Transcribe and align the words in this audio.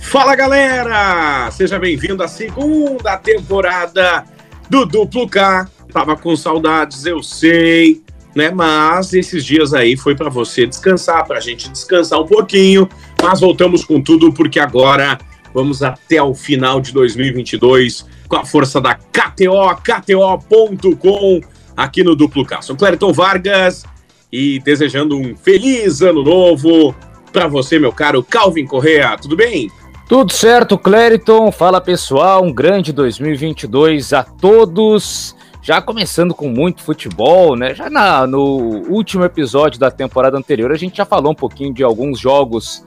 Fala 0.00 0.36
galera! 0.36 1.50
Seja 1.50 1.80
bem-vindo 1.80 2.22
à 2.22 2.28
segunda 2.28 3.16
temporada 3.16 4.24
do 4.70 4.86
Duplo 4.86 5.28
K. 5.28 5.68
Tava 5.92 6.16
com 6.16 6.36
saudades, 6.36 7.04
eu 7.04 7.24
sei, 7.24 8.00
né? 8.36 8.52
Mas 8.52 9.12
esses 9.12 9.44
dias 9.44 9.74
aí 9.74 9.96
foi 9.96 10.14
para 10.14 10.30
você 10.30 10.64
descansar, 10.64 11.26
para 11.26 11.38
a 11.38 11.40
gente 11.40 11.68
descansar 11.68 12.20
um 12.20 12.26
pouquinho. 12.26 12.88
Mas 13.20 13.40
voltamos 13.40 13.84
com 13.84 14.00
tudo 14.00 14.32
porque 14.32 14.60
agora 14.60 15.18
vamos 15.52 15.82
até 15.82 16.22
o 16.22 16.32
final 16.32 16.80
de 16.80 16.92
2022 16.92 18.06
com 18.28 18.36
a 18.36 18.44
força 18.44 18.80
da 18.80 18.94
KTO, 18.94 19.74
KTO.com, 19.82 21.40
aqui 21.76 22.02
no 22.02 22.14
Duplo 22.14 22.44
K. 22.44 22.62
Sou 22.62 22.76
Clériton 22.76 23.12
Vargas 23.12 23.84
e 24.32 24.58
desejando 24.60 25.16
um 25.16 25.36
feliz 25.36 26.02
ano 26.02 26.22
novo 26.22 26.94
para 27.32 27.46
você, 27.48 27.78
meu 27.78 27.92
caro 27.92 28.22
Calvin 28.22 28.66
Correa. 28.66 29.16
Tudo 29.20 29.36
bem? 29.36 29.70
Tudo 30.08 30.32
certo, 30.32 30.76
Clériton. 30.76 31.50
Fala 31.50 31.80
pessoal, 31.80 32.44
um 32.44 32.52
grande 32.52 32.92
2022 32.92 34.12
a 34.12 34.22
todos. 34.22 35.34
Já 35.62 35.80
começando 35.80 36.34
com 36.34 36.48
muito 36.48 36.82
futebol, 36.82 37.56
né? 37.56 37.74
Já 37.74 37.88
na, 37.88 38.26
no 38.26 38.82
último 38.90 39.24
episódio 39.24 39.80
da 39.80 39.90
temporada 39.90 40.36
anterior, 40.36 40.70
a 40.70 40.76
gente 40.76 40.98
já 40.98 41.06
falou 41.06 41.32
um 41.32 41.34
pouquinho 41.34 41.72
de 41.72 41.82
alguns 41.82 42.20
jogos 42.20 42.84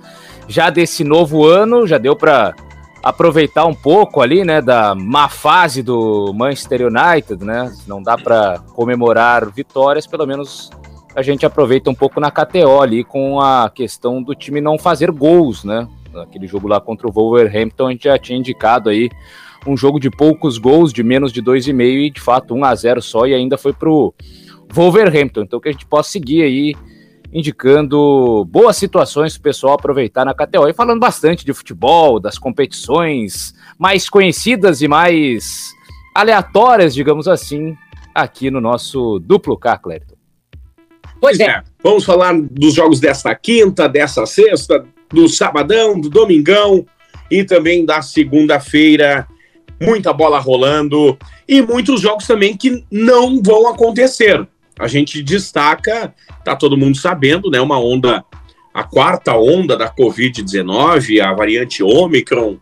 já 0.48 0.70
desse 0.70 1.04
novo 1.04 1.44
ano. 1.44 1.88
Já 1.88 1.98
deu 1.98 2.16
para 2.16 2.54
aproveitar 3.08 3.66
um 3.66 3.74
pouco 3.74 4.22
ali, 4.22 4.44
né, 4.44 4.62
da 4.62 4.94
má 4.94 5.30
fase 5.30 5.82
do 5.82 6.34
Manchester 6.34 6.88
United, 6.88 7.44
né? 7.44 7.74
Não 7.88 8.04
dá 8.04 8.18
para 8.18 8.60
comemorar 8.74 9.50
vitórias, 9.50 10.06
pelo 10.06 10.26
menos 10.26 10.70
a 11.16 11.22
gente 11.22 11.46
aproveita 11.46 11.90
um 11.90 11.96
pouco 11.96 12.20
na 12.20 12.30
KTO 12.30 12.82
ali 12.82 13.06
com 13.06 13.40
a 13.40 13.72
questão 13.74 14.22
do 14.22 14.36
time 14.36 14.60
não 14.60 14.78
fazer 14.78 15.10
gols, 15.10 15.64
né? 15.64 15.88
Aquele 16.16 16.48
jogo 16.48 16.68
lá 16.68 16.82
contra 16.82 17.08
o 17.08 17.12
Wolverhampton, 17.12 17.88
a 17.88 17.92
gente 17.92 18.04
já 18.04 18.18
tinha 18.18 18.38
indicado 18.38 18.90
aí 18.90 19.10
um 19.66 19.78
jogo 19.78 20.00
de 20.00 20.10
poucos 20.10 20.58
gols, 20.58 20.92
de 20.92 21.02
menos 21.02 21.32
de 21.32 21.42
2,5 21.42 21.82
e 21.82 22.10
de 22.10 22.20
fato 22.20 22.54
1 22.54 22.66
a 22.66 22.76
0 22.76 23.02
só 23.02 23.26
e 23.26 23.34
ainda 23.34 23.58
foi 23.58 23.72
pro 23.72 24.14
Wolverhampton. 24.70 25.44
Então 25.44 25.62
que 25.62 25.70
a 25.70 25.72
gente 25.72 25.86
possa 25.86 26.12
seguir 26.12 26.44
aí 26.44 26.76
indicando 27.32 28.46
boas 28.46 28.78
situações 28.78 29.34
para 29.34 29.40
o 29.40 29.44
pessoal 29.44 29.74
aproveitar 29.74 30.26
na 30.26 30.34
KTO 30.34 30.68
e 30.68 30.74
falando 30.74 31.00
bastante 31.00 31.46
de 31.46 31.54
futebol, 31.54 32.20
das 32.20 32.38
competições 32.38 33.54
mais 33.78 34.10
conhecidas 34.10 34.82
e 34.82 34.88
mais 34.88 35.72
aleatórias, 36.16 36.94
digamos 36.94 37.28
assim, 37.28 37.76
aqui 38.14 38.50
no 38.50 38.60
nosso 38.60 39.20
duplo 39.20 39.58
K, 39.58 39.78
Clérito. 39.78 40.18
Pois 41.20 41.40
é. 41.40 41.62
Vamos 41.84 42.04
falar 42.04 42.34
dos 42.40 42.74
jogos 42.74 43.00
desta 43.00 43.34
quinta, 43.36 43.88
dessa 43.88 44.26
sexta, 44.26 44.86
do 45.10 45.28
sabadão, 45.28 46.00
do 46.00 46.10
domingão 46.10 46.86
e 47.30 47.44
também 47.44 47.86
da 47.86 48.02
segunda-feira. 48.02 49.28
Muita 49.80 50.12
bola 50.12 50.40
rolando 50.40 51.18
e 51.48 51.62
muitos 51.62 52.02
jogos 52.02 52.26
também 52.26 52.58
que 52.58 52.84
não 52.92 53.42
vão 53.42 53.68
acontecer. 53.68 54.48
A 54.80 54.88
gente 54.88 55.22
destaca, 55.24 56.14
tá 56.44 56.56
todo 56.56 56.78
mundo 56.78 56.98
sabendo, 56.98 57.50
né? 57.50 57.60
Uma 57.60 57.80
onda, 57.80 58.24
a 58.74 58.84
quarta 58.84 59.36
onda 59.36 59.76
da 59.76 59.94
Covid-19, 59.94 61.20
a 61.20 61.34
variante 61.34 61.84
Omicron, 61.84 62.58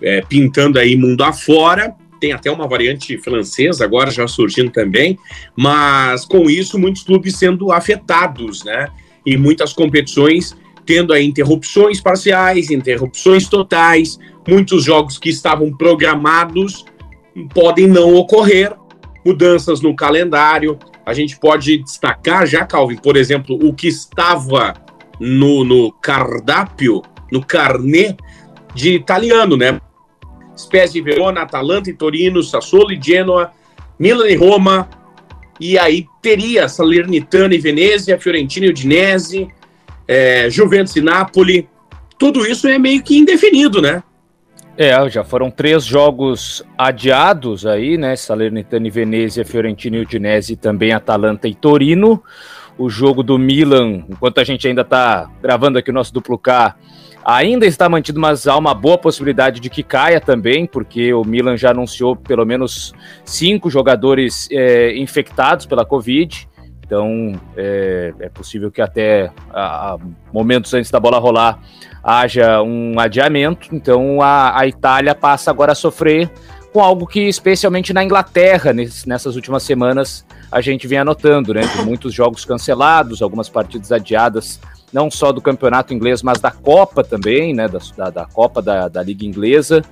é, 0.00 0.22
pintando 0.22 0.78
aí 0.78 0.96
mundo 0.96 1.22
afora. 1.22 1.94
Tem 2.20 2.32
até 2.32 2.50
uma 2.50 2.66
variante 2.66 3.16
francesa 3.18 3.84
agora 3.84 4.10
já 4.10 4.26
surgindo 4.26 4.70
também, 4.70 5.18
mas 5.56 6.24
com 6.24 6.50
isso 6.50 6.78
muitos 6.78 7.02
clubes 7.02 7.36
sendo 7.36 7.70
afetados, 7.70 8.64
né? 8.64 8.88
E 9.24 9.36
muitas 9.36 9.72
competições 9.72 10.56
tendo 10.88 11.12
aí 11.12 11.26
interrupções 11.26 12.00
parciais, 12.00 12.70
interrupções 12.70 13.46
totais, 13.46 14.18
muitos 14.48 14.84
jogos 14.84 15.18
que 15.18 15.28
estavam 15.28 15.70
programados 15.76 16.86
podem 17.52 17.86
não 17.86 18.14
ocorrer, 18.14 18.74
mudanças 19.28 19.82
no 19.82 19.94
calendário. 19.94 20.78
A 21.04 21.12
gente 21.12 21.38
pode 21.38 21.78
destacar 21.78 22.46
já, 22.46 22.64
Calvin, 22.64 22.96
por 22.96 23.16
exemplo, 23.16 23.58
o 23.62 23.74
que 23.74 23.88
estava 23.88 24.74
no, 25.20 25.64
no 25.64 25.92
cardápio, 25.92 27.02
no 27.30 27.44
carnê 27.44 28.16
de 28.74 28.94
italiano, 28.94 29.56
né? 29.56 29.80
Spezia 30.56 31.02
de 31.02 31.08
Verona, 31.08 31.42
Atalanta 31.42 31.90
e 31.90 31.94
Torino, 31.94 32.42
Sassuolo 32.42 32.92
e 32.92 33.00
Genoa, 33.00 33.52
Milan 33.98 34.28
e 34.28 34.34
Roma, 34.34 34.88
e 35.60 35.78
aí 35.78 36.06
teria 36.22 36.68
Salernitana 36.68 37.54
e 37.54 37.58
Venezia, 37.58 38.18
Fiorentina 38.18 38.66
e 38.66 38.70
Udinese, 38.70 39.48
é, 40.06 40.48
Juventus 40.48 40.96
e 40.96 41.00
Napoli. 41.00 41.68
Tudo 42.18 42.46
isso 42.46 42.66
é 42.66 42.78
meio 42.78 43.02
que 43.02 43.18
indefinido, 43.18 43.82
né? 43.82 44.02
É, 44.80 45.10
já 45.10 45.24
foram 45.24 45.50
três 45.50 45.84
jogos 45.84 46.64
adiados 46.78 47.66
aí, 47.66 47.98
né? 47.98 48.14
Salernitana 48.14 48.86
e 48.86 48.90
Venezia, 48.90 49.44
Fiorentina 49.44 49.96
e 49.96 50.02
Udinese, 50.02 50.54
também 50.54 50.92
Atalanta 50.92 51.48
e 51.48 51.54
Torino. 51.54 52.22
O 52.78 52.88
jogo 52.88 53.24
do 53.24 53.36
Milan, 53.36 54.04
enquanto 54.08 54.38
a 54.38 54.44
gente 54.44 54.68
ainda 54.68 54.82
está 54.82 55.28
gravando 55.42 55.80
aqui 55.80 55.90
o 55.90 55.92
nosso 55.92 56.14
duplo 56.14 56.38
K, 56.38 56.76
ainda 57.24 57.66
está 57.66 57.88
mantido, 57.88 58.20
mas 58.20 58.46
há 58.46 58.56
uma 58.56 58.72
boa 58.72 58.96
possibilidade 58.96 59.58
de 59.58 59.68
que 59.68 59.82
caia 59.82 60.20
também, 60.20 60.64
porque 60.64 61.12
o 61.12 61.24
Milan 61.24 61.56
já 61.56 61.72
anunciou 61.72 62.14
pelo 62.14 62.46
menos 62.46 62.94
cinco 63.24 63.68
jogadores 63.68 64.48
é, 64.52 64.96
infectados 64.96 65.66
pela 65.66 65.84
Covid. 65.84 66.47
Então, 66.88 67.38
é, 67.54 68.14
é 68.18 68.28
possível 68.30 68.70
que 68.70 68.80
até 68.80 69.30
a, 69.52 69.92
a 69.92 69.98
momentos 70.32 70.72
antes 70.72 70.90
da 70.90 70.98
bola 70.98 71.18
rolar 71.18 71.60
haja 72.02 72.62
um 72.62 72.98
adiamento. 72.98 73.68
Então, 73.74 74.22
a, 74.22 74.58
a 74.58 74.66
Itália 74.66 75.14
passa 75.14 75.50
agora 75.50 75.72
a 75.72 75.74
sofrer 75.74 76.30
com 76.72 76.80
algo 76.80 77.06
que, 77.06 77.20
especialmente 77.20 77.92
na 77.92 78.02
Inglaterra, 78.02 78.72
nessas 78.72 79.36
últimas 79.36 79.64
semanas, 79.64 80.24
a 80.50 80.62
gente 80.62 80.86
vem 80.86 80.98
anotando, 80.98 81.52
né? 81.52 81.60
Muitos 81.84 82.14
jogos 82.14 82.46
cancelados, 82.46 83.20
algumas 83.20 83.50
partidas 83.50 83.92
adiadas, 83.92 84.58
não 84.90 85.10
só 85.10 85.30
do 85.30 85.42
campeonato 85.42 85.92
inglês, 85.92 86.22
mas 86.22 86.40
da 86.40 86.50
Copa 86.50 87.04
também, 87.04 87.52
né? 87.52 87.68
Da, 87.68 87.80
da, 87.98 88.10
da 88.10 88.24
Copa 88.24 88.62
da, 88.62 88.88
da 88.88 89.02
Liga 89.02 89.26
Inglesa. 89.26 89.82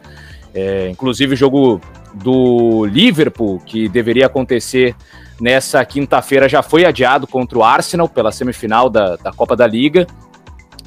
É, 0.55 0.89
inclusive 0.89 1.35
o 1.35 1.37
jogo 1.37 1.79
do 2.15 2.87
Liverpool, 2.87 3.61
que 3.67 3.87
deveria 3.87 4.25
acontecer 4.25 4.97
nessa 5.41 5.85
quinta-feira 5.85 6.49
já 6.49 6.63
foi 6.63 6.85
adiado 6.85 7.27
contra 7.27 7.59
o 7.59 7.65
Arsenal 7.65 8.09
pela 8.09 8.33
semifinal 8.33 8.89
da, 8.89 9.17
da 9.17 9.33
Copa 9.33 9.55
da 9.55 9.67
Liga. 9.67 10.07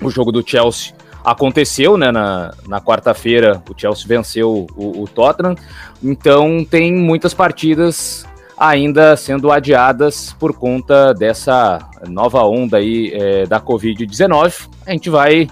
O 0.01 0.09
jogo 0.09 0.31
do 0.31 0.47
Chelsea 0.47 0.93
aconteceu, 1.23 1.97
né? 1.97 2.11
Na, 2.11 2.53
na 2.67 2.81
quarta-feira 2.81 3.61
o 3.69 3.79
Chelsea 3.79 4.07
venceu 4.07 4.67
o, 4.75 5.03
o, 5.03 5.07
Tottenham. 5.07 5.55
Então 6.03 6.65
tem 6.65 6.93
muitas 6.93 7.33
partidas 7.33 8.25
ainda 8.57 9.15
sendo 9.15 9.51
adiadas 9.51 10.33
por 10.39 10.53
conta 10.53 11.13
dessa 11.13 11.79
nova 12.07 12.43
onda 12.43 12.77
aí 12.77 13.11
é, 13.13 13.45
da 13.45 13.59
Covid-19. 13.59 14.69
A 14.85 14.91
gente 14.91 15.09
vai 15.09 15.47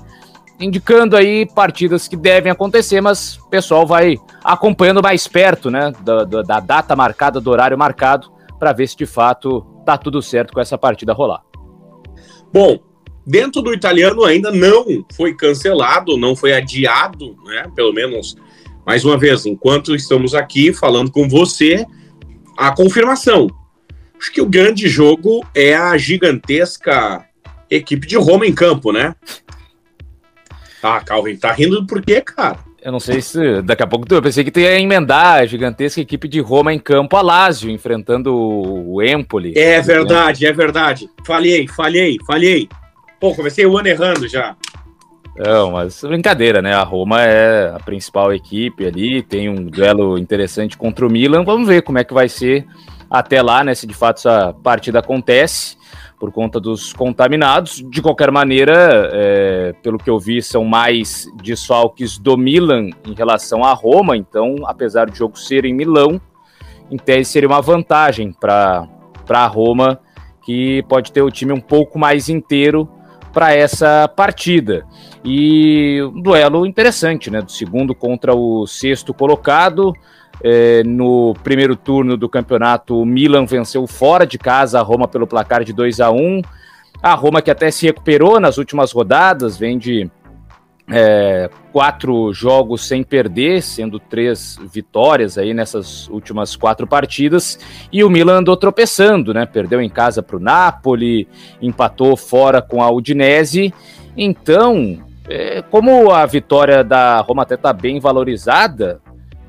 indicando 0.59 1.15
aí 1.15 1.45
partidas 1.45 2.07
que 2.07 2.17
devem 2.17 2.51
acontecer, 2.51 2.99
mas 2.99 3.37
o 3.37 3.47
pessoal 3.47 3.85
vai 3.85 4.17
acompanhando 4.43 5.03
mais 5.03 5.27
perto, 5.27 5.69
né? 5.69 5.93
Da, 6.01 6.23
da, 6.23 6.41
da 6.41 6.59
data 6.59 6.95
marcada, 6.95 7.39
do 7.39 7.51
horário 7.51 7.77
marcado 7.77 8.36
para 8.59 8.73
ver 8.73 8.87
se 8.87 8.97
de 8.97 9.05
fato 9.05 9.61
tá 9.85 9.97
tudo 9.97 10.21
certo 10.21 10.53
com 10.53 10.59
essa 10.59 10.77
partida 10.77 11.13
rolar. 11.13 11.43
Bom, 12.51 12.79
dentro 13.25 13.61
do 13.61 13.73
italiano 13.73 14.23
ainda 14.23 14.51
não 14.51 15.05
foi 15.13 15.33
cancelado, 15.35 16.17
não 16.17 16.35
foi 16.35 16.53
adiado, 16.53 17.35
né? 17.45 17.69
Pelo 17.75 17.93
menos 17.93 18.35
mais 18.85 19.03
uma 19.03 19.17
vez, 19.17 19.45
enquanto 19.45 19.93
estamos 19.93 20.33
aqui 20.33 20.71
falando 20.73 21.11
com 21.11 21.27
você, 21.27 21.85
a 22.57 22.73
confirmação. 22.73 23.47
Acho 24.17 24.31
que 24.31 24.41
o 24.41 24.49
grande 24.49 24.87
jogo 24.87 25.45
é 25.53 25.75
a 25.75 25.97
gigantesca 25.97 27.25
equipe 27.69 28.07
de 28.07 28.15
Roma 28.15 28.47
em 28.47 28.53
campo, 28.53 28.91
né? 28.91 29.13
Ah, 30.81 31.01
Calvin, 31.01 31.35
tá 31.35 31.51
rindo 31.51 31.85
por 31.85 32.01
quê, 32.01 32.21
cara? 32.21 32.59
Eu 32.87 32.91
não 32.93 33.01
sei 33.01 33.21
se 33.21 33.61
daqui 33.63 33.83
a 33.83 33.85
pouco 33.85 34.05
eu 34.09 34.21
pensei 34.21 34.45
que 34.45 34.59
ia 34.61 34.79
emendar 34.79 35.41
a 35.41 35.45
gigantesca 35.45 35.99
equipe 35.99 36.25
de 36.25 36.39
Roma 36.39 36.73
em 36.73 36.79
campo 36.79 37.17
a 37.17 37.21
Lazio, 37.21 37.69
enfrentando 37.69 38.33
o 38.33 39.03
Empoli. 39.03 39.51
É 39.57 39.81
verdade, 39.81 40.45
é 40.45 40.53
verdade. 40.53 41.09
Falhei, 41.25 41.67
falhei, 41.67 42.15
falhei. 42.25 42.69
Pô, 43.19 43.35
comecei 43.35 43.65
o 43.65 43.77
ano 43.77 43.89
errando 43.89 44.25
já. 44.29 44.55
Não, 45.37 45.71
mas 45.71 46.01
brincadeira, 46.01 46.61
né? 46.61 46.73
A 46.73 46.83
Roma 46.83 47.21
é 47.21 47.73
a 47.75 47.79
principal 47.79 48.33
equipe 48.33 48.85
ali, 48.85 49.21
tem 49.21 49.49
um 49.49 49.65
duelo 49.65 50.17
interessante 50.17 50.77
contra 50.77 51.05
o 51.05 51.11
Milan. 51.11 51.43
Vamos 51.43 51.67
ver 51.67 51.81
como 51.81 51.97
é 51.97 52.05
que 52.05 52.13
vai 52.13 52.29
ser 52.29 52.65
até 53.11 53.41
lá, 53.41 53.65
né? 53.65 53.75
Se 53.75 53.85
de 53.85 53.93
fato 53.93 54.19
essa 54.19 54.53
partida 54.63 54.99
acontece 54.99 55.75
por 56.19 56.31
conta 56.31 56.59
dos 56.59 56.93
contaminados. 56.93 57.83
De 57.89 58.01
qualquer 58.01 58.31
maneira, 58.31 59.09
é, 59.13 59.73
pelo 59.83 59.97
que 59.97 60.09
eu 60.09 60.19
vi, 60.19 60.41
são 60.41 60.65
mais 60.65 61.27
desfalques 61.41 62.17
do 62.17 62.37
Milan 62.37 62.89
em 63.05 63.13
relação 63.13 63.63
à 63.63 63.73
Roma, 63.73 64.17
então, 64.17 64.55
apesar 64.65 65.09
do 65.09 65.15
jogo 65.15 65.37
ser 65.37 65.65
em 65.65 65.73
Milão, 65.73 66.19
em 66.89 66.97
tese 66.97 67.31
seria 67.31 67.49
uma 67.49 67.61
vantagem 67.61 68.31
para 68.31 68.87
a 69.29 69.47
Roma 69.47 69.99
que 70.43 70.81
pode 70.87 71.11
ter 71.11 71.21
o 71.21 71.29
time 71.29 71.51
um 71.51 71.59
pouco 71.59 71.99
mais 71.99 72.29
inteiro 72.29 72.89
para 73.33 73.53
essa 73.53 74.07
partida. 74.07 74.85
E 75.23 76.01
um 76.01 76.21
duelo 76.21 76.65
interessante, 76.65 77.29
né? 77.29 77.41
Do 77.41 77.51
segundo 77.51 77.93
contra 77.93 78.33
o 78.33 78.65
sexto 78.65 79.13
colocado. 79.13 79.93
É, 80.43 80.83
no 80.83 81.33
primeiro 81.43 81.75
turno 81.75 82.15
do 82.15 82.29
campeonato, 82.29 83.01
o 83.01 83.05
Milan 83.05 83.45
venceu 83.45 83.87
fora 83.87 84.25
de 84.25 84.37
casa 84.37 84.79
a 84.79 84.83
Roma 84.83 85.07
pelo 85.07 85.25
placar 85.25 85.63
de 85.63 85.73
2 85.73 85.99
a 85.99 86.11
1 86.11 86.41
A 87.01 87.13
Roma 87.15 87.41
que 87.41 87.49
até 87.49 87.71
se 87.71 87.87
recuperou 87.87 88.39
nas 88.39 88.57
últimas 88.57 88.91
rodadas, 88.91 89.57
vem 89.57 89.77
de 89.77 90.09
é, 90.89 91.49
quatro 91.73 92.31
jogos 92.33 92.87
sem 92.87 93.03
perder, 93.03 93.61
sendo 93.61 93.99
três 93.99 94.57
vitórias 94.71 95.37
aí 95.37 95.53
nessas 95.53 96.07
últimas 96.07 96.55
quatro 96.55 96.87
partidas, 96.87 97.59
e 97.91 98.03
o 98.03 98.09
Milan 98.09 98.39
andou 98.39 98.55
tropeçando, 98.55 99.33
né? 99.33 99.45
Perdeu 99.45 99.81
em 99.81 99.89
casa 99.89 100.23
para 100.23 100.37
o 100.37 100.39
Napoli, 100.39 101.27
empatou 101.61 102.15
fora 102.15 102.61
com 102.61 102.81
a 102.81 102.89
Udinese. 102.89 103.73
Então, 104.15 104.99
é, 105.27 105.61
como 105.61 106.11
a 106.11 106.25
vitória 106.25 106.83
da 106.83 107.19
Roma 107.19 107.43
até 107.43 107.55
está 107.55 107.73
bem 107.73 107.99
valorizada, 107.99 109.01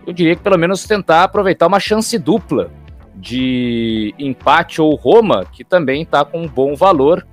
eu 0.08 0.14
diria 0.14 0.34
que 0.34 0.42
pelo 0.42 0.56
menos 0.56 0.84
tentar 0.84 1.24
aproveitar 1.24 1.66
uma 1.66 1.78
chance 1.78 2.18
dupla 2.18 2.70
de 3.14 4.14
empate 4.18 4.80
ou 4.80 4.94
Roma, 4.94 5.44
que 5.44 5.62
também 5.62 6.00
está 6.00 6.24
com 6.24 6.40
um 6.44 6.48
bom 6.48 6.74
valor 6.74 7.26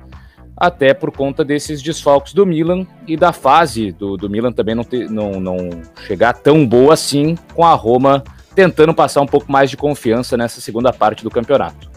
até 0.58 0.94
por 0.94 1.10
conta 1.10 1.46
desses 1.46 1.82
desfalques 1.82 2.34
do 2.34 2.46
Milan 2.46 2.86
e 3.08 3.16
da 3.16 3.32
fase 3.32 3.94
do, 3.94 4.18
do 4.18 4.30
Milan 4.30 4.52
também 4.52 4.76
não, 4.76 4.84
ter, 4.84 5.10
não, 5.10 5.40
não 5.40 5.70
chegar 6.06 6.34
tão 6.34 6.68
boa 6.68 6.94
assim, 6.94 7.38
com 7.54 7.64
a 7.64 7.74
Roma 7.74 8.22
tentando 8.54 8.94
passar 8.94 9.22
um 9.22 9.26
pouco 9.26 9.50
mais 9.50 9.70
de 9.70 9.78
confiança 9.78 10.36
nessa 10.36 10.60
segunda 10.60 10.92
parte 10.92 11.24
do 11.24 11.30
campeonato. 11.30 11.90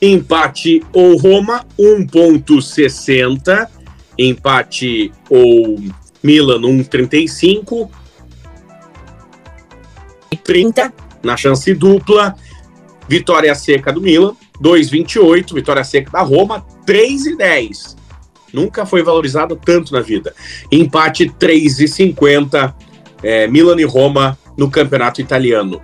Empate 0.00 0.84
ou 0.92 1.16
Roma, 1.16 1.64
1,60. 1.76 3.68
Empate 4.16 5.12
ou 5.28 5.80
Milan, 6.22 6.60
1,35. 6.60 7.90
30 10.36 10.92
na 11.22 11.36
chance 11.36 11.72
dupla. 11.74 12.34
Vitória 13.08 13.54
seca 13.54 13.92
do 13.92 14.00
Milan, 14.00 14.34
2,28. 14.60 15.54
Vitória 15.54 15.84
seca 15.84 16.10
da 16.10 16.22
Roma, 16.22 16.64
3,10. 16.86 17.96
Nunca 18.52 18.84
foi 18.84 19.02
valorizado 19.02 19.56
tanto 19.56 19.92
na 19.92 20.00
vida. 20.00 20.34
Empate 20.70 21.26
3,50. 21.28 22.74
É, 23.22 23.46
Milan 23.46 23.80
e 23.80 23.84
Roma 23.84 24.38
no 24.56 24.70
campeonato 24.70 25.20
italiano. 25.20 25.80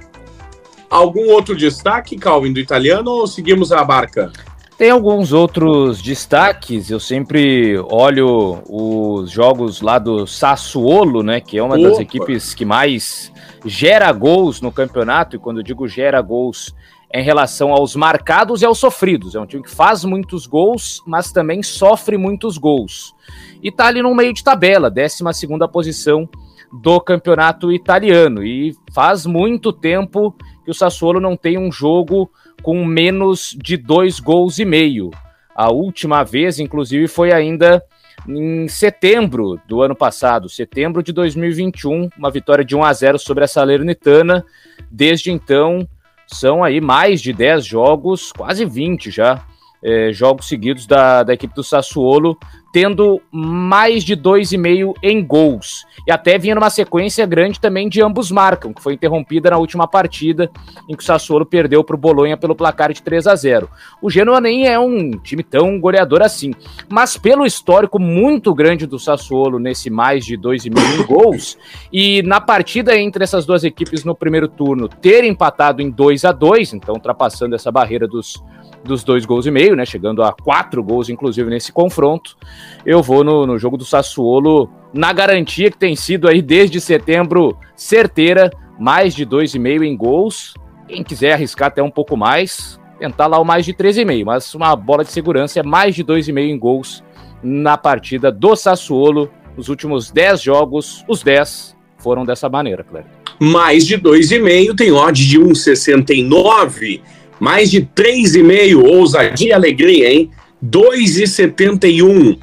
Algum 0.91 1.31
outro 1.31 1.55
destaque, 1.55 2.17
Calvin, 2.17 2.53
do 2.53 2.61
italiano 2.61 3.11
ou 3.11 3.27
seguimos 3.27 3.73
a 3.73 3.85
barca? 3.85 4.33
Tem 4.79 4.91
alguns 4.91 5.33
outros 5.33 6.01
destaques. 6.01 6.89
Eu 6.89 7.01
sempre 7.01 7.77
olho 7.91 8.63
os 8.69 9.31
jogos 9.31 9.81
lá 9.83 9.99
do 9.99 10.27
Sassuolo, 10.27 11.23
né? 11.23 11.41
Que 11.41 11.59
é 11.59 11.63
uma 11.63 11.77
Opa. 11.77 11.89
das 11.89 11.99
equipes 11.99 12.55
que 12.55 12.65
mais 12.65 13.33
gera 13.65 14.11
gols 14.13 14.61
no 14.61 14.73
campeonato. 14.73 15.37
E 15.37 15.39
quando 15.39 15.59
eu 15.59 15.63
digo 15.63 15.89
gera 15.89 16.21
gols, 16.21 16.75
em 17.13 17.23
relação 17.23 17.73
aos 17.73 17.97
marcados 17.97 18.63
e 18.63 18.67
aos 18.67 18.79
sofridos. 18.79 19.35
É 19.35 19.41
um 19.41 19.47
time 19.47 19.63
que 19.63 19.71
faz 19.71 20.05
muitos 20.05 20.47
gols, 20.47 21.03
mas 21.07 21.33
também 21.33 21.63
sofre 21.63 22.17
muitos 22.19 22.59
gols. 22.59 23.15
E 23.63 23.73
tá 23.73 23.87
ali 23.87 24.03
no 24.03 24.15
meio 24.15 24.33
de 24.33 24.45
tabela, 24.45 24.91
12 24.91 25.25
posição 25.73 26.29
do 26.73 27.01
campeonato 27.01 27.73
italiano. 27.73 28.45
E 28.45 28.77
faz 28.93 29.25
muito 29.25 29.73
tempo 29.73 30.35
que 30.65 30.71
o 30.71 30.75
Sassuolo 30.75 31.21
não 31.21 31.37
tem 31.37 31.57
um 31.57 31.73
jogo 31.73 32.31
com 32.63 32.85
menos 32.85 33.57
de 33.63 33.77
dois 33.77 34.21
gols 34.21 34.59
e 34.59 34.65
meio. 34.65 35.11
A 35.55 35.73
última 35.73 36.23
vez, 36.23 36.59
inclusive, 36.59 37.09
foi 37.09 37.33
ainda 37.33 37.83
em 38.27 38.67
setembro 38.69 39.61
do 39.67 39.83
ano 39.83 39.95
passado, 39.95 40.49
setembro 40.49 41.03
de 41.03 41.13
2021, 41.13 42.09
uma 42.19 42.31
vitória 42.31 42.65
de 42.65 42.75
1 42.75 42.85
a 42.85 42.93
0 42.93 43.19
sobre 43.19 43.45
a 43.45 43.49
Salernitana. 43.49 44.45
Desde 44.91 45.31
então, 45.31 45.87
são 46.27 46.63
aí 46.63 46.81
mais 46.81 47.21
de 47.21 47.33
10 47.33 47.65
jogos, 47.65 48.33
quase 48.33 48.65
20 48.65 49.11
já, 49.11 49.45
é, 49.83 50.13
jogos 50.13 50.49
seguidos 50.49 50.87
da, 50.87 51.23
da 51.23 51.35
equipe 51.35 51.55
do 51.55 51.63
Sassuolo, 51.63 52.39
tendo 52.73 53.21
mais 53.31 54.05
de 54.05 54.17
2,5 54.17 54.95
em 55.03 55.25
gols. 55.25 55.85
E 56.07 56.13
até 56.13 56.39
vinha 56.39 56.55
numa 56.55 56.71
sequência 56.71 57.25
grande 57.27 57.61
também 57.61 57.89
de 57.89 58.03
ambos 58.03 58.31
marcam, 58.31 58.73
que 58.73 58.83
foi 58.83 58.95
interrompida 58.95 59.51
na 59.51 59.59
última 59.59 59.87
partida, 59.87 60.51
em 60.89 60.95
que 60.95 61.03
o 61.03 61.07
Sassuolo 61.07 61.47
perdeu 61.47 61.83
para 61.83 61.97
o 61.97 61.99
Bolonha 61.99 62.37
pelo 62.37 62.55
placar 62.55 62.93
de 62.93 63.03
3 63.03 63.27
a 63.27 63.35
0. 63.35 63.69
O 64.03 64.11
Genoa 64.11 64.41
nem 64.41 64.67
é 64.67 64.79
um 64.79 65.13
time 65.13 65.43
tão 65.43 65.81
goleador 65.81 66.23
assim, 66.23 66.53
mas 66.89 67.17
pelo 67.17 67.47
histórico 67.47 67.99
muito 67.99 68.55
grande 68.55 68.87
do 68.87 68.99
Sassuolo 68.99 69.59
nesse 69.59 69.91
mais 69.91 70.25
de 70.25 70.37
2,5 70.37 71.01
em 71.01 71.07
gols, 71.07 71.59
e 71.93 72.23
na 72.23 72.41
partida 72.41 72.97
entre 72.97 73.25
essas 73.25 73.47
duas 73.47 73.65
equipes 73.65 74.05
no 74.05 74.15
primeiro 74.15 74.49
turno 74.49 74.89
ter 74.89 75.25
empatado 75.25 75.81
em 75.83 75.91
2 75.91 76.25
a 76.25 76.33
2 76.33 76.75
então 76.75 76.95
ultrapassando 76.95 77.55
essa 77.55 77.71
barreira 77.71 78.07
dos 78.07 78.43
dos 78.89 79.05
dois 79.05 79.25
gols 79.25 79.47
e 79.47 79.51
meio, 79.51 79.77
né? 79.77 79.87
Chegando 79.87 80.23
a 80.23 80.33
quatro 80.33 80.83
gols, 80.83 81.09
inclusive, 81.09 81.49
nesse 81.49 81.71
confronto. 81.71 82.37
Eu 82.85 83.03
vou 83.03 83.23
no, 83.23 83.47
no 83.47 83.59
jogo 83.59 83.77
do 83.77 83.85
Sassuolo 83.85 84.69
na 84.93 85.13
garantia 85.13 85.71
que 85.71 85.79
tem 85.79 85.95
sido 85.95 86.27
aí 86.27 86.43
desde 86.43 86.81
setembro 86.81 87.57
certeira, 87.77 88.51
mais 88.79 89.15
de 89.15 89.25
dois 89.25 89.55
e 89.55 89.59
meio 89.59 89.85
em 89.85 89.97
gols. 89.97 90.55
Quem 90.89 91.05
quiser 91.05 91.35
arriscar 91.35 91.69
até 91.69 91.83
um 91.83 91.91
pouco 91.91 92.17
mais, 92.17 92.81
tentar 92.99 93.27
lá 93.27 93.39
o 93.39 93.45
mais 93.45 93.65
de 93.65 93.75
13,5, 93.75 94.25
mas 94.25 94.55
uma 94.55 94.75
bola 94.75 95.05
de 95.05 95.13
segurança 95.13 95.61
é 95.61 95.63
mais 95.63 95.95
de 95.95 96.03
2,5 96.03 96.39
em 96.39 96.59
gols 96.59 97.05
na 97.43 97.77
partida 97.77 98.33
do 98.33 98.57
Sassuolo. 98.57 99.31
Nos 99.57 99.69
últimos 99.69 100.11
10 100.11 100.41
jogos, 100.41 101.05
os 101.07 101.23
10 101.23 101.77
foram 101.99 102.25
dessa 102.25 102.49
maneira, 102.49 102.83
Cléber. 102.83 103.11
Mais 103.39 103.87
de 103.87 103.99
2,5 103.99 104.75
tem 104.75 104.91
odd 104.91 105.29
de 105.29 105.39
1,69 105.39 107.01
mais 107.41 107.71
de 107.71 107.83
3,5, 107.83 108.83
ousadia 108.85 109.49
e 109.49 109.53
alegria, 109.53 110.13
hein? 110.13 110.31
2,71. 110.65 112.39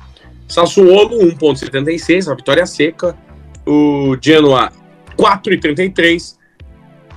Sassuolo, 0.48 1.20
1,76, 1.20 2.32
a 2.32 2.36
vitória 2.36 2.66
seca. 2.66 3.18
O 3.66 4.16
Genoa, 4.22 4.72
4,33. 5.18 6.36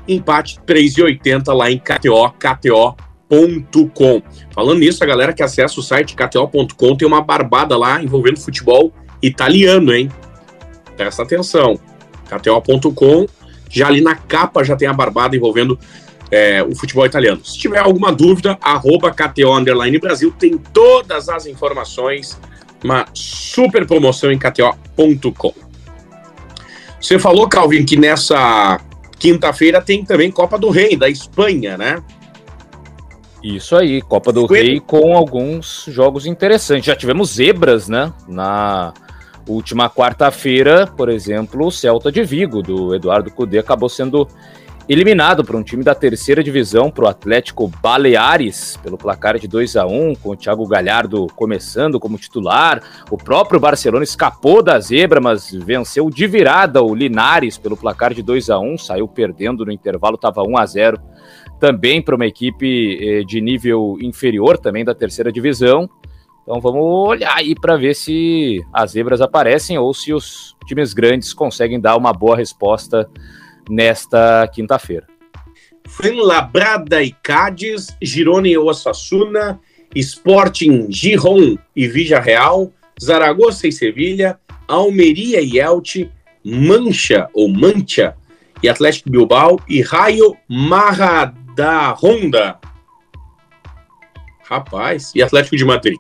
Empate 0.08 0.58
3,80 0.66 1.52
lá 1.52 1.70
em 1.70 1.78
KTO, 1.78 2.32
KTO.com. 2.38 4.22
Falando 4.54 4.78
nisso, 4.78 5.04
a 5.04 5.06
galera 5.06 5.34
que 5.34 5.42
acessa 5.42 5.78
o 5.78 5.82
site 5.82 6.16
KTO.com 6.16 6.96
tem 6.96 7.06
uma 7.06 7.20
barbada 7.20 7.76
lá 7.76 8.02
envolvendo 8.02 8.40
futebol 8.40 8.90
italiano, 9.22 9.94
hein? 9.94 10.08
Presta 10.96 11.22
atenção. 11.22 11.78
KTO.com, 12.28 13.26
já 13.70 13.88
ali 13.88 14.00
na 14.00 14.14
capa 14.14 14.64
já 14.64 14.74
tem 14.74 14.88
a 14.88 14.92
barbada 14.94 15.36
envolvendo 15.36 15.78
é, 16.30 16.62
o 16.62 16.74
futebol 16.74 17.06
italiano. 17.06 17.44
Se 17.44 17.58
tiver 17.58 17.78
alguma 17.78 18.12
dúvida, 18.12 18.58
arroba 18.60 19.10
KTO 19.10 19.54
Underline 19.54 19.98
Brasil 19.98 20.32
tem 20.38 20.58
todas 20.58 21.28
as 21.28 21.46
informações. 21.46 22.38
Uma 22.82 23.06
super 23.12 23.86
promoção 23.86 24.30
em 24.30 24.38
KTO.com. 24.38 25.54
Você 27.00 27.18
falou, 27.18 27.48
Calvin, 27.48 27.84
que 27.84 27.96
nessa 27.96 28.80
quinta-feira 29.18 29.80
tem 29.80 30.04
também 30.04 30.30
Copa 30.30 30.58
do 30.58 30.70
Rei 30.70 30.96
da 30.96 31.08
Espanha, 31.08 31.76
né? 31.76 32.02
Isso 33.42 33.76
aí, 33.76 34.02
Copa 34.02 34.32
do 34.32 34.46
Foi... 34.46 34.60
Rei 34.60 34.80
com 34.80 35.16
alguns 35.16 35.86
jogos 35.88 36.26
interessantes. 36.26 36.86
Já 36.86 36.96
tivemos 36.96 37.34
zebras, 37.34 37.88
né? 37.88 38.12
Na 38.26 38.92
última 39.46 39.88
quarta-feira, 39.88 40.86
por 40.86 41.08
exemplo, 41.08 41.66
o 41.66 41.70
Celta 41.70 42.12
de 42.12 42.22
Vigo, 42.22 42.62
do 42.62 42.94
Eduardo 42.94 43.30
Cudê, 43.30 43.58
acabou 43.58 43.88
sendo 43.88 44.28
eliminado 44.88 45.44
por 45.44 45.54
um 45.54 45.62
time 45.62 45.84
da 45.84 45.94
terceira 45.94 46.42
divisão, 46.42 46.90
para 46.90 47.04
o 47.04 47.08
Atlético 47.08 47.68
Baleares, 47.68 48.78
pelo 48.82 48.96
placar 48.96 49.38
de 49.38 49.46
2 49.46 49.76
a 49.76 49.86
1 49.86 50.14
com 50.14 50.30
o 50.30 50.36
Thiago 50.36 50.66
Galhardo 50.66 51.26
começando 51.36 52.00
como 52.00 52.16
titular. 52.16 52.82
O 53.10 53.18
próprio 53.18 53.60
Barcelona 53.60 54.02
escapou 54.02 54.62
da 54.62 54.80
zebra, 54.80 55.20
mas 55.20 55.52
venceu 55.52 56.08
de 56.08 56.26
virada 56.26 56.82
o 56.82 56.94
Linares 56.94 57.58
pelo 57.58 57.76
placar 57.76 58.14
de 58.14 58.22
2 58.22 58.48
a 58.48 58.58
1 58.58 58.78
saiu 58.78 59.06
perdendo 59.06 59.66
no 59.66 59.72
intervalo, 59.72 60.14
estava 60.14 60.42
1 60.42 60.56
a 60.56 60.64
0 60.64 61.00
também 61.60 62.00
para 62.00 62.14
uma 62.14 62.26
equipe 62.26 62.98
eh, 63.00 63.24
de 63.24 63.40
nível 63.40 63.98
inferior, 64.00 64.56
também 64.56 64.84
da 64.84 64.94
terceira 64.94 65.30
divisão. 65.30 65.90
Então 66.42 66.60
vamos 66.62 66.80
olhar 66.82 67.36
aí 67.36 67.54
para 67.54 67.76
ver 67.76 67.94
se 67.94 68.64
as 68.72 68.92
zebras 68.92 69.20
aparecem 69.20 69.76
ou 69.76 69.92
se 69.92 70.14
os 70.14 70.56
times 70.66 70.94
grandes 70.94 71.34
conseguem 71.34 71.78
dar 71.78 71.94
uma 71.94 72.10
boa 72.10 72.34
resposta 72.34 73.06
nesta 73.68 74.48
quinta-feira. 74.52 75.06
Fuenlabrada 75.86 77.02
e 77.02 77.12
Cádiz, 77.22 77.96
Girona 78.00 78.48
e 78.48 78.58
Osasuna, 78.58 79.58
Sporting 79.94 80.86
Giron 80.90 81.56
e 81.74 81.88
Vija 81.88 82.20
Real, 82.20 82.72
Zaragoza 83.00 83.66
e 83.66 83.72
Sevilha, 83.72 84.38
Almeria 84.66 85.40
e 85.40 85.58
Elche, 85.58 86.10
Mancha 86.44 87.28
ou 87.32 87.48
Mancha 87.48 88.16
e 88.62 88.68
Atlético 88.68 89.10
Bilbao 89.10 89.58
e 89.68 89.80
Raio 89.80 90.36
Marra 90.48 91.34
da 91.54 91.96
Honda. 92.00 92.58
Rapaz, 94.44 95.12
e 95.14 95.22
Atlético 95.22 95.56
de 95.56 95.64
Madrid? 95.64 95.98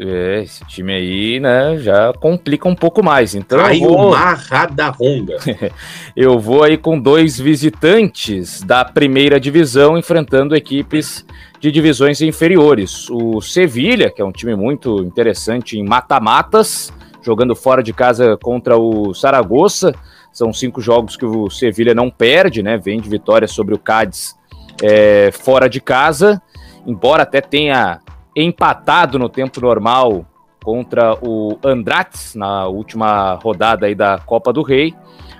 É, 0.00 0.42
esse 0.44 0.64
time 0.64 0.92
aí, 0.92 1.40
né, 1.40 1.76
já 1.78 2.12
complica 2.12 2.68
um 2.68 2.74
pouco 2.74 3.02
mais. 3.02 3.34
Então 3.34 3.58
Caiu 3.58 3.84
eu 3.84 3.96
vou... 3.96 4.10
marrada 4.10 4.88
ronda. 4.90 5.38
eu 6.14 6.38
vou 6.38 6.62
aí 6.62 6.76
com 6.76 6.98
dois 6.98 7.38
visitantes 7.38 8.62
da 8.62 8.84
primeira 8.84 9.40
divisão 9.40 9.98
enfrentando 9.98 10.54
equipes 10.54 11.26
de 11.58 11.72
divisões 11.72 12.20
inferiores. 12.20 13.10
O 13.10 13.40
Sevilha, 13.40 14.08
que 14.08 14.22
é 14.22 14.24
um 14.24 14.30
time 14.30 14.54
muito 14.54 15.02
interessante 15.02 15.76
em 15.76 15.84
mata-matas, 15.84 16.92
jogando 17.20 17.56
fora 17.56 17.82
de 17.82 17.92
casa 17.92 18.36
contra 18.40 18.76
o 18.78 19.12
Saragossa. 19.12 19.92
São 20.32 20.52
cinco 20.52 20.80
jogos 20.80 21.16
que 21.16 21.26
o 21.26 21.50
Sevilha 21.50 21.92
não 21.92 22.08
perde, 22.08 22.62
né? 22.62 22.78
Vem 22.78 23.00
de 23.00 23.08
vitória 23.08 23.48
sobre 23.48 23.74
o 23.74 23.78
Cádiz 23.78 24.36
é, 24.80 25.30
fora 25.32 25.68
de 25.68 25.80
casa. 25.80 26.40
Embora 26.86 27.24
até 27.24 27.40
tenha 27.40 27.98
empatado 28.42 29.18
no 29.18 29.28
tempo 29.28 29.60
normal 29.60 30.24
contra 30.62 31.14
o 31.22 31.58
Andrates 31.64 32.34
na 32.34 32.66
última 32.66 33.34
rodada 33.34 33.86
aí 33.86 33.94
da 33.94 34.18
Copa 34.18 34.52
do 34.52 34.62
Rei, 34.62 34.94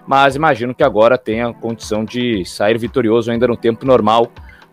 mas 0.06 0.36
imagino 0.36 0.74
que 0.74 0.82
agora 0.82 1.18
tenha 1.18 1.52
condição 1.52 2.04
de 2.04 2.44
sair 2.44 2.78
vitorioso 2.78 3.30
ainda 3.30 3.46
no 3.46 3.56
tempo 3.56 3.84
normal 3.84 4.28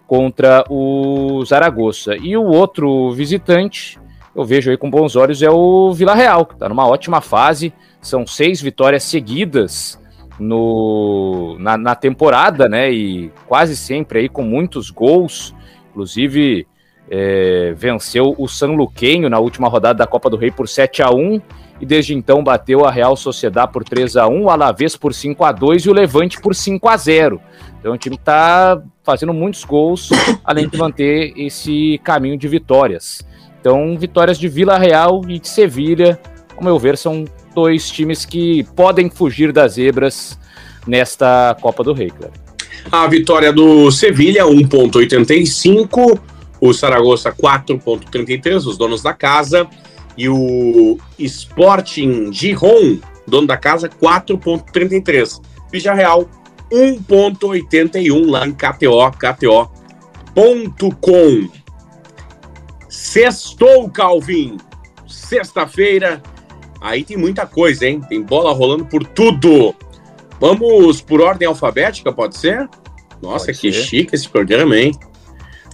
contra 0.07 0.63
o 0.69 1.43
Zaragoza. 1.45 2.15
E 2.15 2.37
o 2.37 2.43
outro 2.43 3.11
visitante, 3.11 3.99
eu 4.35 4.45
vejo 4.45 4.71
aí 4.71 4.77
com 4.77 4.89
bons 4.89 5.15
olhos, 5.15 5.41
é 5.41 5.49
o 5.49 5.91
Vila 5.91 6.15
Real, 6.15 6.45
que 6.45 6.53
está 6.53 6.69
numa 6.69 6.87
ótima 6.87 7.21
fase, 7.21 7.73
são 8.01 8.25
seis 8.25 8.61
vitórias 8.61 9.03
seguidas 9.03 9.99
no, 10.39 11.57
na, 11.59 11.77
na 11.77 11.95
temporada, 11.95 12.69
né? 12.69 12.91
E 12.91 13.31
quase 13.47 13.75
sempre 13.75 14.19
aí 14.19 14.29
com 14.29 14.43
muitos 14.43 14.89
gols, 14.89 15.53
inclusive 15.89 16.67
é, 17.09 17.73
venceu 17.75 18.33
o 18.37 18.47
San 18.47 18.71
Luquenho 18.71 19.29
na 19.29 19.39
última 19.39 19.67
rodada 19.67 19.99
da 19.99 20.07
Copa 20.07 20.29
do 20.29 20.37
Rei 20.37 20.51
por 20.51 20.67
7 20.67 21.03
a 21.03 21.09
1 21.11 21.41
e 21.79 21.85
desde 21.85 22.15
então 22.15 22.43
bateu 22.43 22.85
a 22.85 22.91
Real 22.91 23.15
Sociedad 23.15 23.69
por 23.69 23.83
3 23.83 24.15
a 24.17 24.27
1 24.27 24.43
o 24.43 24.49
Alavés 24.49 24.95
por 24.95 25.13
5 25.13 25.43
a 25.43 25.51
2 25.51 25.83
e 25.83 25.89
o 25.89 25.93
Levante 25.93 26.39
por 26.39 26.55
5 26.55 26.87
a 26.87 26.97
0 26.97 27.39
Então 27.79 27.93
o 27.93 27.97
time 27.97 28.15
está 28.15 28.81
fazendo 29.03 29.33
muitos 29.33 29.63
gols, 29.63 30.09
além 30.43 30.67
de 30.67 30.77
manter 30.77 31.33
esse 31.37 31.99
caminho 32.03 32.37
de 32.37 32.47
vitórias. 32.47 33.25
Então, 33.59 33.97
vitórias 33.97 34.37
de 34.37 34.47
Vila 34.47 34.77
Real 34.77 35.21
e 35.27 35.39
de 35.39 35.47
Sevilha, 35.47 36.19
ao 36.55 36.63
meu 36.63 36.77
ver, 36.77 36.97
são 36.97 37.25
dois 37.53 37.89
times 37.89 38.23
que 38.23 38.63
podem 38.75 39.09
fugir 39.09 39.51
das 39.51 39.73
zebras 39.73 40.39
nesta 40.85 41.55
Copa 41.59 41.83
do 41.83 41.93
Rei, 41.93 42.11
cara. 42.11 42.31
A 42.91 43.07
vitória 43.07 43.51
do 43.51 43.89
Sevilha, 43.89 44.45
1,85 44.45 46.19
o 46.67 46.73
Saragossa 46.73 47.31
4.33, 47.31 48.65
os 48.65 48.77
donos 48.77 49.01
da 49.01 49.13
casa, 49.13 49.67
e 50.17 50.29
o 50.29 50.97
Sporting 51.19 52.31
Giron, 52.31 52.99
dono 53.27 53.47
da 53.47 53.57
casa, 53.57 53.89
4.33. 53.89 55.41
Vija 55.71 55.93
Real 55.93 56.29
1.81 56.71 58.29
lá 58.29 58.47
em 58.47 58.53
KTO, 58.53 59.11
KTO.com. 59.11 59.69
Sextou, 62.89 63.89
Calvin. 63.89 64.57
Sexta-feira. 65.07 66.21
Aí 66.81 67.03
tem 67.03 67.17
muita 67.17 67.45
coisa, 67.45 67.85
hein? 67.87 68.01
Tem 68.07 68.21
bola 68.21 68.53
rolando 68.53 68.85
por 68.85 69.03
tudo. 69.05 69.75
Vamos 70.39 71.01
por 71.01 71.21
ordem 71.21 71.47
alfabética, 71.47 72.11
pode 72.11 72.37
ser? 72.37 72.69
Nossa, 73.21 73.47
pode 73.47 73.59
que 73.59 73.71
ser. 73.71 73.83
chique 73.83 74.15
esse 74.15 74.29
programa, 74.29 74.77
hein? 74.77 74.91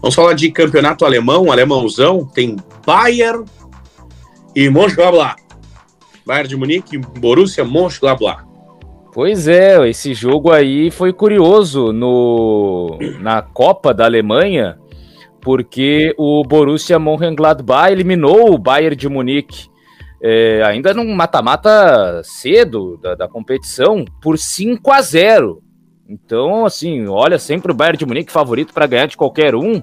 Vamos 0.01 0.15
falar 0.15 0.33
de 0.33 0.51
campeonato 0.51 1.05
alemão, 1.05 1.51
alemãozão. 1.51 2.25
Tem 2.25 2.55
Bayern 2.85 3.45
e 4.55 4.67
Mönchengladbach. 4.67 5.35
Bayern 6.25 6.49
de 6.49 6.55
Munique 6.55 6.97
Borussia 6.97 7.63
Mönchengladbach. 7.63 8.43
Pois 9.13 9.47
é, 9.47 9.87
esse 9.87 10.13
jogo 10.15 10.51
aí 10.51 10.89
foi 10.89 11.13
curioso 11.13 11.93
no, 11.93 12.97
na 13.19 13.43
Copa 13.43 13.93
da 13.93 14.05
Alemanha, 14.05 14.79
porque 15.39 16.15
o 16.17 16.43
Borussia 16.43 16.97
Mönchengladbach 16.97 17.91
eliminou 17.91 18.55
o 18.55 18.57
Bayern 18.57 18.95
de 18.95 19.07
Munique 19.07 19.69
é, 20.19 20.63
ainda 20.63 20.93
num 20.95 21.13
mata-mata 21.13 22.21
cedo 22.23 22.97
da, 22.97 23.13
da 23.13 23.27
competição 23.27 24.03
por 24.19 24.37
5 24.37 24.91
a 24.91 25.01
0. 25.01 25.61
Então, 26.11 26.65
assim, 26.65 27.07
olha 27.07 27.39
sempre 27.39 27.71
o 27.71 27.73
Bayern 27.73 27.97
de 27.97 28.05
Munique 28.05 28.33
favorito 28.33 28.73
para 28.73 28.85
ganhar 28.85 29.05
de 29.05 29.15
qualquer 29.15 29.55
um 29.55 29.81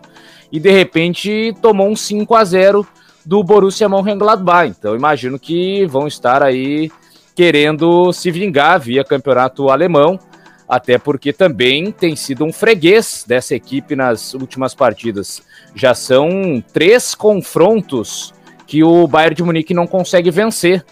e 0.52 0.60
de 0.60 0.70
repente 0.70 1.54
tomou 1.62 1.88
um 1.88 1.96
5 1.96 2.34
a 2.34 2.44
0 2.44 2.86
do 3.24 3.42
Borussia 3.42 3.88
Mönchengladbach. 3.88 4.68
Então, 4.68 4.94
imagino 4.94 5.38
que 5.38 5.86
vão 5.86 6.06
estar 6.06 6.42
aí 6.42 6.90
querendo 7.34 8.12
se 8.12 8.30
vingar 8.30 8.78
via 8.78 9.02
campeonato 9.02 9.70
alemão, 9.70 10.20
até 10.68 10.98
porque 10.98 11.32
também 11.32 11.90
tem 11.90 12.14
sido 12.14 12.44
um 12.44 12.52
freguês 12.52 13.24
dessa 13.26 13.54
equipe 13.54 13.96
nas 13.96 14.34
últimas 14.34 14.74
partidas. 14.74 15.42
Já 15.74 15.94
são 15.94 16.62
três 16.74 17.14
confrontos 17.14 18.34
que 18.66 18.84
o 18.84 19.06
Bayern 19.06 19.34
de 19.34 19.42
Munique 19.42 19.72
não 19.72 19.86
consegue 19.86 20.30
vencer. 20.30 20.84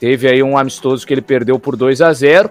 Teve 0.00 0.28
aí 0.28 0.42
um 0.42 0.58
amistoso 0.58 1.06
que 1.06 1.14
ele 1.14 1.22
perdeu 1.22 1.60
por 1.60 1.76
2 1.76 2.02
a 2.02 2.12
0 2.12 2.50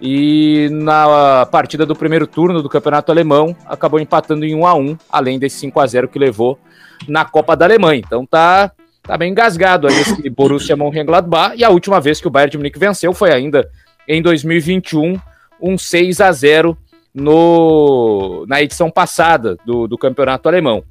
e 0.00 0.68
na 0.70 1.46
partida 1.46 1.84
do 1.84 1.96
primeiro 1.96 2.26
turno 2.26 2.62
do 2.62 2.68
Campeonato 2.68 3.10
Alemão 3.10 3.56
acabou 3.66 3.98
empatando 3.98 4.44
em 4.44 4.54
1 4.54 4.66
a 4.66 4.74
1, 4.74 4.96
além 5.10 5.38
desse 5.38 5.58
5 5.58 5.80
a 5.80 5.86
0 5.86 6.08
que 6.08 6.18
levou 6.18 6.58
na 7.06 7.24
Copa 7.24 7.56
da 7.56 7.64
Alemanha. 7.64 8.02
Então 8.04 8.24
tá 8.24 8.70
tá 9.02 9.16
bem 9.16 9.32
engasgado 9.32 9.88
aí 9.88 10.00
esse 10.00 10.28
Borussia 10.30 10.76
Mönchengladbach 10.76 11.56
e 11.56 11.64
a 11.64 11.70
última 11.70 12.00
vez 12.00 12.20
que 12.20 12.28
o 12.28 12.30
Bayern 12.30 12.50
de 12.50 12.58
Munique 12.58 12.78
venceu 12.78 13.12
foi 13.12 13.32
ainda 13.32 13.68
em 14.06 14.22
2021, 14.22 15.18
um 15.60 15.76
6 15.76 16.20
a 16.20 16.30
0 16.30 16.76
no 17.14 18.44
na 18.46 18.62
edição 18.62 18.90
passada 18.90 19.56
do, 19.64 19.88
do 19.88 19.98
Campeonato 19.98 20.48
Alemão. 20.48 20.84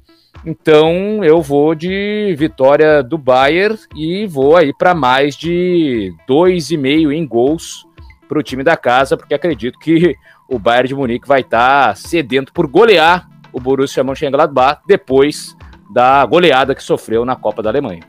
Então 0.44 1.24
eu 1.24 1.40
vou 1.40 1.74
de 1.74 2.34
vitória 2.36 3.02
do 3.02 3.16
Bayern 3.16 3.78
e 3.96 4.26
vou 4.26 4.56
aí 4.56 4.72
para 4.76 4.94
mais 4.94 5.34
de 5.34 6.12
2,5 6.28 7.12
em 7.12 7.26
gols 7.26 7.88
para 8.28 8.38
o 8.38 8.42
time 8.42 8.62
da 8.62 8.76
casa, 8.76 9.16
porque 9.16 9.34
acredito 9.34 9.78
que 9.78 10.14
o 10.48 10.58
Bayern 10.58 10.88
de 10.88 10.94
Munique 10.94 11.26
vai 11.26 11.40
estar 11.40 11.88
tá 11.88 11.94
sedento 11.94 12.52
por 12.52 12.66
golear 12.66 13.26
o 13.52 13.58
Borussia 13.58 14.04
Mönchengladbach 14.04 14.82
depois 14.86 15.56
da 15.92 16.24
goleada 16.26 16.74
que 16.74 16.82
sofreu 16.82 17.24
na 17.24 17.34
Copa 17.34 17.62
da 17.62 17.70
Alemanha. 17.70 18.02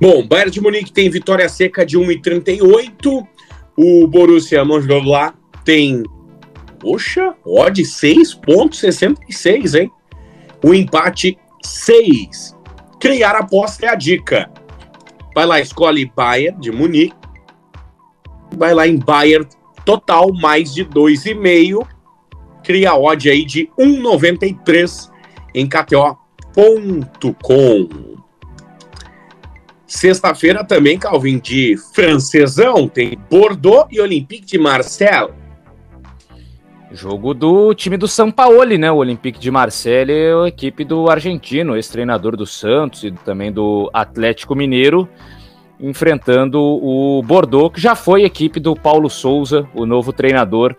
Bom, 0.00 0.26
Bayern 0.26 0.50
de 0.50 0.60
Munique 0.60 0.92
tem 0.92 1.08
vitória 1.08 1.48
seca 1.48 1.86
de 1.86 1.96
1,38. 1.98 3.26
O 3.76 4.06
Borussia 4.08 4.64
Mönchengladbach 4.64 5.34
tem, 5.64 6.02
poxa, 6.78 7.34
odd 7.44 7.82
6,66, 7.82 9.80
hein? 9.80 9.90
O 10.64 10.74
empate 10.74 11.38
6. 11.62 12.56
Criar 13.00 13.36
aposta 13.36 13.86
é 13.86 13.88
a 13.88 13.94
dica. 13.94 14.50
Vai 15.34 15.46
lá, 15.46 15.60
escolhe 15.60 16.10
Bayern 16.14 16.58
de 16.60 16.72
Munique 16.72 17.25
vai 18.54 18.74
lá 18.74 18.86
em 18.86 18.98
Bayern 18.98 19.46
total 19.84 20.32
mais 20.32 20.74
de 20.74 20.84
2,5, 20.84 21.86
cria 22.62 22.90
a 22.90 22.98
odd 22.98 23.30
aí 23.30 23.44
de 23.44 23.70
1,93 23.78 25.10
em 25.54 25.66
KTO.com. 25.66 27.06
Sexta-feira 29.86 30.64
também, 30.64 30.98
Calvin, 30.98 31.38
de 31.38 31.76
francesão, 31.94 32.88
tem 32.88 33.16
Bordeaux 33.30 33.86
e 33.90 34.00
Olympique 34.00 34.44
de 34.44 34.58
Marseille. 34.58 35.30
Jogo 36.90 37.34
do 37.34 37.74
time 37.74 37.96
do 37.96 38.08
São 38.08 38.30
Paulo, 38.30 38.76
né? 38.76 38.90
O 38.90 38.96
Olympique 38.96 39.38
de 39.38 39.50
Marseille 39.50 40.12
é 40.12 40.32
a 40.32 40.48
equipe 40.48 40.84
do 40.84 41.08
argentino, 41.08 41.76
ex-treinador 41.76 42.36
do 42.36 42.46
Santos 42.46 43.04
e 43.04 43.10
também 43.10 43.52
do 43.52 43.90
Atlético 43.92 44.54
Mineiro 44.54 45.08
enfrentando 45.80 46.60
o 46.60 47.22
Bordeaux, 47.22 47.72
que 47.72 47.80
já 47.80 47.94
foi 47.94 48.24
equipe 48.24 48.58
do 48.58 48.74
Paulo 48.74 49.10
Souza, 49.10 49.68
o 49.74 49.84
novo 49.84 50.12
treinador 50.12 50.74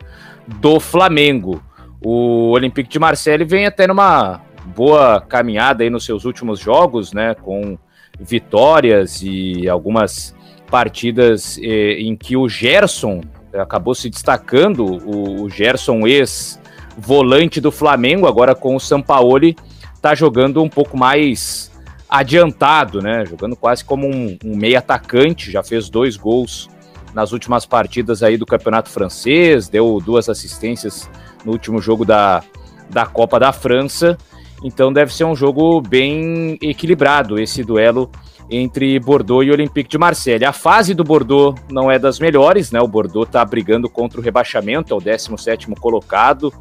do 0.48 0.80
Flamengo. 0.80 1.62
O 2.02 2.52
Olympique 2.52 2.90
de 2.90 3.00
Marseille 3.00 3.46
vem 3.46 3.66
até 3.66 3.88
numa 3.88 4.42
boa 4.76 5.22
caminhada 5.22 5.84
aí 5.84 5.90
nos 5.90 6.06
seus 6.06 6.26
últimos 6.26 6.60
jogos, 6.60 7.14
né, 7.14 7.36
com 7.36 7.78
vitórias 8.20 9.22
e 9.22 9.68
algumas 9.70 10.36
partidas 10.70 11.58
eh, 11.62 12.00
em 12.00 12.16
que 12.16 12.36
o 12.36 12.50
Gerson 12.50 13.22
acabou 13.54 13.96
se 13.96 14.10
destacando, 14.10 14.84
o, 14.86 15.44
o 15.44 15.50
Gerson 15.50 16.06
ex-volante 16.06 17.62
do 17.62 17.72
Flamengo, 17.72 18.28
agora 18.28 18.54
com 18.54 18.76
o 18.76 18.80
Sampaoli, 18.80 19.56
está 19.94 20.14
jogando 20.14 20.62
um 20.62 20.70
pouco 20.70 20.98
mais 20.98 21.72
adiantado, 22.10 23.02
né? 23.02 23.26
Jogando 23.26 23.56
quase 23.56 23.84
como 23.84 24.08
um, 24.08 24.38
um 24.44 24.56
meio 24.56 24.78
atacante, 24.78 25.52
já 25.52 25.64
fez 25.64 25.90
dois 25.90 26.16
gols 26.16 26.70
nas 27.14 27.32
últimas 27.32 27.66
partidas 27.66 28.22
aí 28.22 28.38
do 28.38 28.46
Campeonato 28.46 28.90
Francês, 28.90 29.68
deu 29.68 30.00
duas 30.04 30.30
assistências 30.30 31.10
no 31.44 31.52
último 31.52 31.82
jogo 31.82 32.06
da, 32.06 32.44
da 32.90 33.06
Copa 33.06 33.40
da 33.40 33.52
França. 33.52 34.18
Então 34.64 34.92
deve 34.92 35.14
ser 35.14 35.24
um 35.24 35.36
jogo 35.36 35.82
bem 35.82 36.58
equilibrado 36.62 37.40
esse 37.40 37.64
duelo 37.64 38.10
entre 38.50 39.00
Bordeaux 39.00 39.46
e 39.46 39.52
Olympique 39.52 39.90
de 39.90 39.98
Marseille. 39.98 40.46
A 40.46 40.54
fase 40.54 40.94
do 40.94 41.04
Bordeaux 41.04 41.60
não 41.70 41.92
é 41.92 42.00
das 42.00 42.20
melhores, 42.20 42.72
né? 42.72 42.80
O 42.80 42.88
Bordeaux 42.88 43.28
está 43.28 43.44
brigando 43.44 43.90
contra 43.90 44.20
o 44.20 44.24
rebaixamento, 44.24 44.94
é 44.94 44.98
o 44.98 45.02
17º 45.02 45.78
colocado. 45.80 46.54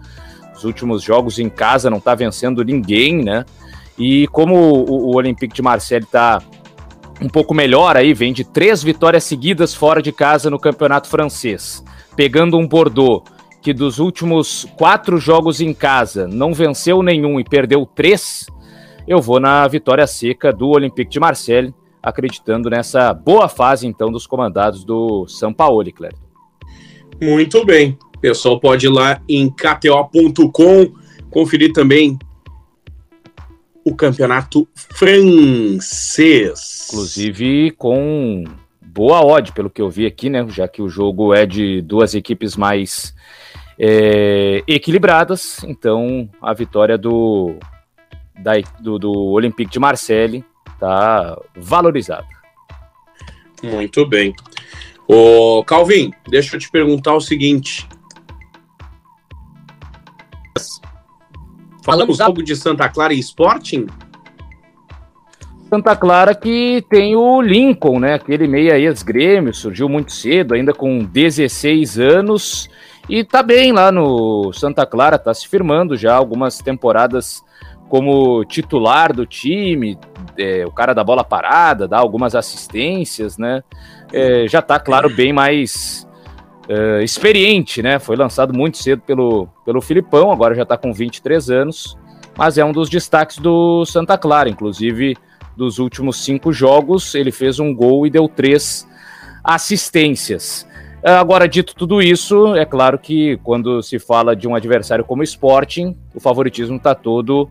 Os 0.56 0.64
últimos 0.64 1.02
jogos 1.02 1.38
em 1.38 1.48
casa 1.48 1.90
não 1.90 1.98
está 1.98 2.14
vencendo 2.14 2.64
ninguém, 2.64 3.22
né? 3.22 3.44
E 3.98 4.26
como 4.28 4.54
o, 4.54 5.10
o 5.10 5.16
Olympique 5.16 5.54
de 5.54 5.62
Marseille 5.62 6.04
está 6.04 6.42
um 7.20 7.28
pouco 7.28 7.54
melhor 7.54 7.96
aí, 7.96 8.12
vem 8.12 8.32
de 8.32 8.44
três 8.44 8.82
vitórias 8.82 9.24
seguidas 9.24 9.74
fora 9.74 10.02
de 10.02 10.12
casa 10.12 10.50
no 10.50 10.58
campeonato 10.58 11.08
francês, 11.08 11.82
pegando 12.14 12.58
um 12.58 12.66
Bordeaux 12.66 13.22
que 13.62 13.72
dos 13.72 13.98
últimos 13.98 14.64
quatro 14.76 15.18
jogos 15.18 15.60
em 15.60 15.74
casa 15.74 16.28
não 16.28 16.54
venceu 16.54 17.02
nenhum 17.02 17.40
e 17.40 17.44
perdeu 17.44 17.84
três, 17.84 18.46
eu 19.08 19.20
vou 19.20 19.40
na 19.40 19.66
vitória 19.66 20.06
seca 20.06 20.52
do 20.52 20.68
Olympique 20.68 21.10
de 21.10 21.18
Marseille, 21.18 21.74
acreditando 22.02 22.70
nessa 22.70 23.12
boa 23.12 23.48
fase 23.48 23.86
então 23.86 24.12
dos 24.12 24.26
comandados 24.26 24.84
do 24.84 25.26
São 25.26 25.52
Paulo, 25.52 25.82
Cléber. 25.92 26.18
Muito 27.20 27.64
bem. 27.64 27.98
O 28.16 28.20
pessoal 28.20 28.60
pode 28.60 28.86
ir 28.86 28.90
lá 28.90 29.20
em 29.28 29.50
kto.com 29.50 30.92
conferir 31.30 31.72
também 31.72 32.18
o 33.86 33.94
campeonato 33.94 34.68
francês. 34.74 35.78
Inclusive 36.88 37.70
com 37.78 38.42
boa 38.80 39.24
odd, 39.24 39.52
pelo 39.52 39.70
que 39.70 39.80
eu 39.80 39.88
vi 39.88 40.04
aqui, 40.06 40.28
né? 40.28 40.44
Já 40.48 40.66
que 40.66 40.82
o 40.82 40.88
jogo 40.88 41.32
é 41.32 41.46
de 41.46 41.80
duas 41.82 42.12
equipes 42.12 42.56
mais 42.56 43.14
é, 43.78 44.64
equilibradas, 44.66 45.62
então 45.62 46.28
a 46.42 46.52
vitória 46.52 46.98
do, 46.98 47.54
da, 48.40 48.54
do, 48.80 48.98
do 48.98 49.12
Olympique 49.12 49.70
de 49.70 49.78
Marseille 49.78 50.44
está 50.74 51.40
valorizada. 51.54 52.26
Muito 53.62 54.04
bem. 54.04 54.34
Ô, 55.06 55.62
Calvin, 55.64 56.12
deixa 56.28 56.56
eu 56.56 56.60
te 56.60 56.68
perguntar 56.68 57.14
o 57.14 57.20
seguinte. 57.20 57.88
Falamos 61.86 62.20
algo 62.20 62.42
de 62.42 62.56
Santa 62.56 62.88
Clara 62.88 63.14
e 63.14 63.20
Sporting? 63.20 63.86
Santa 65.70 65.94
Clara 65.94 66.34
que 66.34 66.84
tem 66.90 67.14
o 67.14 67.40
Lincoln, 67.40 68.00
né? 68.00 68.14
Aquele 68.14 68.48
meia 68.48 68.76
ex-grêmio, 68.76 69.54
surgiu 69.54 69.88
muito 69.88 70.10
cedo, 70.10 70.54
ainda 70.54 70.74
com 70.74 71.04
16 71.04 71.96
anos, 72.00 72.68
e 73.08 73.22
tá 73.22 73.40
bem 73.40 73.70
lá 73.70 73.92
no 73.92 74.52
Santa 74.52 74.84
Clara, 74.84 75.16
tá 75.16 75.32
se 75.32 75.46
firmando 75.46 75.96
já 75.96 76.12
algumas 76.12 76.58
temporadas 76.58 77.40
como 77.88 78.44
titular 78.44 79.12
do 79.12 79.24
time, 79.24 79.96
é, 80.36 80.66
o 80.66 80.72
cara 80.72 80.92
da 80.92 81.04
bola 81.04 81.22
parada, 81.22 81.86
dá 81.86 81.98
algumas 81.98 82.34
assistências, 82.34 83.38
né? 83.38 83.62
É, 84.12 84.48
já 84.48 84.60
tá, 84.60 84.80
claro, 84.80 85.08
bem 85.08 85.32
mais 85.32 86.05
uh, 86.68 87.02
experiente, 87.02 87.82
né? 87.82 87.98
Foi 87.98 88.16
lançado 88.16 88.52
muito 88.52 88.78
cedo 88.78 89.02
pelo, 89.02 89.48
pelo 89.64 89.80
Filipão, 89.80 90.30
agora 90.30 90.54
já 90.54 90.62
está 90.62 90.76
com 90.76 90.92
23 90.92 91.50
anos, 91.50 91.96
mas 92.36 92.58
é 92.58 92.64
um 92.64 92.72
dos 92.72 92.88
destaques 92.88 93.38
do 93.38 93.84
Santa 93.84 94.16
Clara, 94.18 94.48
inclusive 94.48 95.16
dos 95.56 95.78
últimos 95.78 96.22
cinco 96.22 96.52
jogos, 96.52 97.14
ele 97.14 97.32
fez 97.32 97.58
um 97.58 97.74
gol 97.74 98.06
e 98.06 98.10
deu 98.10 98.28
três 98.28 98.86
assistências. 99.42 100.68
Agora, 101.02 101.48
dito 101.48 101.74
tudo 101.74 102.02
isso, 102.02 102.54
é 102.56 102.64
claro 102.64 102.98
que 102.98 103.38
quando 103.38 103.80
se 103.80 103.98
fala 103.98 104.34
de 104.34 104.48
um 104.48 104.54
adversário 104.54 105.04
como 105.04 105.22
o 105.22 105.24
Sporting, 105.24 105.96
o 106.14 106.20
favoritismo 106.20 106.76
está 106.76 106.94
todo 106.94 107.48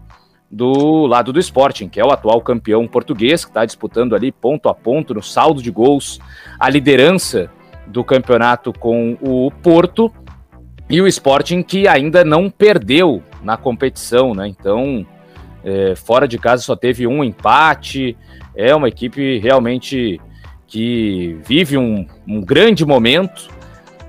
do 0.52 1.08
lado 1.08 1.34
do 1.34 1.40
Sporting, 1.40 1.90
que 1.90 2.00
é 2.00 2.06
o 2.06 2.12
atual 2.12 2.42
campeão 2.42 2.88
português, 2.88 3.44
que 3.44 3.52
está 3.52 3.66
disputando 3.66 4.14
ali 4.14 4.32
ponto 4.32 4.70
a 4.70 4.76
ponto 4.76 5.14
no 5.14 5.24
saldo 5.24 5.62
de 5.62 5.72
gols 5.72 6.20
a 6.60 6.70
liderança 6.70 7.50
do 7.88 8.04
campeonato 8.04 8.74
com 8.74 9.18
o 9.22 9.52
Porto 9.52 10.12
e 10.90 11.02
o 11.02 11.08
Sporting 11.08 11.64
que 11.64 11.88
ainda 11.88 12.24
não 12.24 12.50
perdeu 12.50 13.24
na 13.44 13.58
competição, 13.58 14.34
né? 14.34 14.48
Então, 14.48 15.06
é, 15.64 15.96
fora 15.96 16.28
de 16.28 16.38
casa 16.38 16.62
só 16.62 16.76
teve 16.76 17.08
um 17.08 17.24
empate. 17.24 18.16
É 18.56 18.74
uma 18.76 18.88
equipe 18.88 19.40
realmente 19.40 20.22
que 20.68 21.40
vive 21.44 21.78
um, 21.78 22.06
um 22.28 22.42
grande 22.42 22.86
momento. 22.86 23.50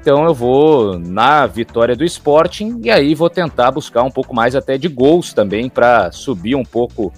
Então 0.01 0.25
eu 0.25 0.35
vou 0.35 0.99
na 0.99 1.47
vitória 1.47 1.97
do 1.97 2.05
Sporting 2.05 2.81
e 2.85 2.91
aí 2.91 3.15
vou 3.15 3.29
tentar 3.29 3.73
buscar 3.73 4.05
um 4.05 4.11
pouco 4.11 4.35
mais 4.35 4.55
até 4.55 4.79
de 4.79 4.87
gols 4.87 5.33
também 5.33 5.69
para 5.69 6.13
subir 6.13 6.55
um 6.55 6.65
pouco 6.65 7.13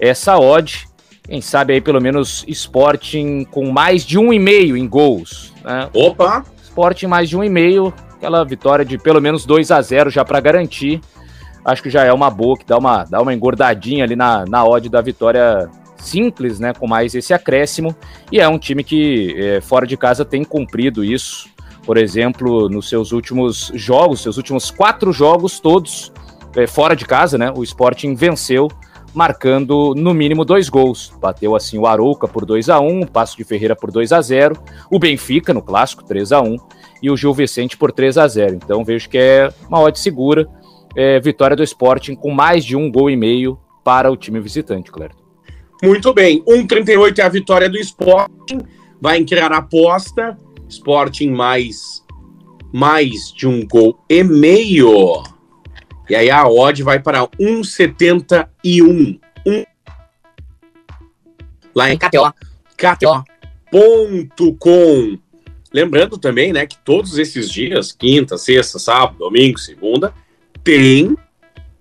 essa 0.00 0.38
odd. 0.38 0.86
Quem 1.26 1.40
sabe 1.40 1.72
aí 1.72 1.80
pelo 1.80 2.00
menos 2.00 2.44
Sporting 2.46 3.44
com 3.50 3.70
mais 3.70 4.04
de 4.04 4.18
um 4.18 4.32
e 4.32 4.38
meio 4.38 4.76
em 4.76 4.86
gols. 4.86 5.52
Né? 5.64 5.88
Opa! 5.94 6.44
Sporting 6.62 7.06
mais 7.06 7.28
de 7.28 7.36
um 7.36 7.42
e 7.42 7.48
meio, 7.48 7.94
aquela 8.14 8.44
vitória 8.44 8.84
de 8.84 8.98
pelo 8.98 9.20
menos 9.20 9.46
2 9.46 9.70
a 9.70 9.80
0 9.80 10.10
já 10.10 10.24
para 10.24 10.38
garantir. 10.40 11.00
Acho 11.64 11.82
que 11.82 11.88
já 11.88 12.04
é 12.04 12.12
uma 12.12 12.28
boa, 12.28 12.58
que 12.58 12.66
dá 12.66 12.76
uma, 12.76 13.04
dá 13.04 13.22
uma 13.22 13.32
engordadinha 13.32 14.04
ali 14.04 14.14
na, 14.14 14.44
na 14.44 14.64
odd 14.66 14.88
da 14.90 15.00
vitória 15.00 15.70
simples, 15.96 16.60
né? 16.60 16.74
Com 16.74 16.86
mais 16.86 17.14
esse 17.14 17.32
acréscimo. 17.32 17.96
E 18.30 18.38
é 18.38 18.46
um 18.46 18.58
time 18.58 18.84
que 18.84 19.34
é, 19.38 19.60
fora 19.62 19.86
de 19.86 19.96
casa 19.96 20.26
tem 20.26 20.44
cumprido 20.44 21.02
isso. 21.02 21.48
Por 21.86 21.96
exemplo, 21.96 22.68
nos 22.68 22.88
seus 22.88 23.12
últimos 23.12 23.72
jogos, 23.74 24.22
seus 24.22 24.36
últimos 24.36 24.70
quatro 24.70 25.10
jogos, 25.10 25.58
todos 25.58 26.12
é, 26.54 26.66
fora 26.66 26.94
de 26.94 27.06
casa, 27.06 27.38
né? 27.38 27.50
O 27.54 27.62
Sporting 27.62 28.14
venceu 28.14 28.68
marcando 29.14 29.94
no 29.96 30.12
mínimo 30.12 30.44
dois 30.44 30.68
gols. 30.68 31.12
Bateu 31.20 31.54
assim 31.54 31.78
o 31.78 31.86
Arouca 31.86 32.26
por 32.26 32.44
2 32.44 32.68
a 32.68 32.80
1 32.80 33.02
o 33.02 33.06
Passo 33.06 33.36
de 33.36 33.44
Ferreira 33.44 33.76
por 33.76 33.90
2 33.90 34.12
a 34.12 34.20
0 34.20 34.58
o 34.90 34.98
Benfica 34.98 35.54
no 35.54 35.62
clássico 35.62 36.04
3 36.04 36.32
a 36.32 36.40
1 36.40 36.56
e 37.02 37.10
o 37.10 37.16
Gil 37.16 37.32
Vicente 37.32 37.76
por 37.76 37.92
3 37.92 38.18
a 38.18 38.26
0 38.26 38.54
Então 38.56 38.84
vejo 38.84 39.08
que 39.08 39.18
é 39.18 39.52
uma 39.68 39.80
odd 39.80 39.98
segura. 39.98 40.48
É, 40.96 41.18
vitória 41.18 41.56
do 41.56 41.62
Sporting 41.64 42.14
com 42.14 42.30
mais 42.30 42.64
de 42.64 42.76
um 42.76 42.90
gol 42.90 43.10
e 43.10 43.16
meio 43.16 43.58
para 43.82 44.10
o 44.10 44.16
time 44.16 44.38
visitante, 44.40 44.92
Clerto. 44.92 45.24
Muito 45.82 46.14
bem. 46.14 46.42
1,38 46.44 47.18
é 47.18 47.22
a 47.22 47.28
vitória 47.28 47.68
do 47.68 47.76
Sporting. 47.78 48.58
Vai 49.00 49.22
criar 49.24 49.52
a 49.52 49.58
aposta. 49.58 50.38
Sporting 50.68 51.30
mais, 51.30 52.02
mais 52.72 53.32
de 53.36 53.46
um 53.46 53.66
gol 53.66 53.98
e 54.08 54.22
meio. 54.24 55.22
E 56.08 56.14
aí 56.14 56.30
a 56.30 56.46
odd 56.46 56.82
vai 56.82 56.98
para 56.98 57.26
1,71. 57.26 59.20
Um... 59.46 59.64
Lá 61.74 61.90
em 61.90 61.98
KTO. 61.98 62.32
KTO.com. 63.72 65.18
Lembrando 65.72 66.18
também, 66.18 66.52
né, 66.52 66.66
que 66.66 66.78
todos 66.78 67.18
esses 67.18 67.50
dias, 67.50 67.90
quinta, 67.90 68.38
sexta, 68.38 68.78
sábado, 68.78 69.18
domingo, 69.18 69.58
segunda, 69.58 70.14
tem. 70.62 71.06
O 71.06 71.18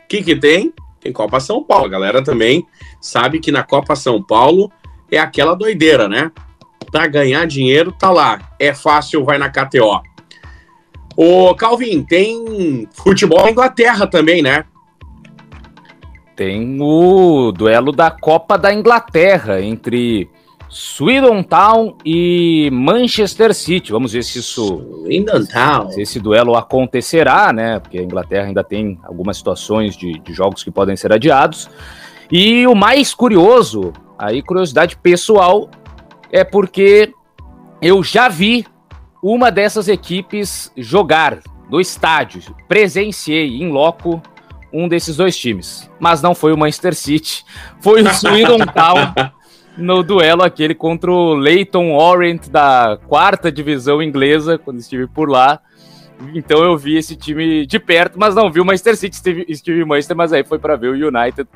que, 0.08 0.24
que 0.24 0.36
tem? 0.36 0.74
Tem 1.00 1.12
Copa 1.12 1.40
São 1.40 1.64
Paulo. 1.64 1.86
A 1.86 1.90
galera 1.90 2.24
também 2.24 2.66
sabe 3.00 3.40
que 3.40 3.52
na 3.52 3.62
Copa 3.62 3.96
São 3.96 4.24
Paulo 4.24 4.72
é 5.12 5.20
aquela 5.20 5.54
doideira, 5.54 6.08
né? 6.08 6.32
Para 6.92 7.06
ganhar 7.08 7.46
dinheiro, 7.46 7.92
tá 7.92 8.10
lá. 8.10 8.56
É 8.58 8.74
fácil, 8.74 9.24
vai 9.24 9.38
na 9.38 9.50
KTO. 9.50 10.02
Ô, 11.16 11.54
Calvin, 11.56 12.04
tem 12.04 12.88
futebol 12.92 13.44
na 13.44 13.52
Inglaterra 13.52 14.08
também, 14.08 14.42
né? 14.42 14.66
Tem 16.36 16.78
o 16.82 17.52
duelo 17.52 17.92
da 17.92 18.10
Copa 18.10 18.58
da 18.58 18.74
Inglaterra 18.74 19.62
entre 19.62 20.30
Swindon 20.68 21.44
Town 21.44 21.96
e 22.04 22.70
Manchester 22.74 23.54
City. 23.54 23.92
Vamos 23.92 24.14
ver 24.14 24.24
se 24.24 24.40
isso. 24.40 25.04
Swindon 25.04 25.46
Town. 25.46 25.92
Se 25.92 26.02
esse 26.02 26.20
duelo 26.20 26.56
acontecerá, 26.56 27.54
né? 27.54 27.80
Porque 27.80 28.00
a 28.00 28.02
Inglaterra 28.02 28.48
ainda 28.48 28.64
tem 28.64 29.00
algumas 29.04 29.38
situações 29.38 29.96
de, 29.96 30.18
de 30.20 30.34
jogos 30.34 30.64
que 30.64 30.72
podem 30.72 30.96
ser 30.96 31.14
adiados. 31.14 31.70
E 32.32 32.66
o 32.66 32.74
mais 32.74 33.14
curioso, 33.14 33.94
aí 34.18 34.42
curiosidade 34.42 34.98
pessoal, 34.98 35.70
é 36.32 36.44
porque 36.44 37.14
eu 37.80 38.04
já 38.04 38.28
vi 38.28 38.66
uma 39.24 39.50
dessas 39.50 39.88
equipes 39.88 40.70
jogar 40.76 41.40
no 41.70 41.80
estádio. 41.80 42.42
Presenciei 42.68 43.62
em 43.62 43.70
loco 43.70 44.22
um 44.72 44.88
desses 44.88 45.16
dois 45.16 45.38
times, 45.38 45.90
mas 46.00 46.22
não 46.22 46.36
foi 46.36 46.52
o 46.52 46.58
Manchester 46.58 46.94
City, 46.94 47.46
foi 47.80 48.02
o 48.02 48.14
Swindon 48.14 48.58
Town 48.58 49.32
no 49.78 50.04
duelo 50.04 50.44
aquele 50.44 50.76
contra 50.76 51.10
o 51.12 51.36
Leighton 51.36 51.94
Orient 51.94 52.50
da 52.50 53.00
quarta 53.08 53.52
divisão 53.52 54.02
inglesa, 54.02 54.58
quando 54.58 54.80
estive 54.80 55.08
por 55.08 55.30
lá. 55.30 55.62
Então 56.34 56.64
eu 56.64 56.78
vi 56.78 56.98
esse 56.98 57.16
time 57.16 57.66
de 57.66 57.80
perto, 57.80 58.18
mas 58.18 58.36
não 58.36 58.52
vi 58.52 58.60
o 58.60 58.66
Manchester 58.66 58.96
City, 58.96 59.16
estive, 59.16 59.46
estive 59.48 59.86
Manchester, 59.86 60.16
mas 60.16 60.32
aí 60.32 60.44
foi 60.44 60.60
para 60.60 60.76
ver 60.76 60.90
o 60.90 61.08
United. 61.08 61.48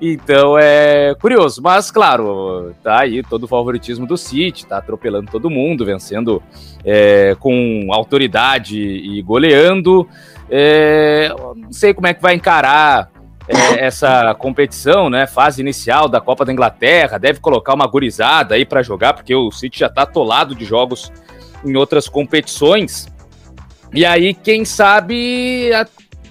Então 0.00 0.58
é 0.58 1.14
curioso, 1.20 1.62
mas 1.62 1.90
claro, 1.90 2.74
tá 2.82 3.00
aí 3.00 3.22
todo 3.22 3.44
o 3.44 3.48
favoritismo 3.48 4.04
do 4.04 4.16
City, 4.16 4.66
tá 4.66 4.78
atropelando 4.78 5.30
todo 5.30 5.48
mundo, 5.48 5.84
vencendo 5.84 6.42
é, 6.84 7.36
com 7.38 7.88
autoridade 7.92 8.78
e 8.78 9.22
goleando. 9.22 10.08
É, 10.50 11.32
não 11.56 11.72
sei 11.72 11.94
como 11.94 12.08
é 12.08 12.14
que 12.14 12.20
vai 12.20 12.34
encarar 12.34 13.10
é, 13.48 13.86
essa 13.86 14.34
competição, 14.34 15.08
né? 15.08 15.26
Fase 15.26 15.60
inicial 15.60 16.08
da 16.08 16.20
Copa 16.20 16.44
da 16.44 16.52
Inglaterra, 16.52 17.18
deve 17.18 17.40
colocar 17.40 17.74
uma 17.74 17.86
gurizada 17.86 18.54
aí 18.54 18.64
para 18.64 18.82
jogar, 18.82 19.14
porque 19.14 19.34
o 19.34 19.50
City 19.50 19.80
já 19.80 19.86
está 19.86 20.02
atolado 20.02 20.54
de 20.54 20.64
jogos 20.64 21.12
em 21.64 21.76
outras 21.76 22.08
competições. 22.08 23.06
E 23.92 24.06
aí, 24.06 24.32
quem 24.32 24.64
sabe 24.64 25.70
a, 25.74 25.86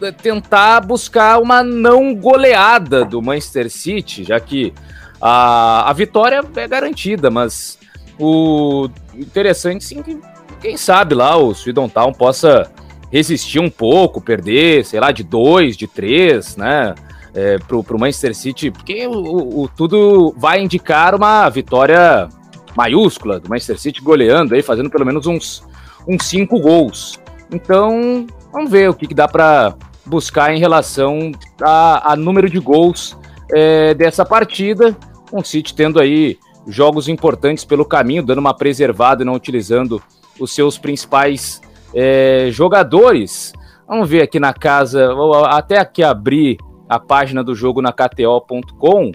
a 0.08 0.12
tentar 0.12 0.82
buscar 0.82 1.39
uma 1.39 1.63
não 1.63 2.15
goleada 2.15 3.06
do 3.06 3.21
Manchester 3.21 3.69
City, 3.69 4.24
já 4.24 4.39
que 4.39 4.74
a, 5.21 5.89
a 5.89 5.93
vitória 5.93 6.43
é 6.56 6.67
garantida, 6.67 7.30
mas 7.30 7.78
o 8.19 8.89
interessante 9.13 9.84
sim 9.84 10.02
que 10.02 10.19
quem 10.60 10.76
sabe 10.78 11.15
lá 11.15 11.38
o 11.38 11.54
Swindon 11.54 11.88
Town 11.88 12.13
possa 12.13 12.71
resistir 13.12 13.60
um 13.60 13.69
pouco, 13.69 14.21
perder, 14.21 14.86
sei 14.86 15.00
lá, 15.00 15.12
de 15.12 15.24
dois, 15.24 15.76
de 15.78 15.88
três, 15.88 16.56
né? 16.56 16.95
É, 17.34 17.58
pro, 17.60 17.82
pro 17.82 17.97
Manchester 17.97 18.36
City, 18.36 18.69
porque 18.69 19.08
o, 19.08 19.62
o, 19.62 19.69
tudo 19.69 20.36
vai 20.38 20.62
indicar 20.62 21.15
uma 21.15 21.47
vitória 21.47 22.28
maiúscula 22.76 23.39
do 23.39 23.50
Manchester 23.50 23.80
City 23.80 24.02
goleando 24.02 24.54
aí, 24.54 24.62
fazendo 24.62 24.89
pelo 24.89 25.06
menos 25.06 25.26
uns, 25.26 25.63
uns 26.06 26.26
cinco 26.26 26.60
gols. 26.60 27.20
Então, 27.51 28.25
vamos 28.51 28.71
ver 28.71 28.89
o 28.89 28.93
que, 28.93 29.07
que 29.07 29.13
dá 29.13 29.27
para 29.27 29.75
buscar 30.05 30.53
em 30.53 30.59
relação 30.59 31.31
a, 31.61 32.13
a 32.13 32.15
número 32.15 32.49
de 32.49 32.59
gols 32.59 33.17
é, 33.51 33.93
dessa 33.93 34.25
partida. 34.25 34.95
Com 35.29 35.39
o 35.39 35.45
City 35.45 35.73
tendo 35.73 35.99
aí 35.99 36.37
jogos 36.67 37.07
importantes 37.07 37.65
pelo 37.65 37.85
caminho, 37.85 38.23
dando 38.23 38.39
uma 38.39 38.53
preservada 38.53 39.23
e 39.23 39.25
não 39.25 39.33
utilizando 39.33 40.01
os 40.39 40.53
seus 40.53 40.77
principais 40.77 41.61
é, 41.93 42.47
jogadores. 42.51 43.53
Vamos 43.87 44.09
ver 44.09 44.21
aqui 44.21 44.39
na 44.39 44.53
casa, 44.53 45.09
até 45.49 45.77
aqui 45.77 46.03
abrir 46.03 46.57
a 46.87 46.99
página 46.99 47.43
do 47.43 47.53
jogo 47.53 47.81
na 47.81 47.91
KTO.com. 47.91 49.11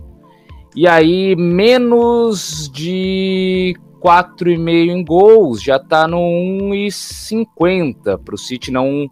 E 0.75 0.87
aí, 0.87 1.35
menos 1.37 2.71
de 2.71 3.75
4,5 4.07 4.69
em 4.69 5.05
gols, 5.05 5.61
já 5.61 5.81
tá 5.81 6.07
no 6.07 6.19
1,50 6.19 8.17
para 8.25 8.35
o 8.37 8.39
City 8.39 8.71
não 8.71 9.11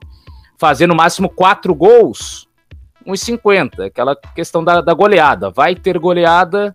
fazer 0.57 0.87
no 0.87 0.95
máximo 0.95 1.29
4 1.29 1.75
gols. 1.75 2.47
1,50, 3.05 3.87
aquela 3.87 4.15
questão 4.15 4.63
da, 4.63 4.81
da 4.81 4.95
goleada. 4.95 5.51
Vai 5.51 5.75
ter 5.75 5.99
goleada 5.99 6.73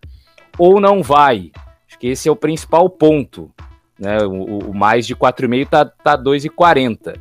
ou 0.58 0.82
não 0.82 1.02
vai? 1.02 1.50
Acho 1.88 1.98
que 1.98 2.08
esse 2.08 2.28
é 2.28 2.32
o 2.32 2.36
principal 2.36 2.90
ponto. 2.90 3.50
Né? 3.98 4.18
O, 4.24 4.70
o 4.70 4.76
mais 4.76 5.08
de 5.08 5.16
4,5 5.16 5.70
tá, 5.70 5.86
tá 5.86 6.18
2,40. 6.18 7.18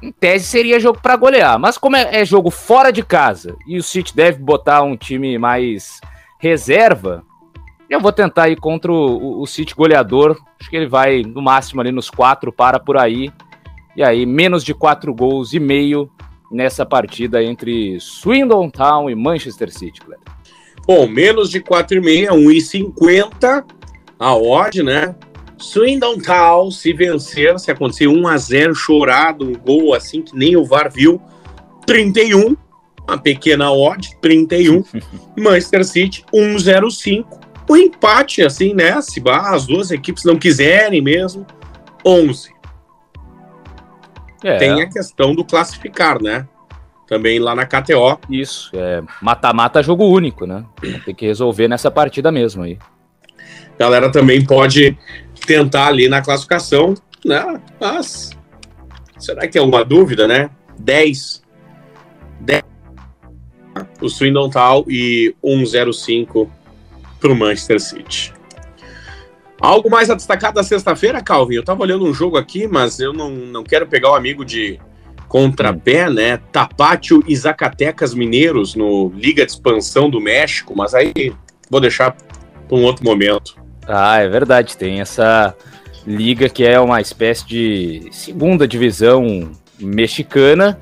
Em 0.00 0.12
tese 0.12 0.44
seria 0.44 0.78
jogo 0.78 1.00
para 1.00 1.16
golear, 1.16 1.58
mas 1.58 1.76
como 1.76 1.96
é, 1.96 2.20
é, 2.20 2.24
jogo 2.24 2.50
fora 2.50 2.92
de 2.92 3.02
casa 3.02 3.56
e 3.66 3.78
o 3.78 3.82
City 3.82 4.14
deve 4.14 4.38
botar 4.38 4.82
um 4.82 4.96
time 4.96 5.38
mais 5.38 6.00
reserva, 6.38 7.24
eu 7.88 8.00
vou 8.00 8.12
tentar 8.12 8.48
ir 8.48 8.56
contra 8.56 8.92
o, 8.92 9.42
o 9.42 9.46
City 9.46 9.74
goleador. 9.74 10.36
Acho 10.60 10.70
que 10.70 10.76
ele 10.76 10.88
vai 10.88 11.22
no 11.22 11.40
máximo 11.40 11.80
ali 11.80 11.92
nos 11.92 12.10
quatro, 12.10 12.52
para 12.52 12.78
por 12.78 12.96
aí. 12.96 13.30
E 13.96 14.02
aí, 14.02 14.26
menos 14.26 14.64
de 14.64 14.74
quatro 14.74 15.14
gols 15.14 15.52
e 15.52 15.60
meio 15.60 16.10
nessa 16.50 16.84
partida 16.84 17.42
entre 17.42 17.98
Swindon 18.00 18.68
Town 18.70 19.08
e 19.08 19.14
Manchester 19.14 19.72
City, 19.72 20.00
Cleber. 20.00 20.26
Bom, 20.86 21.08
menos 21.08 21.50
de 21.50 21.60
4,5, 21.60 22.28
1,50 22.28 23.64
a 24.18 24.36
odd, 24.36 24.82
né? 24.82 25.14
Swindon 25.58 26.18
Town, 26.18 26.70
se 26.70 26.92
vencer, 26.92 27.58
se 27.58 27.70
acontecer 27.70 28.06
1 28.06 28.28
a 28.28 28.36
0 28.36 28.74
chorado, 28.74 29.48
um 29.48 29.54
gol 29.54 29.94
assim 29.94 30.22
que 30.22 30.36
nem 30.36 30.56
o 30.56 30.64
VAR 30.64 30.90
viu, 30.92 31.20
31, 31.86 32.56
uma 33.08 33.18
pequena 33.18 33.72
odd, 33.72 34.16
31. 34.20 34.84
Manchester 35.36 35.84
City, 35.84 36.24
105. 36.32 37.35
O 37.68 37.76
empate, 37.76 38.42
assim, 38.42 38.74
né? 38.74 39.00
Se 39.00 39.22
as 39.26 39.66
duas 39.66 39.90
equipes 39.90 40.24
não 40.24 40.38
quiserem 40.38 41.00
mesmo, 41.00 41.46
11. 42.04 42.54
É. 44.44 44.56
Tem 44.58 44.80
a 44.80 44.88
questão 44.88 45.34
do 45.34 45.44
classificar, 45.44 46.22
né? 46.22 46.46
Também 47.08 47.38
lá 47.38 47.54
na 47.54 47.66
KTO. 47.66 48.18
Isso, 48.30 48.70
é 48.74 49.02
mata-mata 49.20 49.82
jogo 49.82 50.04
único, 50.04 50.46
né? 50.46 50.64
Tem 51.04 51.14
que 51.14 51.26
resolver 51.26 51.68
nessa 51.68 51.90
partida 51.90 52.30
mesmo 52.30 52.62
aí. 52.62 52.78
Galera 53.78 54.10
também 54.10 54.44
pode 54.44 54.96
tentar 55.46 55.88
ali 55.88 56.08
na 56.08 56.22
classificação, 56.22 56.94
né? 57.24 57.60
Mas 57.80 58.30
será 59.18 59.46
que 59.46 59.58
é 59.58 59.62
uma 59.62 59.84
dúvida, 59.84 60.26
né? 60.26 60.50
10. 60.78 61.42
10 62.40 62.64
o 64.00 64.08
Swindon 64.08 64.48
Town 64.48 64.84
e 64.88 65.34
105 65.42 66.50
para 67.20 67.32
o 67.32 67.36
Manchester 67.36 67.80
City. 67.80 68.32
Algo 69.60 69.90
mais 69.90 70.10
a 70.10 70.14
destacar 70.14 70.52
da 70.52 70.62
sexta-feira, 70.62 71.22
Calvin? 71.22 71.54
Eu 71.54 71.60
estava 71.60 71.82
olhando 71.82 72.04
um 72.04 72.12
jogo 72.12 72.36
aqui, 72.36 72.66
mas 72.66 73.00
eu 73.00 73.12
não, 73.12 73.30
não 73.30 73.64
quero 73.64 73.86
pegar 73.86 74.10
o 74.10 74.14
amigo 74.14 74.44
de 74.44 74.78
contrapé, 75.28 76.08
hum. 76.08 76.14
né? 76.14 76.36
Tapátio 76.52 77.22
e 77.26 77.34
Zacatecas 77.34 78.14
Mineiros 78.14 78.74
no 78.74 79.10
Liga 79.14 79.44
de 79.44 79.52
Expansão 79.52 80.10
do 80.10 80.20
México, 80.20 80.74
mas 80.76 80.94
aí 80.94 81.32
vou 81.70 81.80
deixar 81.80 82.14
para 82.68 82.76
um 82.76 82.82
outro 82.82 83.04
momento. 83.04 83.56
Ah, 83.86 84.18
é 84.18 84.28
verdade. 84.28 84.76
Tem 84.76 85.00
essa 85.00 85.54
liga 86.06 86.48
que 86.48 86.64
é 86.64 86.78
uma 86.78 87.00
espécie 87.00 87.46
de 87.46 88.08
segunda 88.12 88.68
divisão 88.68 89.50
mexicana, 89.78 90.78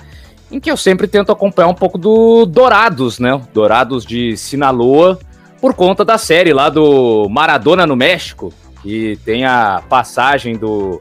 em 0.50 0.60
que 0.60 0.70
eu 0.70 0.76
sempre 0.76 1.06
tento 1.06 1.32
acompanhar 1.32 1.68
um 1.68 1.74
pouco 1.74 1.96
do 1.96 2.44
Dourados, 2.44 3.18
né? 3.18 3.40
Dourados 3.52 4.04
de 4.04 4.36
Sinaloa, 4.36 5.18
por 5.64 5.72
conta 5.72 6.04
da 6.04 6.18
série 6.18 6.52
lá 6.52 6.68
do 6.68 7.26
Maradona 7.30 7.86
no 7.86 7.96
México, 7.96 8.52
que 8.82 9.18
tem 9.24 9.46
a 9.46 9.82
passagem 9.88 10.58
do 10.58 11.00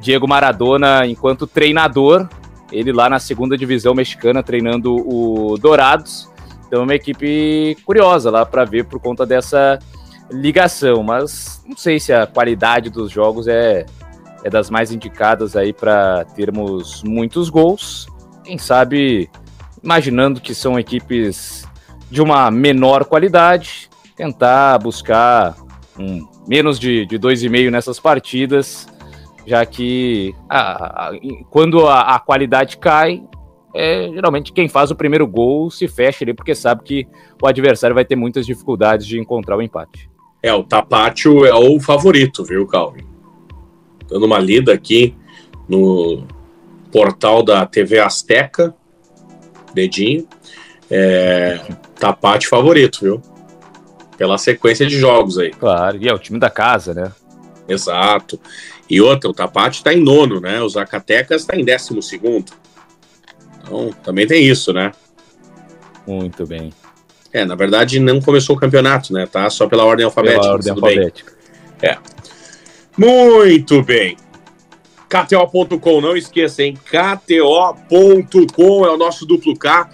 Diego 0.00 0.26
Maradona 0.26 1.06
enquanto 1.06 1.46
treinador, 1.46 2.28
ele 2.72 2.90
lá 2.90 3.08
na 3.08 3.20
segunda 3.20 3.56
divisão 3.56 3.94
mexicana 3.94 4.42
treinando 4.42 4.96
o 4.96 5.56
Dourados. 5.58 6.28
Então, 6.66 6.80
é 6.80 6.82
uma 6.82 6.94
equipe 6.96 7.76
curiosa 7.84 8.32
lá 8.32 8.44
para 8.44 8.64
ver 8.64 8.86
por 8.86 8.98
conta 8.98 9.24
dessa 9.24 9.78
ligação, 10.28 11.04
mas 11.04 11.62
não 11.64 11.76
sei 11.76 12.00
se 12.00 12.12
a 12.12 12.26
qualidade 12.26 12.90
dos 12.90 13.12
jogos 13.12 13.46
é, 13.46 13.86
é 14.42 14.50
das 14.50 14.70
mais 14.70 14.90
indicadas 14.90 15.54
aí 15.54 15.72
para 15.72 16.24
termos 16.34 17.04
muitos 17.04 17.48
gols. 17.48 18.08
Quem 18.42 18.58
sabe, 18.58 19.30
imaginando 19.80 20.40
que 20.40 20.52
são 20.52 20.76
equipes 20.80 21.64
de 22.10 22.20
uma 22.20 22.50
menor 22.50 23.04
qualidade, 23.04 23.88
tentar 24.20 24.78
buscar 24.78 25.56
um, 25.98 26.28
menos 26.46 26.78
de, 26.78 27.06
de 27.06 27.18
2,5 27.18 27.70
nessas 27.70 27.98
partidas, 27.98 28.86
já 29.46 29.64
que 29.64 30.34
a, 30.46 31.08
a, 31.08 31.12
quando 31.48 31.86
a, 31.86 32.16
a, 32.16 32.18
qualidade 32.18 32.76
cai, 32.76 33.22
é, 33.74 34.10
geralmente 34.12 34.52
quem 34.52 34.68
faz 34.68 34.90
o 34.90 34.94
primeiro 34.94 35.26
gol 35.26 35.70
se 35.70 35.88
fecha 35.88 36.22
ali, 36.22 36.34
porque 36.34 36.54
sabe 36.54 36.82
que 36.84 37.08
o 37.42 37.46
adversário 37.46 37.94
vai 37.94 38.04
ter 38.04 38.14
muitas 38.14 38.44
dificuldades 38.44 39.06
de 39.06 39.18
encontrar 39.18 39.56
o 39.56 39.62
empate. 39.62 40.10
É, 40.42 40.52
o 40.52 40.62
Tapatio 40.62 41.46
é 41.46 41.54
o 41.54 41.80
favorito, 41.80 42.44
viu, 42.44 42.66
Calvin? 42.66 43.06
Dando 44.06 44.26
uma 44.26 44.38
lida 44.38 44.74
aqui 44.74 45.14
no 45.66 46.24
portal 46.92 47.42
da 47.42 47.64
TV 47.64 48.00
Azteca, 48.00 48.74
dedinho. 49.72 50.28
É, 50.90 51.58
Tapatio 51.98 52.50
favorito, 52.50 53.00
viu? 53.00 53.22
Pela 54.20 54.36
sequência 54.36 54.86
de 54.86 54.98
jogos 54.98 55.38
aí. 55.38 55.50
Claro, 55.50 55.96
e 55.98 56.06
é 56.06 56.12
o 56.12 56.18
time 56.18 56.38
da 56.38 56.50
casa, 56.50 56.92
né? 56.92 57.10
Exato. 57.66 58.38
E 58.86 59.00
outra, 59.00 59.30
o 59.30 59.32
Tapatio 59.32 59.78
está 59.78 59.94
em 59.94 60.04
nono, 60.04 60.38
né? 60.38 60.60
O 60.60 60.68
Zacatecas 60.68 61.40
está 61.40 61.56
em 61.56 61.64
décimo 61.64 62.02
segundo. 62.02 62.52
Então, 63.62 63.90
também 64.04 64.26
tem 64.26 64.44
isso, 64.44 64.74
né? 64.74 64.92
Muito 66.06 66.46
bem. 66.46 66.70
É, 67.32 67.46
na 67.46 67.54
verdade 67.54 67.98
não 67.98 68.20
começou 68.20 68.56
o 68.56 68.58
campeonato, 68.58 69.10
né? 69.14 69.24
Tá 69.24 69.48
só 69.48 69.66
pela 69.66 69.86
ordem 69.86 70.04
alfabética. 70.04 70.42
Pela 70.42 70.52
ordem 70.52 70.70
alfabética. 70.70 71.32
Bem. 71.80 71.90
É. 71.90 71.98
Muito 72.98 73.82
bem. 73.82 74.18
KTO.com, 75.08 76.00
não 76.02 76.14
esqueça, 76.14 76.62
hein? 76.62 76.76
KTO.com 76.84 78.84
é 78.84 78.90
o 78.90 78.98
nosso 78.98 79.24
duplo 79.24 79.56
K. 79.56 79.88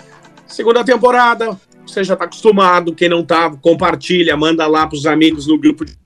Segunda 0.48 0.82
temporada, 0.82 1.56
você 1.86 2.04
já 2.04 2.16
tá 2.16 2.24
acostumado. 2.24 2.94
Quem 2.94 3.08
não 3.08 3.24
tá, 3.24 3.50
compartilha, 3.50 4.36
manda 4.36 4.66
lá 4.66 4.86
pros 4.86 5.06
amigos 5.06 5.46
no 5.46 5.58
grupo. 5.58 5.84
De... 5.84 5.96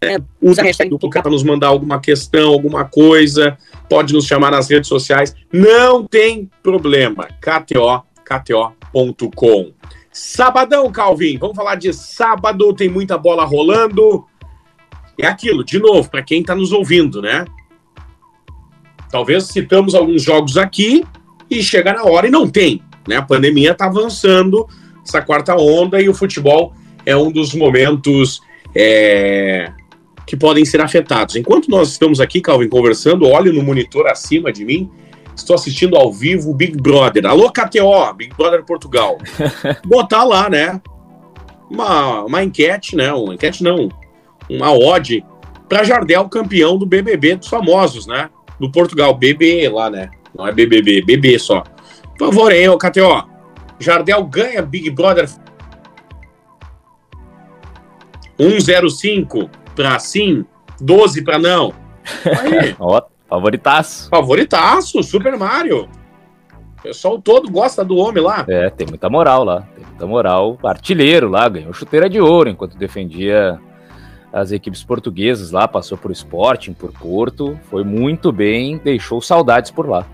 É, 0.00 0.16
usa 0.40 0.60
a 0.60 0.64
hashtag 0.64 0.96
K 0.96 1.22
para 1.22 1.30
nos 1.30 1.42
mandar 1.42 1.68
alguma 1.68 2.00
questão, 2.00 2.52
alguma 2.52 2.84
coisa. 2.84 3.58
Pode 3.88 4.12
nos 4.12 4.26
chamar 4.26 4.50
nas 4.50 4.70
redes 4.70 4.88
sociais. 4.88 5.34
Não 5.52 6.04
tem 6.04 6.50
problema. 6.62 7.28
KTO 7.40 8.04
KTO.com. 8.28 9.72
Sabadão, 10.12 10.90
Calvin, 10.92 11.38
vamos 11.38 11.56
falar 11.56 11.76
de 11.76 11.92
sábado, 11.92 12.74
tem 12.74 12.88
muita 12.88 13.16
bola 13.16 13.44
rolando. 13.44 14.26
É 15.18 15.26
aquilo, 15.26 15.64
de 15.64 15.78
novo, 15.78 16.10
para 16.10 16.22
quem 16.22 16.40
está 16.40 16.54
nos 16.54 16.72
ouvindo, 16.72 17.22
né? 17.22 17.44
Talvez 19.10 19.44
citamos 19.44 19.94
alguns 19.94 20.22
jogos 20.22 20.58
aqui 20.58 21.04
e 21.50 21.62
chega 21.62 21.92
na 21.92 22.04
hora 22.04 22.26
e 22.26 22.30
não 22.30 22.48
tem. 22.48 22.82
Né? 23.08 23.16
A 23.16 23.22
pandemia 23.22 23.72
está 23.72 23.86
avançando, 23.86 24.66
essa 25.04 25.20
quarta 25.22 25.56
onda, 25.56 26.00
e 26.00 26.08
o 26.08 26.14
futebol 26.14 26.72
é 27.04 27.16
um 27.16 27.32
dos 27.32 27.54
momentos 27.54 28.40
é, 28.74 29.72
que 30.26 30.36
podem 30.36 30.64
ser 30.64 30.80
afetados. 30.80 31.36
Enquanto 31.36 31.70
nós 31.70 31.90
estamos 31.90 32.20
aqui, 32.20 32.40
Calvin, 32.40 32.68
conversando, 32.68 33.26
olho 33.26 33.52
no 33.52 33.62
monitor 33.62 34.06
acima 34.06 34.52
de 34.52 34.64
mim, 34.64 34.90
estou 35.34 35.54
assistindo 35.54 35.96
ao 35.96 36.12
vivo 36.12 36.50
o 36.50 36.54
Big 36.54 36.76
Brother. 36.76 37.26
Alô, 37.26 37.50
KTO, 37.50 38.12
Big 38.14 38.34
Brother 38.36 38.64
Portugal. 38.64 39.18
Botar 39.86 40.24
lá, 40.24 40.50
né? 40.50 40.80
Uma, 41.70 42.24
uma 42.24 42.44
enquete, 42.44 42.94
né? 42.94 43.12
Uma 43.12 43.34
enquete 43.34 43.62
não, 43.62 43.88
uma 44.48 44.72
odd 44.72 45.24
para 45.68 45.84
Jardel, 45.84 46.28
campeão 46.28 46.78
do 46.78 46.86
BBB 46.86 47.36
dos 47.36 47.48
famosos, 47.48 48.06
né? 48.06 48.30
Do 48.58 48.70
Portugal, 48.70 49.14
BB 49.14 49.68
lá, 49.68 49.90
né? 49.90 50.10
Não 50.36 50.46
é 50.46 50.52
BBB, 50.52 51.02
BB 51.02 51.38
só. 51.38 51.62
Por 52.18 52.28
favor, 52.28 52.52
hein, 52.52 52.68
ô 52.68 52.76
KTO. 52.76 53.28
Jardel 53.78 54.24
ganha 54.24 54.60
Big 54.60 54.90
Brother 54.90 55.28
105 58.38 59.48
para 59.76 59.98
sim, 60.00 60.44
12 60.80 61.22
para 61.22 61.38
não. 61.38 61.72
Aí. 62.24 62.74
Ó, 62.78 63.00
favoritaço. 63.28 64.08
Favoritaço, 64.10 65.02
Super 65.02 65.38
Mario. 65.38 65.88
O 66.78 66.82
pessoal 66.82 67.20
todo 67.20 67.50
gosta 67.50 67.84
do 67.84 67.96
homem 67.96 68.22
lá. 68.22 68.44
É, 68.48 68.68
tem 68.70 68.86
muita 68.86 69.08
moral 69.08 69.44
lá. 69.44 69.62
Tem 69.76 69.84
muita 69.84 70.06
moral. 70.06 70.58
Artilheiro 70.64 71.28
lá, 71.28 71.48
ganhou 71.48 71.72
chuteira 71.72 72.08
de 72.10 72.20
ouro 72.20 72.48
enquanto 72.48 72.76
defendia 72.76 73.60
as 74.32 74.52
equipes 74.52 74.84
portuguesas 74.84 75.50
lá, 75.50 75.66
passou 75.66 75.96
por 75.96 76.10
Sporting, 76.10 76.72
por 76.72 76.92
Porto, 76.92 77.58
foi 77.70 77.82
muito 77.82 78.30
bem, 78.30 78.78
deixou 78.78 79.20
saudades 79.22 79.70
por 79.70 79.88
lá. 79.88 80.06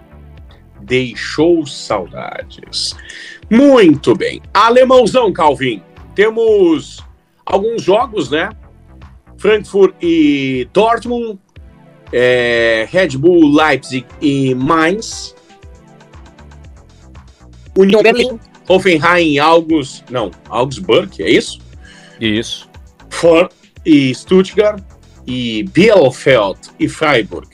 Deixou 0.84 1.66
saudades. 1.66 2.94
Muito 3.50 4.14
bem. 4.14 4.40
Alemãozão, 4.52 5.32
Calvin. 5.32 5.82
Temos 6.14 7.04
alguns 7.44 7.82
jogos, 7.82 8.30
né? 8.30 8.50
Frankfurt 9.38 9.94
e 10.00 10.68
Dortmund, 10.72 11.38
é, 12.12 12.86
Red 12.90 13.18
Bull, 13.18 13.54
Leipzig 13.54 14.06
e 14.20 14.54
Mainz, 14.54 15.34
União 17.76 18.02
Berlim, 18.02 18.38
Hoffenheim, 18.68 19.38
August, 19.38 20.04
não, 20.10 20.30
Augsburg, 20.48 21.22
é 21.22 21.28
isso? 21.28 21.58
Isso. 22.20 22.70
For 23.10 23.50
e 23.84 24.14
Stuttgart 24.14 24.82
e 25.26 25.64
Bielefeld 25.64 26.58
e 26.78 26.88
Freiburg. 26.88 27.48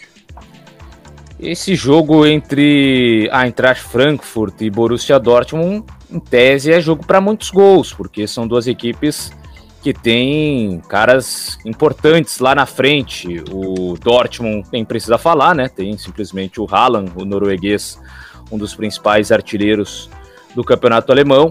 Esse 1.42 1.74
jogo 1.74 2.26
entre 2.26 3.26
a 3.32 3.46
Eintracht 3.46 3.82
Frankfurt 3.82 4.60
e 4.60 4.68
Borussia 4.68 5.18
Dortmund, 5.18 5.84
em 6.10 6.20
tese, 6.20 6.70
é 6.70 6.78
jogo 6.82 7.06
para 7.06 7.18
muitos 7.18 7.50
gols, 7.50 7.94
porque 7.94 8.26
são 8.26 8.46
duas 8.46 8.66
equipes 8.66 9.32
que 9.82 9.94
tem 9.94 10.82
caras 10.86 11.58
importantes 11.64 12.40
lá 12.40 12.54
na 12.54 12.66
frente. 12.66 13.42
O 13.50 13.96
Dortmund 13.98 14.68
nem 14.70 14.84
precisa 14.84 15.16
falar, 15.16 15.54
né? 15.54 15.66
Tem 15.66 15.96
simplesmente 15.96 16.60
o 16.60 16.66
Haaland, 16.70 17.10
o 17.16 17.24
norueguês, 17.24 17.98
um 18.52 18.58
dos 18.58 18.74
principais 18.74 19.32
artilheiros 19.32 20.10
do 20.54 20.62
campeonato 20.62 21.10
alemão. 21.10 21.48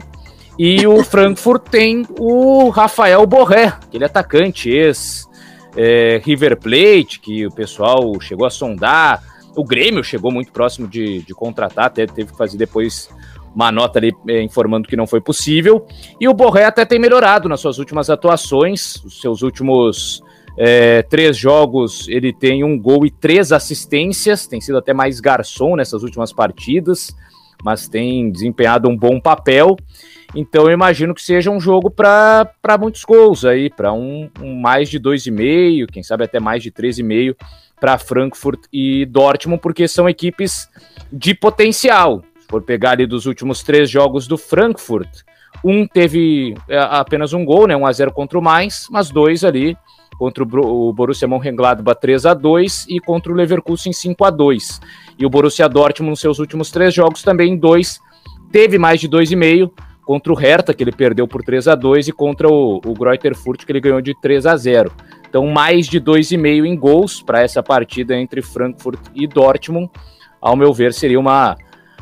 E 0.58 0.86
o 0.86 1.02
Frankfurt 1.04 1.64
tem 1.64 2.06
o 2.20 2.70
Rafael 2.70 3.26
Borré, 3.26 3.74
aquele 3.82 4.06
atacante 4.06 4.70
ex 4.70 5.28
é, 5.76 6.22
River 6.24 6.58
Plate, 6.58 7.20
que 7.20 7.48
o 7.48 7.52
pessoal 7.52 8.22
chegou 8.22 8.46
a 8.46 8.52
sondar. 8.52 9.29
O 9.56 9.64
Grêmio 9.64 10.04
chegou 10.04 10.32
muito 10.32 10.52
próximo 10.52 10.88
de, 10.88 11.22
de 11.22 11.34
contratar, 11.34 11.86
até 11.86 12.06
teve 12.06 12.32
que 12.32 12.38
fazer 12.38 12.58
depois 12.58 13.10
uma 13.54 13.72
nota 13.72 14.00
ali 14.00 14.14
é, 14.28 14.42
informando 14.42 14.88
que 14.88 14.96
não 14.96 15.08
foi 15.08 15.22
possível. 15.22 15.86
E 16.20 16.28
o 16.28 16.34
Borré 16.34 16.66
até 16.66 16.86
tem 16.86 17.00
melhorado 17.00 17.50
nas 17.50 17.60
suas 17.60 17.78
últimas 17.80 18.10
atuações, 18.10 18.96
os 19.04 19.20
seus 19.22 19.42
últimos 19.42 20.22
é, 20.58 21.02
três 21.04 21.38
jogos 21.38 22.08
ele 22.08 22.34
tem 22.34 22.64
um 22.64 22.78
gol 22.78 23.06
e 23.06 23.12
três 23.12 23.52
assistências, 23.52 24.48
tem 24.48 24.60
sido 24.60 24.78
até 24.78 24.94
mais 24.94 25.20
garçom 25.20 25.76
nessas 25.76 26.04
últimas 26.04 26.34
partidas, 26.34 27.16
mas 27.64 27.88
tem 27.88 28.32
desempenhado 28.32 28.88
um 28.88 28.96
bom 28.96 29.20
papel. 29.20 29.76
Então 30.36 30.66
eu 30.66 30.72
imagino 30.72 31.16
que 31.16 31.22
seja 31.22 31.50
um 31.50 31.60
jogo 31.60 31.90
para 31.90 32.78
muitos 32.80 33.04
gols 33.04 33.46
aí, 33.46 33.70
para 33.70 33.92
um, 33.94 34.30
um, 34.40 34.60
mais 34.60 34.90
de 34.90 35.00
2,5, 35.00 35.88
quem 35.88 36.04
sabe 36.04 36.24
até 36.24 36.40
mais 36.40 36.62
de 36.62 36.72
3,5 36.72 37.36
para 37.80 37.98
Frankfurt 37.98 38.62
e 38.72 39.06
Dortmund, 39.06 39.62
porque 39.62 39.88
são 39.88 40.08
equipes 40.10 40.68
de 41.12 41.34
potencial 41.34 42.24
for 42.50 42.64
pegar 42.64 42.92
ali 42.92 43.06
dos 43.06 43.28
últimos 43.28 43.62
três 43.62 43.90
jogos 43.90 44.28
do 44.28 44.38
Frankfurt, 44.38 45.22
um 45.64 45.88
teve 45.88 46.56
é, 46.68 46.80
apenas 46.80 47.32
um 47.32 47.46
gol, 47.46 47.68
né, 47.68 47.78
1 47.78 47.86
a 47.86 47.92
0 47.92 48.12
contra 48.12 48.40
o 48.40 48.42
Mainz, 48.42 48.88
mas 48.90 49.12
dois 49.12 49.44
ali 49.44 49.78
contra 50.18 50.44
o 50.44 50.92
Borussia 50.92 51.28
Mönchengladbach 51.28 52.02
3 52.02 52.26
a 52.26 52.34
2 52.34 52.88
e 52.90 53.00
contra 53.00 53.32
o 53.32 53.36
Leverkusen 53.36 53.94
5 53.94 54.26
a 54.26 54.30
2. 54.30 54.82
E 55.18 55.26
o 55.26 55.30
Borussia 55.30 55.70
Dortmund 55.70 56.10
nos 56.10 56.20
seus 56.20 56.40
últimos 56.40 56.72
três 56.72 56.94
jogos 56.94 57.24
também 57.24 57.56
dois 57.56 58.02
teve 58.52 58.78
mais 58.78 59.00
de 59.00 59.08
2,5 59.08 59.72
contra 60.06 60.34
o 60.34 60.36
Hertha 60.36 60.74
que 60.74 60.84
ele 60.84 60.92
perdeu 60.92 61.26
por 61.26 61.42
3 61.42 61.70
a 61.70 61.76
2 61.76 62.10
e 62.10 62.12
contra 62.12 62.50
o, 62.50 62.82
o 62.84 62.94
Greuther 62.94 63.34
Furt 63.34 63.64
que 63.64 63.72
ele 63.72 63.80
ganhou 63.80 64.02
de 64.02 64.14
3 64.20 64.46
a 64.46 64.58
0. 64.58 64.92
Então 65.30 65.46
mais 65.48 65.88
de 65.88 66.02
2,5 66.02 66.66
em 66.66 66.76
gols 66.76 67.22
para 67.22 67.42
essa 67.42 67.62
partida 67.62 68.18
entre 68.18 68.42
Frankfurt 68.42 69.00
e 69.14 69.28
Dortmund. 69.28 69.90
Ao 70.42 70.56
meu 70.56 70.74
ver 70.74 70.94
seria 70.94 71.20
uma 71.20 71.56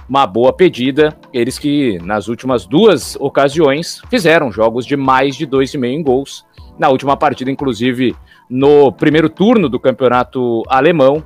uma 0.09 0.25
boa 0.25 0.53
pedida. 0.53 1.17
Eles 1.33 1.59
que 1.59 1.99
nas 1.99 2.27
últimas 2.27 2.65
duas 2.65 3.15
ocasiões 3.19 4.01
fizeram 4.09 4.51
jogos 4.51 4.85
de 4.85 4.95
mais 4.95 5.35
de 5.35 5.45
2,5 5.45 5.85
em 5.85 6.01
gols. 6.01 6.45
Na 6.79 6.89
última 6.89 7.17
partida, 7.17 7.51
inclusive, 7.51 8.15
no 8.49 8.91
primeiro 8.91 9.29
turno 9.29 9.67
do 9.67 9.79
campeonato 9.79 10.63
alemão, 10.67 11.23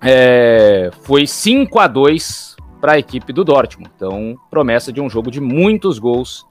é, 0.00 0.90
foi 1.02 1.26
5 1.26 1.78
a 1.78 1.86
2 1.86 2.56
para 2.80 2.92
a 2.92 2.98
equipe 2.98 3.32
do 3.32 3.44
Dortmund. 3.44 3.90
Então, 3.94 4.36
promessa 4.50 4.92
de 4.92 5.00
um 5.00 5.08
jogo 5.08 5.30
de 5.30 5.40
muitos 5.40 5.98
gols 5.98 6.46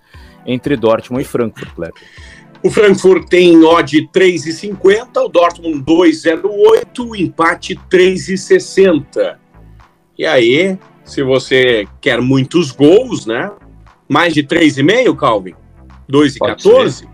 entre 0.46 0.76
Dortmund 0.76 1.24
e 1.24 1.28
Frankfurt, 1.28 1.74
Kleber. 1.74 2.02
O 2.64 2.70
Frankfurt 2.70 3.28
tem 3.28 3.62
odd 3.62 4.10
3,50, 4.14 5.18
o 5.18 5.28
Dortmund 5.28 5.84
2,08, 5.84 7.06
o 7.06 7.14
empate 7.14 7.76
3,60. 7.92 9.36
E 10.18 10.26
aí, 10.26 10.78
se 11.04 11.22
você 11.22 11.86
quer 12.00 12.22
muitos 12.22 12.72
gols, 12.72 13.26
né? 13.26 13.52
Mais 14.08 14.34
de 14.34 14.44
3,5, 14.44 15.14
Calvin? 15.18 15.54
2,14? 16.10 17.06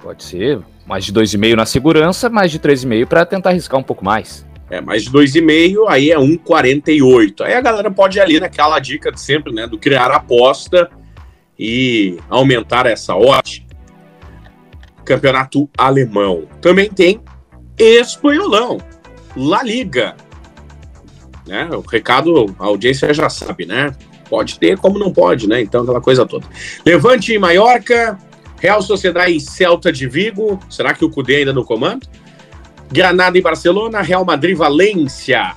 Pode 0.00 0.22
ser. 0.22 0.60
Mais 0.86 1.04
de 1.04 1.12
2,5 1.12 1.56
na 1.56 1.66
segurança, 1.66 2.30
mais 2.30 2.52
de 2.52 2.60
3,5 2.60 3.06
para 3.06 3.26
tentar 3.26 3.50
arriscar 3.50 3.80
um 3.80 3.82
pouco 3.82 4.04
mais. 4.04 4.46
É, 4.70 4.80
mais 4.80 5.02
de 5.02 5.10
2,5, 5.10 5.86
aí 5.88 6.12
é 6.12 6.16
1,48. 6.16 7.40
Aí 7.40 7.54
a 7.54 7.60
galera 7.60 7.90
pode 7.90 8.18
ir 8.18 8.20
ali 8.20 8.38
naquela 8.38 8.78
dica 8.78 9.10
de 9.10 9.20
sempre, 9.20 9.52
né? 9.52 9.66
Do 9.66 9.76
criar 9.76 10.12
aposta 10.12 10.88
e 11.58 12.18
aumentar 12.28 12.86
essa 12.86 13.14
odd. 13.14 13.66
Campeonato 15.04 15.68
alemão. 15.76 16.48
Também 16.60 16.90
tem 16.90 17.20
espanholão. 17.78 18.78
La 19.36 19.62
Liga 19.62 20.16
né? 21.46 21.68
O 21.72 21.80
recado, 21.80 22.54
a 22.58 22.64
audiência 22.64 23.14
já 23.14 23.30
sabe, 23.30 23.64
né? 23.64 23.94
Pode 24.28 24.58
ter, 24.58 24.76
como 24.76 24.98
não 24.98 25.12
pode, 25.12 25.48
né? 25.48 25.60
Então, 25.60 25.82
aquela 25.82 26.00
coisa 26.00 26.26
toda. 26.26 26.46
Levante 26.84 27.32
em 27.32 27.38
Maiorca, 27.38 28.18
Real 28.60 28.82
Sociedade 28.82 29.36
e 29.36 29.40
Celta 29.40 29.92
de 29.92 30.08
Vigo. 30.08 30.58
Será 30.68 30.92
que 30.92 31.04
o 31.04 31.10
Cudê 31.10 31.36
ainda 31.36 31.52
no 31.52 31.64
comando? 31.64 32.06
Granada 32.90 33.38
e 33.38 33.42
Barcelona, 33.42 34.00
Real 34.00 34.24
Madrid 34.24 34.56
Valência. 34.56 35.54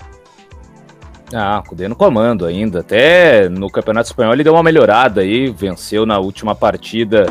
Ah, 1.34 1.62
o 1.63 1.70
Cudê 1.70 1.88
no 1.88 1.96
comando 1.96 2.46
ainda. 2.46 2.80
Até 2.80 3.48
no 3.50 3.70
Campeonato 3.70 4.08
Espanhol 4.08 4.34
ele 4.34 4.44
deu 4.44 4.54
uma 4.54 4.63
melhorada 4.63 5.22
aí, 5.22 5.50
venceu 5.50 6.06
na 6.06 6.20
última 6.20 6.56
partida 6.56 7.26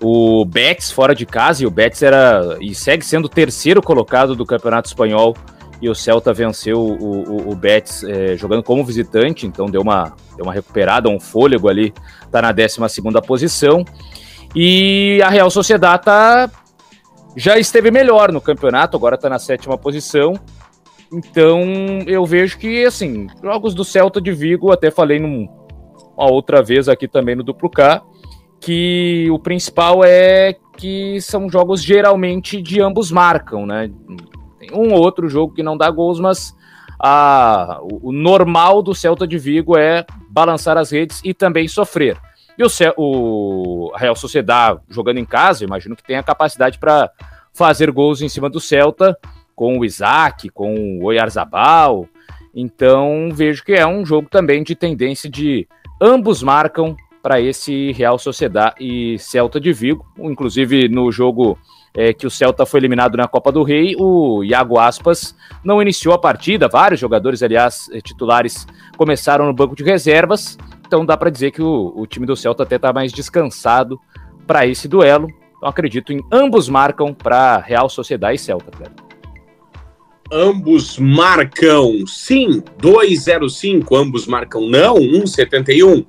o 0.00 0.44
Betis 0.44 0.90
fora 0.90 1.14
de 1.14 1.24
casa, 1.24 1.62
e 1.62 1.66
o 1.66 1.70
Betis 1.70 2.02
era 2.02 2.56
e 2.60 2.74
segue 2.74 3.04
sendo 3.04 3.26
o 3.26 3.28
terceiro 3.28 3.80
colocado 3.80 4.34
do 4.34 4.44
Campeonato 4.44 4.88
Espanhol 4.88 5.36
e 5.80 5.88
o 5.88 5.94
Celta 5.94 6.32
venceu 6.32 6.78
o, 6.78 7.48
o, 7.48 7.52
o 7.52 7.54
Betis 7.56 8.04
é, 8.04 8.36
jogando 8.36 8.62
como 8.62 8.84
visitante, 8.84 9.46
então 9.46 9.66
deu 9.66 9.80
uma, 9.80 10.14
deu 10.36 10.44
uma 10.44 10.52
recuperada, 10.52 11.08
um 11.08 11.18
fôlego 11.18 11.68
ali, 11.68 11.92
tá 12.30 12.40
na 12.40 12.52
12 12.52 12.78
posição. 13.26 13.84
E 14.54 15.20
a 15.24 15.28
Real 15.28 15.50
Sociedade 15.50 16.04
tá, 16.04 16.50
já 17.36 17.58
esteve 17.58 17.90
melhor 17.90 18.30
no 18.30 18.40
campeonato, 18.40 18.96
agora 18.96 19.16
está 19.16 19.28
na 19.28 19.40
sétima 19.40 19.76
posição. 19.76 20.34
Então 21.12 21.60
eu 22.06 22.24
vejo 22.24 22.58
que, 22.58 22.84
assim, 22.84 23.26
jogos 23.42 23.74
do 23.74 23.84
Celta 23.84 24.20
de 24.20 24.32
Vigo, 24.32 24.72
até 24.72 24.90
falei 24.90 25.18
num, 25.18 25.46
uma 26.16 26.30
outra 26.30 26.62
vez 26.62 26.88
aqui 26.88 27.06
também 27.06 27.36
no 27.36 27.42
Duplo 27.42 27.68
K, 27.68 28.02
que 28.60 29.28
o 29.30 29.38
principal 29.38 30.02
é 30.04 30.56
que 30.76 31.20
são 31.20 31.50
jogos 31.50 31.82
geralmente 31.82 32.62
de 32.62 32.80
ambos 32.80 33.10
marcam, 33.10 33.66
né? 33.66 33.90
Tem 34.58 34.70
um 34.72 34.92
ou 34.94 35.00
outro 35.00 35.28
jogo 35.28 35.52
que 35.52 35.62
não 35.62 35.76
dá 35.76 35.90
gols, 35.90 36.18
mas 36.18 36.54
a, 36.98 37.80
o, 37.82 38.08
o 38.08 38.12
normal 38.12 38.82
do 38.82 38.94
Celta 38.94 39.26
de 39.26 39.36
Vigo 39.36 39.76
é 39.76 40.06
balançar 40.30 40.78
as 40.78 40.90
redes 40.90 41.20
e 41.24 41.34
também 41.34 41.68
sofrer. 41.68 42.16
E 42.56 42.62
o, 42.62 42.68
o 42.96 43.92
Real 43.96 44.14
Sociedad 44.14 44.78
jogando 44.88 45.18
em 45.18 45.24
casa, 45.24 45.64
imagino 45.64 45.96
que 45.96 46.04
tem 46.04 46.16
a 46.16 46.22
capacidade 46.22 46.78
para 46.78 47.10
fazer 47.52 47.90
gols 47.90 48.22
em 48.22 48.28
cima 48.28 48.48
do 48.48 48.60
Celta, 48.60 49.18
com 49.54 49.78
o 49.78 49.84
Isaac, 49.84 50.48
com 50.50 50.98
o 50.98 51.04
Oyarzabal. 51.04 52.08
Então 52.54 53.30
vejo 53.32 53.64
que 53.64 53.72
é 53.72 53.86
um 53.86 54.04
jogo 54.04 54.28
também 54.28 54.62
de 54.62 54.74
tendência 54.74 55.30
de 55.30 55.66
ambos 56.00 56.42
marcam 56.42 56.96
para 57.22 57.40
esse 57.40 57.92
Real 57.92 58.18
Sociedad 58.18 58.74
e 58.78 59.18
Celta 59.18 59.60
de 59.60 59.72
Vigo. 59.72 60.04
Inclusive 60.18 60.88
no 60.88 61.10
jogo 61.12 61.56
é, 61.94 62.12
que 62.12 62.26
o 62.26 62.30
Celta 62.30 62.66
foi 62.66 62.80
eliminado 62.80 63.16
na 63.16 63.28
Copa 63.28 63.52
do 63.52 63.62
Rei, 63.62 63.94
o 63.98 64.42
Iago 64.42 64.78
Aspas 64.78 65.34
não 65.62 65.80
iniciou 65.80 66.14
a 66.14 66.18
partida. 66.18 66.68
Vários 66.68 67.00
jogadores, 67.00 67.42
aliás, 67.42 67.88
eh, 67.92 68.00
titulares, 68.00 68.66
começaram 68.96 69.46
no 69.46 69.52
banco 69.52 69.76
de 69.76 69.84
reservas. 69.84 70.58
Então 70.86 71.04
dá 71.04 71.16
para 71.16 71.30
dizer 71.30 71.52
que 71.52 71.62
o, 71.62 71.92
o, 71.96 72.06
time 72.06 72.26
do 72.26 72.36
Celta 72.36 72.64
até 72.64 72.76
está 72.76 72.92
mais 72.92 73.12
descansado 73.12 74.00
para 74.46 74.66
esse 74.66 74.88
duelo. 74.88 75.28
Então 75.56 75.68
acredito 75.68 76.12
em 76.12 76.20
ambos 76.32 76.68
marcam 76.68 77.14
para 77.14 77.58
Real 77.58 77.88
Sociedade 77.88 78.36
e 78.36 78.38
Celta. 78.38 78.70
Cara. 78.70 79.01
Ambos 80.32 80.98
marcam 80.98 82.06
sim, 82.06 82.62
2,05. 82.80 83.94
Ambos 83.94 84.26
marcam 84.26 84.66
não, 84.66 84.94
1,71. 84.96 86.06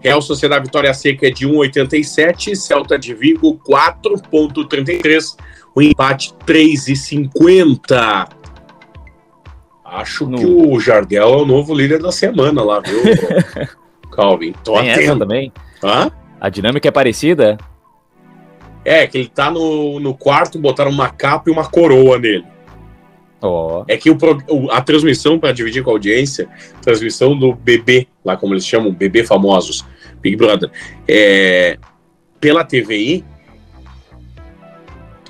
Real 0.00 0.22
Sociedade 0.22 0.64
Vitória 0.64 0.94
Seca 0.94 1.26
é 1.26 1.30
de 1.30 1.46
1,87, 1.46 2.54
Celta 2.54 2.98
de 2.98 3.12
Vigo 3.12 3.60
4,33, 3.68 5.36
o 5.74 5.82
empate 5.82 6.32
3,50. 6.46 8.28
Acho 9.84 10.26
no... 10.26 10.38
que 10.38 10.46
o 10.46 10.80
Jardel 10.80 11.28
é 11.28 11.36
o 11.36 11.44
novo 11.44 11.74
líder 11.74 12.00
da 12.00 12.10
semana 12.10 12.62
lá, 12.62 12.80
viu, 12.80 13.02
Calvin? 14.10 14.54
Tô 14.64 14.72
Tem 14.78 14.90
atento. 14.90 15.10
essa 15.10 15.18
também. 15.18 15.52
Hã? 15.84 16.10
A 16.40 16.48
dinâmica 16.48 16.88
é 16.88 16.90
parecida? 16.90 17.58
É, 18.84 19.06
que 19.06 19.18
ele 19.18 19.28
tá 19.28 19.50
no, 19.50 20.00
no 20.00 20.14
quarto, 20.14 20.58
botaram 20.58 20.90
uma 20.90 21.10
capa 21.10 21.50
e 21.50 21.52
uma 21.52 21.68
coroa 21.68 22.18
nele. 22.18 22.55
Oh. 23.40 23.84
É 23.86 23.96
que 23.96 24.10
o, 24.10 24.16
a 24.70 24.80
transmissão, 24.80 25.38
para 25.38 25.52
dividir 25.52 25.82
com 25.82 25.90
a 25.90 25.92
audiência, 25.92 26.48
transmissão 26.80 27.38
do 27.38 27.54
bebê, 27.54 28.06
lá 28.24 28.36
como 28.36 28.54
eles 28.54 28.66
chamam, 28.66 28.92
bebê 28.92 29.24
famosos, 29.24 29.84
Big 30.20 30.36
Brother, 30.36 30.70
é, 31.06 31.78
pela 32.40 32.64
TVI, 32.64 33.24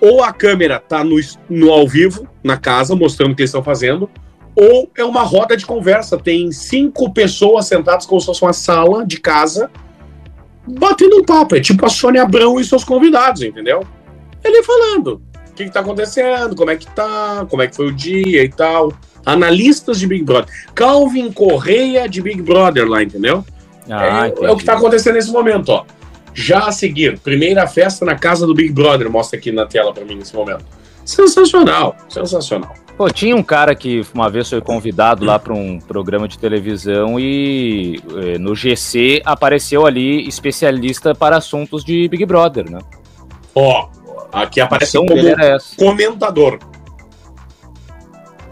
ou 0.01 0.23
a 0.23 0.33
câmera 0.33 0.79
tá 0.79 1.03
no, 1.03 1.17
no 1.49 1.73
ao 1.73 1.87
vivo, 1.89 2.29
na 2.43 2.57
casa, 2.57 2.95
mostrando 2.95 3.33
o 3.33 3.35
que 3.35 3.43
eles 3.43 3.51
estão 3.51 3.63
fazendo, 3.63 4.09
ou 4.55 4.91
é 4.97 5.05
uma 5.05 5.23
roda 5.23 5.57
de 5.57 5.67
conversa. 5.67 6.17
Tem 6.17 6.51
cinco 6.53 7.13
pessoas 7.13 7.67
sentadas 7.67 8.07
como 8.07 8.21
se 8.21 8.27
fosse 8.27 8.43
uma 8.43 8.53
sala 8.53 9.05
de 9.05 9.19
casa, 9.19 9.71
batendo 10.67 11.17
um 11.17 11.25
papo. 11.25 11.57
É 11.57 11.61
tipo 11.61 11.85
a 11.85 11.89
Sônia 11.89 12.23
Abrão 12.23 12.59
e 12.59 12.65
seus 12.65 12.85
convidados, 12.85 13.43
entendeu? 13.43 13.87
Ele 14.43 14.63
falando 14.63 15.21
que, 15.57 15.65
que 15.65 15.71
tá 15.71 15.81
acontecendo, 15.81 16.55
como 16.55 16.71
é 16.71 16.77
que 16.77 16.87
tá, 16.87 17.47
como 17.49 17.63
é 17.63 17.67
que 17.67 17.75
foi 17.75 17.87
o 17.87 17.93
dia 17.93 18.45
e 18.45 18.49
tal. 18.49 18.93
Analistas 19.25 19.99
de 19.99 20.07
Big 20.07 20.23
Brother. 20.23 20.53
Calvin 20.75 21.33
Correia 21.33 22.09
de 22.09 22.23
Big 22.23 22.41
Brother 22.43 22.89
lá, 22.89 23.03
entendeu? 23.03 23.45
Ah, 23.91 24.29
é, 24.29 24.45
é, 24.45 24.51
o 24.51 24.57
que 24.57 24.63
está 24.63 24.75
acontecendo 24.75 25.15
nesse 25.15 25.33
momento, 25.33 25.71
ó. 25.71 25.85
Já 26.33 26.67
a 26.67 26.73
seguir, 26.73 27.19
primeira 27.19 27.67
festa 27.67 28.05
na 28.05 28.15
casa 28.15 28.47
do 28.47 28.55
Big 28.55 28.73
Brother, 28.73 29.11
mostra 29.11 29.39
aqui 29.39 29.51
na 29.51 29.65
tela 29.67 29.93
para 29.93 30.05
mim 30.05 30.17
nesse 30.17 30.35
momento. 30.35 30.65
Sensacional, 31.05 31.97
sensacional. 32.09 32.75
Pô, 32.97 33.09
tinha 33.11 33.37
um 33.37 33.43
cara 33.43 33.75
que 33.75 34.05
uma 34.15 34.29
vez 34.29 34.49
foi 34.49 34.61
convidado 34.61 35.25
lá 35.25 35.39
para 35.39 35.53
um 35.53 35.79
programa 35.79 36.27
de 36.27 36.39
televisão 36.39 37.19
e 37.19 38.01
eh, 38.17 38.39
no 38.39 38.55
GC 38.55 39.23
apareceu 39.25 39.87
ali 39.87 40.27
especialista 40.27 41.15
para 41.15 41.37
assuntos 41.37 41.85
de 41.85 42.09
Big 42.09 42.25
Brother, 42.25 42.71
né? 42.71 42.79
Ó, 43.55 43.89
aqui 44.33 44.61
aparece 44.61 44.99
como 44.99 45.09
comentador. 45.77 46.59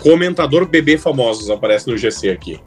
Comentador 0.03 0.67
bebê 0.67 0.99
famosos 0.99 1.51
aparece 1.51 1.89
no 1.89 1.97
GC 1.97 2.31
aqui. 2.31 2.61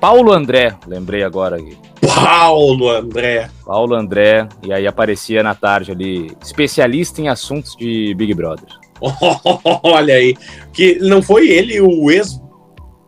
Paulo 0.00 0.32
André, 0.32 0.74
lembrei 0.86 1.22
agora 1.22 1.56
aqui. 1.56 1.76
Paulo 2.00 2.88
André. 2.90 3.50
Paulo 3.64 3.94
André, 3.94 4.48
e 4.62 4.72
aí 4.72 4.86
aparecia 4.86 5.42
na 5.42 5.54
tarde 5.54 5.92
ali, 5.92 6.36
especialista 6.42 7.20
em 7.20 7.28
assuntos 7.28 7.74
de 7.76 8.14
Big 8.14 8.32
Brother. 8.34 8.68
Olha 9.82 10.14
aí, 10.14 10.36
que 10.72 10.98
não 11.00 11.20
foi 11.20 11.48
ele 11.48 11.80
o 11.80 12.10
ex 12.10 12.40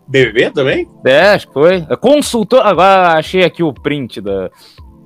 BBB 0.06 0.50
também? 0.50 0.88
É, 1.06 1.30
acho 1.30 1.48
que 1.48 1.52
foi. 1.52 1.86
É 1.88 1.96
consultor, 1.96 2.66
agora 2.66 3.18
achei 3.18 3.44
aqui 3.44 3.62
o 3.62 3.72
print 3.72 4.20
da 4.20 4.50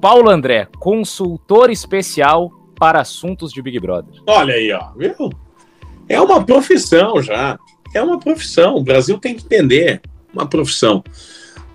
Paulo 0.01 0.31
André, 0.31 0.69
consultor 0.79 1.71
especial 1.71 2.51
para 2.83 3.01
assuntos 3.01 3.53
de 3.53 3.62
Big 3.62 3.79
Brother. 3.79 4.12
Olha 4.27 4.55
aí, 4.55 4.73
ó, 4.73 4.90
viu? 4.97 5.31
É 6.09 6.21
uma 6.21 6.45
profissão 6.45 7.23
já. 7.23 7.57
É 7.95 8.03
uma 8.03 8.18
profissão. 8.18 8.75
O 8.75 8.83
Brasil 8.83 9.18
tem 9.18 9.37
que 9.37 9.45
entender. 9.45 10.01
Uma 10.35 10.49
profissão 10.49 11.05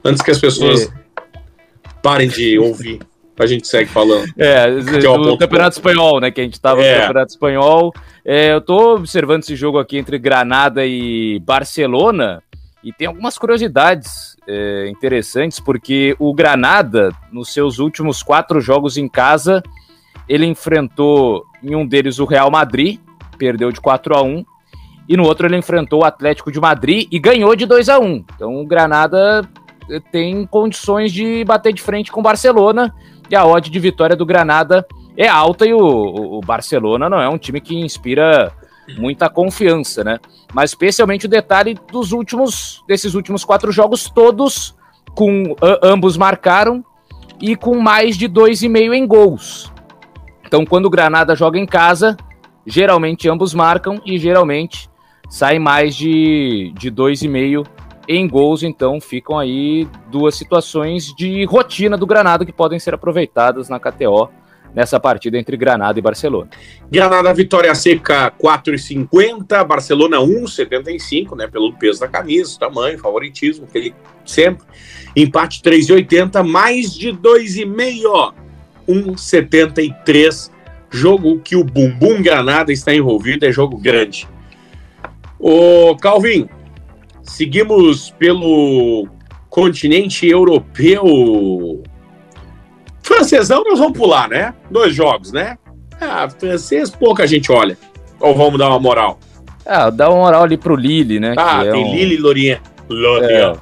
antes 0.04 0.22
que 0.22 0.32
as 0.32 0.38
pessoas 0.38 0.82
é. 0.82 0.90
parem 2.04 2.28
de 2.28 2.60
ouvir. 2.60 3.00
A 3.40 3.46
gente 3.46 3.66
segue 3.70 3.90
falando. 3.90 4.28
É, 4.38 4.68
é 4.68 4.72
do 4.82 5.38
Campeonato 5.38 5.78
Espanhol, 5.78 6.20
né? 6.20 6.30
Que 6.30 6.42
a 6.42 6.44
gente 6.44 6.56
estava 6.56 6.84
é. 6.84 6.96
no 6.96 7.02
Campeonato 7.04 7.32
Espanhol. 7.32 7.94
É, 8.26 8.52
eu 8.52 8.58
estou 8.58 8.96
observando 8.98 9.44
esse 9.44 9.56
jogo 9.56 9.80
aqui 9.80 9.98
entre 9.98 10.20
Granada 10.20 10.86
e 10.86 11.40
Barcelona 11.40 12.44
e 12.84 12.92
tem 12.92 13.08
algumas 13.08 13.38
curiosidades 13.38 14.36
é, 14.46 14.90
interessantes, 14.90 15.58
porque 15.58 16.18
o 16.20 16.34
Granada, 16.34 17.12
nos 17.32 17.54
seus 17.54 17.80
últimos 17.80 18.22
quatro 18.22 18.60
jogos 18.60 18.98
em 18.98 19.08
casa, 19.08 19.64
ele 20.28 20.46
enfrentou 20.46 21.46
em 21.64 21.76
um 21.76 21.86
deles 21.86 22.20
o 22.20 22.26
Real 22.26 22.52
Madrid, 22.52 23.00
perdeu 23.38 23.72
de 23.72 23.80
4 23.80 24.16
a 24.16 24.22
1 24.22 24.46
e 25.08 25.16
no 25.16 25.24
outro 25.24 25.48
ele 25.48 25.58
enfrentou 25.58 26.02
o 26.02 26.06
Atlético 26.06 26.52
de 26.52 26.60
Madrid 26.60 27.08
e 27.12 27.20
ganhou 27.20 27.56
de 27.56 27.66
2 27.66 27.88
a 27.90 28.00
1 28.00 28.26
Então 28.36 28.62
o 28.62 28.66
Granada 28.66 29.48
tem 30.12 30.46
condições 30.46 31.12
de 31.14 31.46
bater 31.46 31.72
de 31.72 31.82
frente 31.82 32.12
com 32.12 32.20
o 32.20 32.24
Barcelona 32.24 32.94
e 33.30 33.36
a 33.36 33.46
odd 33.46 33.70
de 33.70 33.80
vitória 33.80 34.16
do 34.16 34.26
Granada 34.26 34.86
é 35.16 35.28
alta 35.28 35.66
e 35.66 35.74
o, 35.74 35.80
o, 35.80 36.42
Barcelona 36.42 37.10
não 37.10 37.20
é 37.20 37.28
um 37.28 37.38
time 37.38 37.60
que 37.60 37.76
inspira 37.76 38.52
muita 38.98 39.30
confiança, 39.30 40.04
né? 40.04 40.20
Mas 40.54 40.72
especialmente 40.72 41.26
o 41.26 41.30
detalhe 41.30 41.76
dos 41.92 42.12
últimos 42.12 42.84
desses 42.88 43.16
últimos 43.16 43.44
quatro 43.44 43.72
jogos 43.72 44.10
todos 44.10 44.76
com 45.16 45.56
ambos 45.82 46.16
marcaram 46.16 46.86
e 47.42 47.56
com 47.56 47.80
mais 47.80 48.16
de 48.16 48.28
dois 48.28 48.62
e 48.62 48.70
meio 48.70 48.94
em 48.94 49.08
gols. 49.08 49.72
Então, 50.48 50.66
quando 50.66 50.86
o 50.86 50.90
Granada 50.90 51.36
joga 51.36 51.60
em 51.60 51.66
casa, 51.66 52.16
geralmente 52.66 53.28
ambos 53.28 53.54
marcam 53.54 54.02
e 54.06 54.18
geralmente 54.18 54.90
sai 55.30 55.60
mais 55.60 55.94
de, 55.94 56.72
de 56.78 56.90
dois 56.90 57.22
e 57.22 57.28
meio 57.28 57.66
em 58.08 58.26
gols, 58.26 58.64
então 58.64 59.02
ficam 59.02 59.38
aí 59.38 59.86
duas 60.10 60.36
situações 60.36 61.14
de 61.14 61.44
rotina 61.44 61.98
do 61.98 62.08
Granada 62.08 62.46
que 62.46 62.54
podem 62.54 62.80
ser 62.80 62.94
aproveitadas 62.94 63.68
na 63.68 63.78
KTO 63.78 64.30
nessa 64.74 64.98
partida 65.02 65.38
entre 65.38 65.58
Granada 65.58 66.00
e 66.00 66.02
Barcelona. 66.02 66.50
Granada 66.90 67.34
vitória 67.34 67.76
seca 67.76 68.32
4,50, 68.32 69.66
Barcelona 69.66 70.18
1,75, 70.20 71.36
né, 71.36 71.48
pelo 71.48 71.74
peso 71.74 72.00
da 72.00 72.08
camisa, 72.08 72.58
tamanho, 72.58 72.98
favoritismo, 72.98 73.68
que 73.68 73.78
ele 73.78 73.96
sempre. 74.26 74.66
Empate 75.14 75.62
3,80, 75.62 76.42
mais 76.48 76.94
de 76.94 77.10
2,5, 77.10 78.34
1,73. 78.88 80.52
Jogo 80.90 81.40
que 81.40 81.56
o 81.56 81.64
Bumbum 81.64 82.22
Granada 82.22 82.72
está 82.72 82.94
envolvido, 82.94 83.46
é 83.46 83.52
jogo 83.52 83.78
grande. 83.78 84.28
Ô, 85.38 85.96
Calvin, 85.98 86.48
Seguimos 87.28 88.10
pelo 88.12 89.08
continente 89.50 90.28
europeu. 90.28 91.84
Francesão 93.04 93.64
nós 93.66 93.78
vamos 93.78 93.98
pular, 93.98 94.30
né? 94.30 94.54
Dois 94.72 94.96
jogos, 94.96 95.32
né? 95.32 95.58
Ah, 96.00 96.30
francês 96.30 96.90
pouca 96.90 97.28
gente 97.28 97.52
olha. 97.52 97.78
Ou 98.20 98.34
vamos 98.34 98.58
dar 98.58 98.70
uma 98.70 98.80
moral? 98.80 99.20
Ah, 99.66 99.90
dá 99.90 100.10
uma 100.10 100.24
moral 100.24 100.44
ali 100.44 100.58
pro 100.58 100.76
Lille, 100.76 101.20
né? 101.20 101.36
Ah, 101.38 101.62
tem 101.62 101.70
é 101.70 101.76
um... 101.76 101.94
Lille 101.94 102.16
e 102.16 102.18
Lorient. 102.18 102.62
Lorient. 102.90 103.58
É, 103.58 103.60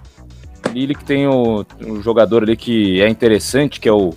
Lille 0.75 0.93
que 0.93 1.05
tem 1.05 1.25
o, 1.25 1.65
um 1.79 2.01
jogador 2.01 2.43
ali 2.43 2.57
que 2.57 3.01
é 3.01 3.07
interessante, 3.07 3.79
que 3.79 3.87
é 3.87 3.93
o 3.93 4.13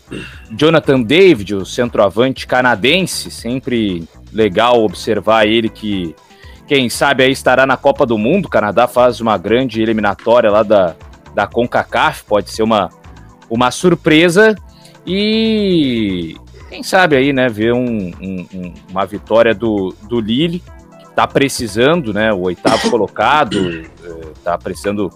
Jonathan 0.50 1.00
David, 1.00 1.54
o 1.54 1.64
centroavante 1.64 2.48
canadense. 2.48 3.30
Sempre 3.30 4.08
legal 4.32 4.82
observar 4.82 5.46
ele 5.46 5.68
que 5.68 6.16
quem 6.66 6.90
sabe 6.90 7.22
aí 7.22 7.30
estará 7.30 7.64
na 7.64 7.76
Copa 7.76 8.04
do 8.04 8.18
Mundo. 8.18 8.46
O 8.46 8.50
Canadá 8.50 8.88
faz 8.88 9.20
uma 9.20 9.38
grande 9.38 9.80
eliminatória 9.80 10.50
lá 10.50 10.64
da, 10.64 10.96
da 11.32 11.46
CONCACAF, 11.46 12.24
pode 12.24 12.50
ser 12.50 12.64
uma, 12.64 12.90
uma 13.48 13.70
surpresa. 13.70 14.56
E 15.06 16.34
quem 16.68 16.82
sabe 16.82 17.14
aí, 17.14 17.32
né, 17.32 17.48
ver 17.48 17.72
um, 17.72 18.10
um, 18.20 18.74
uma 18.90 19.06
vitória 19.06 19.54
do, 19.54 19.94
do 20.08 20.20
Lille, 20.20 20.58
que 20.58 21.14
tá 21.14 21.24
precisando, 21.24 22.12
né, 22.12 22.32
o 22.32 22.40
oitavo 22.40 22.90
colocado, 22.90 23.86
eh, 24.04 24.58
precisando 24.60 25.08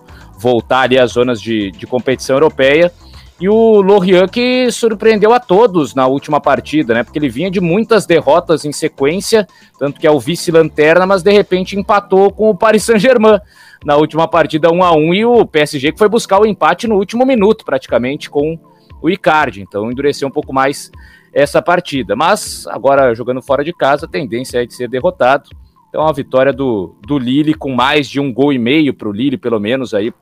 voltar 0.43 0.81
ali 0.81 0.99
às 0.99 1.13
zonas 1.13 1.41
de, 1.41 1.71
de 1.71 1.87
competição 1.87 2.37
europeia. 2.37 2.93
E 3.41 3.49
o 3.49 3.81
Lorient 3.81 4.31
que 4.31 4.71
surpreendeu 4.71 5.33
a 5.33 5.41
todos 5.41 5.95
na 5.95 6.07
última 6.07 6.41
partida, 6.41 6.95
né? 6.95 7.03
Porque 7.03 7.19
ele 7.19 7.29
vinha 7.29 7.51
de 7.51 7.61
muitas 7.61 8.07
derrotas 8.07 8.65
em 8.65 8.73
sequência, 8.73 9.49
tanto 9.79 9.99
que 9.99 10.07
é 10.07 10.11
o 10.11 10.21
vice-lanterna, 10.21 11.07
mas 11.07 11.23
de 11.23 11.33
repente 11.33 11.77
empatou 11.77 12.31
com 12.31 12.51
o 12.51 12.57
Paris 12.57 12.85
Saint-Germain 12.85 13.41
na 13.85 13.97
última 13.97 14.29
partida 14.29 14.73
1 14.73 14.83
a 14.85 14.93
1 14.93 15.15
e 15.15 15.25
o 15.25 15.45
PSG 15.45 15.93
que 15.93 15.99
foi 15.99 16.09
buscar 16.09 16.41
o 16.41 16.47
empate 16.47 16.87
no 16.87 16.97
último 16.97 17.27
minuto, 17.27 17.65
praticamente, 17.65 18.31
com 18.31 18.59
o 19.01 19.11
Icardi. 19.11 19.61
Então 19.61 19.91
endureceu 19.91 20.29
um 20.29 20.33
pouco 20.33 20.53
mais 20.53 20.91
essa 21.33 21.61
partida. 21.61 22.15
Mas 22.15 22.65
agora 22.69 23.13
jogando 23.13 23.43
fora 23.43 23.65
de 23.65 23.73
casa, 23.73 24.07
a 24.07 24.09
tendência 24.09 24.63
é 24.63 24.67
de 24.67 24.75
ser 24.75 24.89
derrotado. 24.89 25.51
Então 25.89 26.07
a 26.07 26.13
vitória 26.13 26.53
do, 26.53 26.95
do 27.07 27.19
Lille 27.19 27.55
com 27.55 27.75
mais 27.75 28.09
de 28.09 28.21
um 28.21 28.33
gol 28.33 28.53
e 28.53 28.59
meio 28.59 28.95
para 28.95 29.09
o 29.09 29.13
Lille, 29.13 29.37
pelo 29.37 29.61
menos 29.61 29.93
aí 29.93 30.13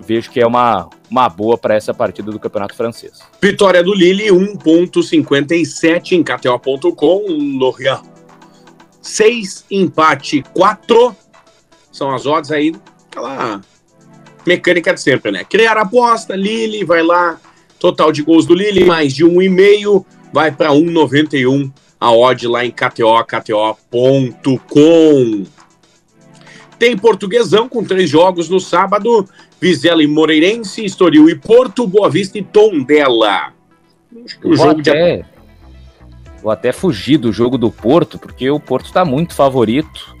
vejo 0.00 0.30
que 0.30 0.40
é 0.40 0.46
uma, 0.46 0.88
uma 1.10 1.28
boa 1.28 1.56
para 1.56 1.74
essa 1.74 1.92
partida 1.92 2.30
do 2.30 2.38
Campeonato 2.38 2.74
Francês. 2.74 3.20
Vitória 3.40 3.82
do 3.82 3.94
Lille, 3.94 4.28
1.57 4.28 6.12
em 6.12 6.22
KTO.com, 6.22 7.24
Lorient 7.58 8.02
6, 9.00 9.66
empate 9.70 10.42
4. 10.54 11.16
São 11.90 12.14
as 12.14 12.24
odds 12.26 12.50
aí, 12.50 12.74
aquela 13.10 13.60
mecânica 14.46 14.94
de 14.94 15.00
sempre, 15.00 15.30
né? 15.30 15.44
Criar 15.44 15.76
aposta, 15.76 16.34
Lille, 16.34 16.84
vai 16.84 17.02
lá, 17.02 17.38
total 17.78 18.12
de 18.12 18.22
gols 18.22 18.46
do 18.46 18.54
Lille, 18.54 18.84
mais 18.84 19.12
de 19.12 19.24
1,5, 19.24 20.04
vai 20.32 20.50
para 20.50 20.70
1,91 20.70 21.70
a 22.02 22.10
odd 22.10 22.48
lá 22.48 22.64
em 22.64 22.70
KTO, 22.70 23.24
KTO.com. 23.24 24.62
Tem 26.76 26.98
Portuguesão 26.98 27.68
com 27.68 27.84
três 27.84 28.10
jogos 28.10 28.48
no 28.48 28.58
sábado. 28.58 29.28
Vizela 29.62 30.02
e 30.02 30.08
Moreirense, 30.08 30.84
Estoril 30.84 31.30
e 31.30 31.36
Porto, 31.36 31.86
Boa 31.86 32.10
Vista 32.10 32.36
e 32.36 32.42
Tondela. 32.42 33.52
O 34.42 34.56
vou, 34.56 34.70
até, 34.70 35.18
de... 35.18 35.24
vou 36.42 36.50
até 36.50 36.72
fugir 36.72 37.16
do 37.16 37.32
jogo 37.32 37.56
do 37.56 37.70
Porto, 37.70 38.18
porque 38.18 38.50
o 38.50 38.58
Porto 38.58 38.86
está 38.86 39.04
muito 39.04 39.36
favorito. 39.36 40.16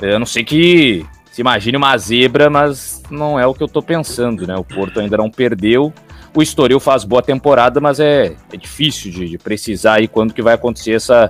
Eu 0.00 0.20
não 0.20 0.26
sei 0.26 0.44
que 0.44 1.04
se 1.32 1.40
imagine 1.40 1.76
uma 1.76 1.98
zebra, 1.98 2.48
mas 2.48 3.02
não 3.10 3.36
é 3.36 3.44
o 3.44 3.52
que 3.52 3.64
eu 3.64 3.66
estou 3.66 3.82
pensando, 3.82 4.46
né? 4.46 4.54
O 4.54 4.62
Porto 4.62 5.00
ainda 5.00 5.16
não 5.16 5.28
perdeu. 5.28 5.92
O 6.32 6.40
Estoril 6.40 6.78
faz 6.78 7.02
boa 7.02 7.20
temporada, 7.20 7.80
mas 7.80 7.98
é, 7.98 8.36
é 8.52 8.56
difícil 8.56 9.10
de, 9.10 9.28
de, 9.28 9.38
precisar 9.38 9.94
aí 9.94 10.06
quando 10.06 10.32
que 10.32 10.40
vai 10.40 10.54
acontecer 10.54 10.92
essa, 10.92 11.28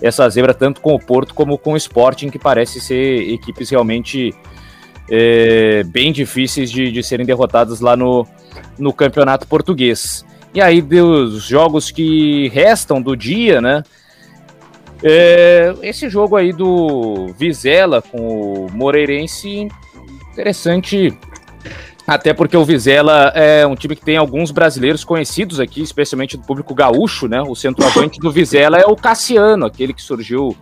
essa 0.00 0.26
zebra, 0.30 0.54
tanto 0.54 0.80
com 0.80 0.94
o 0.94 0.98
Porto 0.98 1.34
como 1.34 1.58
com 1.58 1.74
o 1.74 1.76
Sporting, 1.76 2.30
que 2.30 2.38
parece 2.38 2.80
ser 2.80 3.34
equipes 3.34 3.68
realmente 3.68 4.34
é, 5.10 5.82
bem 5.84 6.12
difíceis 6.12 6.70
de, 6.70 6.90
de 6.90 7.02
serem 7.02 7.26
derrotadas 7.26 7.80
lá 7.80 7.96
no, 7.96 8.26
no 8.78 8.92
campeonato 8.92 9.46
português. 9.46 10.24
E 10.54 10.60
aí, 10.60 10.80
dos 10.80 11.42
jogos 11.42 11.90
que 11.90 12.48
restam 12.48 13.00
do 13.00 13.14
dia, 13.16 13.60
né? 13.60 13.82
É, 15.02 15.74
esse 15.82 16.08
jogo 16.08 16.36
aí 16.36 16.52
do 16.52 17.26
Vizela 17.38 18.00
com 18.00 18.66
o 18.66 18.66
Moreirense, 18.72 19.68
interessante, 20.32 21.16
até 22.06 22.32
porque 22.32 22.56
o 22.56 22.64
Vizela 22.64 23.32
é 23.34 23.66
um 23.66 23.74
time 23.74 23.94
que 23.96 24.04
tem 24.04 24.16
alguns 24.16 24.50
brasileiros 24.50 25.04
conhecidos 25.04 25.60
aqui, 25.60 25.82
especialmente 25.82 26.36
do 26.36 26.44
público 26.44 26.74
gaúcho, 26.74 27.28
né? 27.28 27.42
O 27.42 27.54
centroavante 27.54 28.18
do 28.18 28.30
Vizela 28.30 28.78
é 28.78 28.86
o 28.86 28.96
Cassiano, 28.96 29.66
aquele 29.66 29.92
que 29.92 30.02
surgiu 30.02 30.56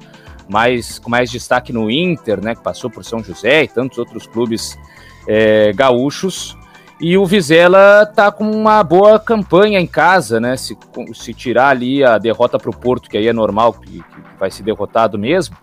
mais, 0.49 0.99
com 0.99 1.11
mais 1.11 1.31
destaque 1.31 1.73
no 1.73 1.91
Inter, 1.91 2.43
né, 2.43 2.55
que 2.55 2.63
passou 2.63 2.91
por 2.91 3.05
São 3.05 3.23
José 3.23 3.65
e 3.65 3.69
tantos 3.69 3.99
outros 3.99 4.27
clubes 4.27 4.79
é, 5.27 5.73
gaúchos. 5.73 6.57
E 7.01 7.19
o 7.19 7.27
Vizela 7.27 8.07
tá 8.07 8.31
com 8.31 8.49
uma 8.49 8.83
boa 8.83 9.19
campanha 9.19 9.81
em 9.81 9.87
casa, 9.87 10.41
né? 10.41 10.57
Se, 10.57 10.79
se 11.13 11.35
tirar 11.35 11.69
ali 11.69 12.05
a 12.05 12.19
derrota 12.19 12.57
para 12.59 12.71
o 12.71 12.77
Porto, 12.77 13.11
que 13.11 13.19
aí 13.19 13.27
é 13.27 13.33
normal, 13.33 13.73
que, 13.73 13.99
que, 13.99 14.39
vai 14.39 14.51
ser 14.51 14.63
derrotado 14.63 15.19
mesmo. 15.19 15.57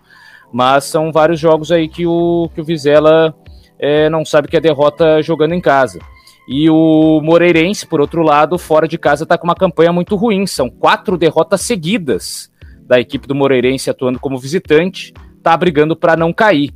Mas 0.52 0.84
são 0.84 1.10
vários 1.10 1.40
jogos 1.40 1.72
aí 1.72 1.88
que 1.88 2.06
o, 2.06 2.50
que 2.54 2.60
o 2.60 2.64
Vizela 2.64 3.34
é, 3.78 4.10
não 4.10 4.24
sabe 4.24 4.46
que 4.46 4.56
é 4.56 4.60
derrota 4.60 5.22
jogando 5.22 5.54
em 5.54 5.60
casa. 5.60 5.98
E 6.46 6.68
o 6.68 7.20
Moreirense, 7.22 7.86
por 7.86 8.00
outro 8.00 8.22
lado, 8.22 8.58
fora 8.58 8.86
de 8.86 8.98
casa, 8.98 9.22
está 9.22 9.38
com 9.38 9.44
uma 9.44 9.54
campanha 9.54 9.92
muito 9.92 10.14
ruim. 10.16 10.46
São 10.46 10.68
quatro 10.68 11.16
derrotas 11.16 11.62
seguidas 11.62 12.51
da 12.86 13.00
equipe 13.00 13.26
do 13.26 13.34
Moreirense 13.34 13.90
atuando 13.90 14.18
como 14.18 14.38
visitante, 14.38 15.12
está 15.36 15.56
brigando 15.56 15.96
para 15.96 16.16
não 16.16 16.32
cair. 16.32 16.72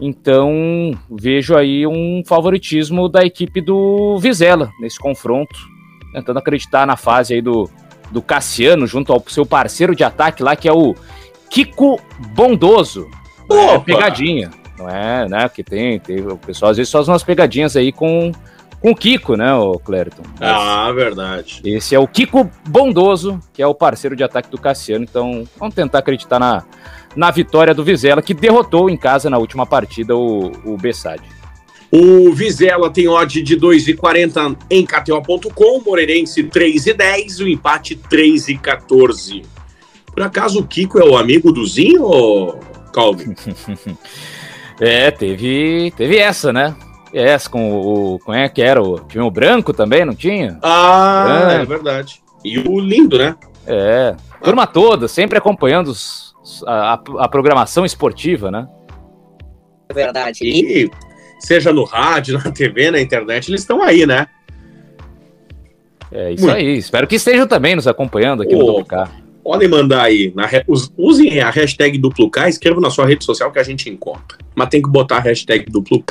Então, 0.00 0.92
vejo 1.10 1.56
aí 1.56 1.86
um 1.86 2.22
favoritismo 2.26 3.08
da 3.08 3.24
equipe 3.24 3.60
do 3.60 4.18
Vizela 4.18 4.70
nesse 4.80 4.98
confronto, 4.98 5.54
tentando 6.12 6.38
acreditar 6.38 6.86
na 6.86 6.96
fase 6.96 7.34
aí 7.34 7.42
do, 7.42 7.70
do 8.10 8.20
Cassiano, 8.20 8.86
junto 8.86 9.12
ao 9.12 9.22
seu 9.28 9.46
parceiro 9.46 9.94
de 9.94 10.02
ataque 10.02 10.42
lá, 10.42 10.56
que 10.56 10.68
é 10.68 10.72
o 10.72 10.94
Kiko 11.48 12.00
Bondoso. 12.34 13.08
É 13.50 13.78
pegadinha, 13.78 14.50
não 14.78 14.88
é, 14.88 15.28
né? 15.28 15.48
Que 15.48 15.62
tem, 15.62 16.00
tem, 16.00 16.20
o 16.26 16.36
pessoal 16.36 16.70
às 16.70 16.76
vezes 16.76 16.90
faz 16.90 17.06
umas 17.06 17.22
pegadinhas 17.22 17.76
aí 17.76 17.92
com 17.92 18.32
com 18.84 18.90
o 18.90 18.94
Kiko, 18.94 19.34
né, 19.34 19.54
o 19.54 19.78
Clériton? 19.78 20.24
Ah, 20.38 20.92
verdade. 20.92 21.62
Esse 21.64 21.94
é 21.94 21.98
o 21.98 22.06
Kiko 22.06 22.50
Bondoso, 22.68 23.40
que 23.54 23.62
é 23.62 23.66
o 23.66 23.74
parceiro 23.74 24.14
de 24.14 24.22
ataque 24.22 24.50
do 24.50 24.58
Cassiano. 24.58 25.02
Então, 25.02 25.48
vamos 25.58 25.74
tentar 25.74 26.00
acreditar 26.00 26.38
na, 26.38 26.62
na 27.16 27.30
vitória 27.30 27.72
do 27.72 27.82
Vizela, 27.82 28.20
que 28.20 28.34
derrotou 28.34 28.90
em 28.90 28.96
casa 28.98 29.30
na 29.30 29.38
última 29.38 29.64
partida 29.64 30.14
o, 30.14 30.52
o 30.66 30.76
Bessade. 30.76 31.22
O 31.90 32.30
Vizela 32.34 32.90
tem 32.90 33.08
odd 33.08 33.40
de 33.40 33.56
2,40 33.56 34.54
em 34.68 34.84
KTO.com, 34.84 35.80
Moreirense 35.80 36.44
3,10, 36.44 37.42
o 37.42 37.48
empate 37.48 37.96
3,14. 37.96 39.46
Por 40.12 40.22
acaso 40.22 40.60
o 40.60 40.66
Kiko 40.66 40.98
é 40.98 41.04
o 41.04 41.16
amigo 41.16 41.50
do 41.50 41.64
Zinho, 41.64 42.58
Calvin? 42.92 43.34
é, 44.78 45.10
teve, 45.10 45.90
teve 45.96 46.18
essa, 46.18 46.52
né? 46.52 46.76
Essa 47.14 47.48
com 47.48 47.72
o. 47.72 48.18
Como 48.18 48.36
é 48.36 48.48
que 48.48 48.60
era? 48.60 48.82
O, 48.82 48.98
tinha 49.00 49.24
o 49.24 49.30
branco 49.30 49.72
também, 49.72 50.04
não 50.04 50.14
tinha? 50.14 50.58
Ah, 50.62 51.58
é 51.60 51.64
verdade. 51.64 52.20
E 52.44 52.58
o 52.58 52.78
lindo, 52.78 53.16
né? 53.18 53.36
É. 53.66 54.14
Turma 54.42 54.66
toda, 54.66 55.08
sempre 55.08 55.38
acompanhando 55.38 55.88
os, 55.88 56.34
a, 56.66 57.00
a, 57.20 57.28
programação 57.28 57.84
esportiva, 57.84 58.50
né? 58.50 58.68
É 59.88 59.94
verdade. 59.94 60.44
E 60.44 60.90
seja 61.38 61.72
no 61.72 61.84
rádio, 61.84 62.38
na 62.44 62.50
TV, 62.50 62.90
na 62.90 63.00
internet, 63.00 63.48
eles 63.48 63.62
estão 63.62 63.82
aí, 63.82 64.04
né? 64.04 64.26
É 66.12 66.32
isso 66.32 66.44
Muito. 66.44 66.56
aí. 66.56 66.76
Espero 66.76 67.06
que 67.06 67.16
estejam 67.16 67.46
também 67.46 67.74
nos 67.74 67.86
acompanhando 67.86 68.42
aqui 68.42 68.54
no 68.54 68.78
WK. 68.78 69.24
Podem 69.42 69.68
mandar 69.68 70.04
aí. 70.04 70.32
Na, 70.34 70.48
usem 70.96 71.40
a 71.40 71.50
hashtag 71.50 71.98
duplo 71.98 72.30
K, 72.30 72.48
escrevam 72.48 72.80
na 72.80 72.90
sua 72.90 73.06
rede 73.06 73.24
social 73.24 73.50
que 73.50 73.58
a 73.58 73.62
gente 73.62 73.88
encontra. 73.90 74.38
Mas 74.54 74.68
tem 74.68 74.80
que 74.80 74.88
botar 74.88 75.16
a 75.16 75.20
hashtag 75.20 75.70
duplo 75.70 76.02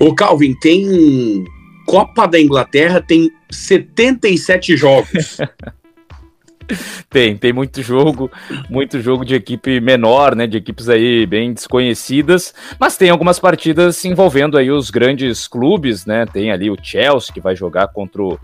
O 0.00 0.14
Calvin, 0.14 0.54
tem 0.54 1.44
Copa 1.86 2.26
da 2.26 2.40
Inglaterra, 2.40 3.00
tem 3.00 3.30
77 3.50 4.76
jogos. 4.76 5.38
tem, 7.08 7.36
tem 7.36 7.52
muito 7.52 7.82
jogo, 7.82 8.30
muito 8.68 9.00
jogo 9.00 9.24
de 9.24 9.34
equipe 9.34 9.80
menor, 9.80 10.36
né, 10.36 10.46
de 10.46 10.58
equipes 10.58 10.88
aí 10.88 11.26
bem 11.26 11.52
desconhecidas, 11.52 12.54
mas 12.78 12.96
tem 12.96 13.10
algumas 13.10 13.38
partidas 13.38 14.04
envolvendo 14.04 14.58
aí 14.58 14.70
os 14.70 14.90
grandes 14.90 15.48
clubes, 15.48 16.04
né, 16.04 16.26
tem 16.26 16.50
ali 16.50 16.70
o 16.70 16.76
Chelsea 16.80 17.32
que 17.32 17.40
vai 17.40 17.56
jogar 17.56 17.88
contra 17.88 18.22
o 18.22 18.38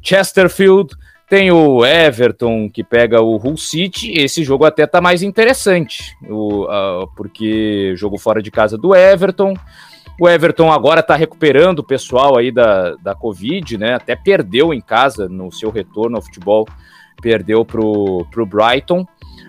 Chesterfield, 0.00 0.94
tem 1.28 1.50
o 1.50 1.84
Everton 1.84 2.70
que 2.70 2.82
pega 2.82 3.20
o 3.20 3.36
Hull 3.36 3.56
City, 3.56 4.12
esse 4.12 4.42
jogo 4.42 4.64
até 4.64 4.86
tá 4.86 5.00
mais 5.00 5.22
interessante, 5.22 6.16
o, 6.28 6.64
uh, 6.64 7.06
porque 7.16 7.92
jogo 7.96 8.16
fora 8.16 8.40
de 8.40 8.50
casa 8.50 8.78
do 8.78 8.94
Everton, 8.94 9.54
o 10.18 10.28
Everton 10.28 10.72
agora 10.72 11.00
está 11.00 11.14
recuperando 11.14 11.80
o 11.80 11.84
pessoal 11.84 12.38
aí 12.38 12.50
da, 12.50 12.94
da 12.96 13.14
Covid, 13.14 13.76
né? 13.76 13.94
Até 13.94 14.16
perdeu 14.16 14.72
em 14.72 14.80
casa 14.80 15.28
no 15.28 15.52
seu 15.52 15.70
retorno 15.70 16.16
ao 16.16 16.22
futebol, 16.22 16.66
perdeu 17.20 17.64
para 17.64 17.80
o 17.80 18.46
Brighton, 18.46 19.06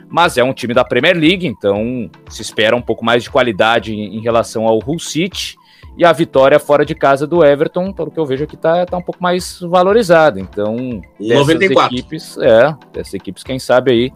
mas 0.10 0.38
é 0.38 0.44
um 0.44 0.54
time 0.54 0.74
da 0.74 0.84
Premier 0.84 1.16
League, 1.16 1.48
então 1.48 2.10
se 2.30 2.42
espera 2.42 2.76
um 2.76 2.82
pouco 2.82 3.04
mais 3.04 3.24
de 3.24 3.30
qualidade 3.30 3.94
em, 3.94 4.18
em 4.18 4.22
relação 4.22 4.68
ao 4.68 4.80
Hull 4.86 5.00
City. 5.00 5.56
E 5.98 6.06
a 6.06 6.14
vitória 6.14 6.60
fora 6.60 6.86
de 6.86 6.94
casa 6.94 7.26
do 7.26 7.44
Everton, 7.44 7.92
pelo 7.92 8.12
que 8.12 8.20
eu 8.20 8.26
vejo 8.26 8.44
aqui, 8.44 8.54
está 8.54 8.86
tá 8.86 8.98
um 8.98 9.02
pouco 9.02 9.22
mais 9.22 9.60
valorizada. 9.62 10.40
Então, 10.40 11.02
dessas 11.20 11.48
94. 11.48 11.96
equipes, 11.96 12.38
é, 12.38 12.76
dessas 12.94 13.16
equipes, 13.16 13.42
quem 13.42 13.58
sabe 13.58 13.92
aí, 13.92 14.14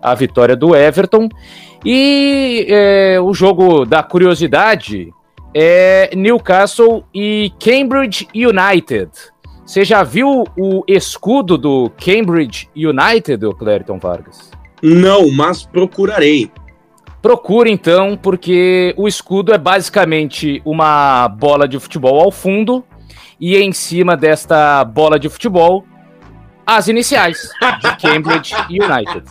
a 0.00 0.14
vitória 0.14 0.56
do 0.56 0.74
Everton. 0.74 1.28
E 1.84 2.66
é, 2.68 3.20
o 3.20 3.34
jogo 3.34 3.84
da 3.84 4.02
curiosidade, 4.02 5.12
é 5.54 6.10
Newcastle 6.14 7.04
e 7.14 7.52
Cambridge 7.58 8.28
United. 8.34 9.10
Você 9.64 9.84
já 9.84 10.02
viu 10.02 10.44
o 10.56 10.82
escudo 10.88 11.58
do 11.58 11.90
Cambridge 11.90 12.68
United, 12.74 13.44
o 13.44 13.52
Clériton 13.52 13.98
Vargas? 13.98 14.50
Não, 14.82 15.30
mas 15.30 15.64
procurarei. 15.64 16.50
Procure 17.20 17.70
então, 17.70 18.16
porque 18.16 18.94
o 18.96 19.08
escudo 19.08 19.52
é 19.52 19.58
basicamente 19.58 20.62
uma 20.64 21.28
bola 21.28 21.66
de 21.66 21.78
futebol 21.78 22.20
ao 22.20 22.30
fundo 22.30 22.84
e 23.40 23.56
em 23.56 23.72
cima 23.72 24.16
desta 24.16 24.84
bola 24.84 25.18
de 25.18 25.28
futebol, 25.28 25.84
as 26.66 26.88
iniciais 26.88 27.50
de 27.80 27.96
Cambridge 28.00 28.54
United. 28.70 29.24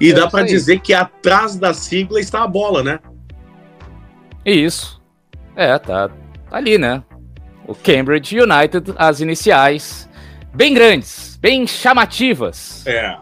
E 0.00 0.12
dá 0.12 0.28
para 0.28 0.44
dizer 0.44 0.80
que 0.80 0.92
atrás 0.92 1.56
da 1.56 1.72
sigla 1.72 2.20
está 2.20 2.42
a 2.42 2.46
bola, 2.46 2.82
né? 2.82 2.98
Isso. 4.44 5.00
É, 5.54 5.78
tá 5.78 6.10
ali, 6.50 6.78
né? 6.78 7.02
O 7.66 7.74
Cambridge 7.74 8.38
United, 8.38 8.94
as 8.96 9.20
iniciais 9.20 10.08
bem 10.54 10.72
grandes, 10.72 11.38
bem 11.40 11.66
chamativas. 11.66 12.86
É. 12.86 13.16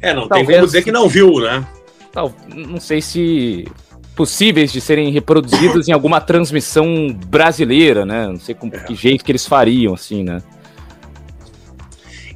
É, 0.00 0.14
não 0.14 0.28
Talvez, 0.28 0.46
tem 0.46 0.56
como 0.56 0.66
dizer 0.66 0.82
que 0.82 0.92
não 0.92 1.08
viu, 1.08 1.40
né? 1.40 1.66
Tal, 2.12 2.34
não 2.54 2.80
sei 2.80 3.00
se 3.00 3.66
possíveis 4.14 4.72
de 4.72 4.80
serem 4.80 5.10
reproduzidas 5.10 5.88
em 5.88 5.92
alguma 5.92 6.20
transmissão 6.20 7.08
brasileira, 7.26 8.06
né? 8.06 8.26
Não 8.26 8.38
sei 8.38 8.54
com 8.54 8.68
é. 8.68 8.78
que 8.78 8.94
jeito 8.94 9.24
que 9.24 9.30
eles 9.30 9.46
fariam, 9.46 9.94
assim, 9.94 10.24
né? 10.24 10.42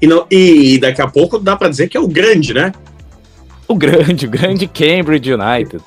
E, 0.01 0.07
não, 0.07 0.26
e 0.30 0.78
daqui 0.78 1.03
a 1.03 1.07
pouco 1.07 1.38
dá 1.38 1.57
para 1.57 1.68
dizer 1.68 1.88
que 1.88 1.96
é 1.96 2.01
o 2.01 2.09
grande, 2.09 2.55
né? 2.55 2.72
O 3.68 3.74
grande, 3.74 4.26
o 4.26 4.30
grande 4.30 4.66
Cambridge 4.66 5.32
United. 5.32 5.82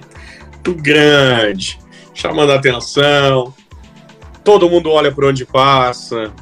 o 0.66 0.74
grande, 0.74 1.78
chamando 2.14 2.52
a 2.52 2.56
atenção. 2.56 3.54
Todo 4.42 4.68
mundo 4.68 4.90
olha 4.90 5.12
por 5.12 5.24
onde 5.24 5.44
passa, 5.44 6.32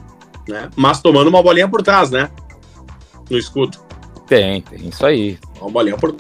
né? 0.48 0.70
Mas 0.76 1.00
tomando 1.00 1.28
uma 1.28 1.42
bolinha 1.42 1.68
por 1.68 1.82
trás, 1.82 2.10
né? 2.10 2.30
No 3.28 3.36
escudo. 3.36 3.78
Tem, 4.26 4.62
tem 4.62 4.88
isso 4.88 5.04
aí. 5.04 5.38
Uma 5.60 5.70
bolinha 5.70 5.96
por. 5.96 6.14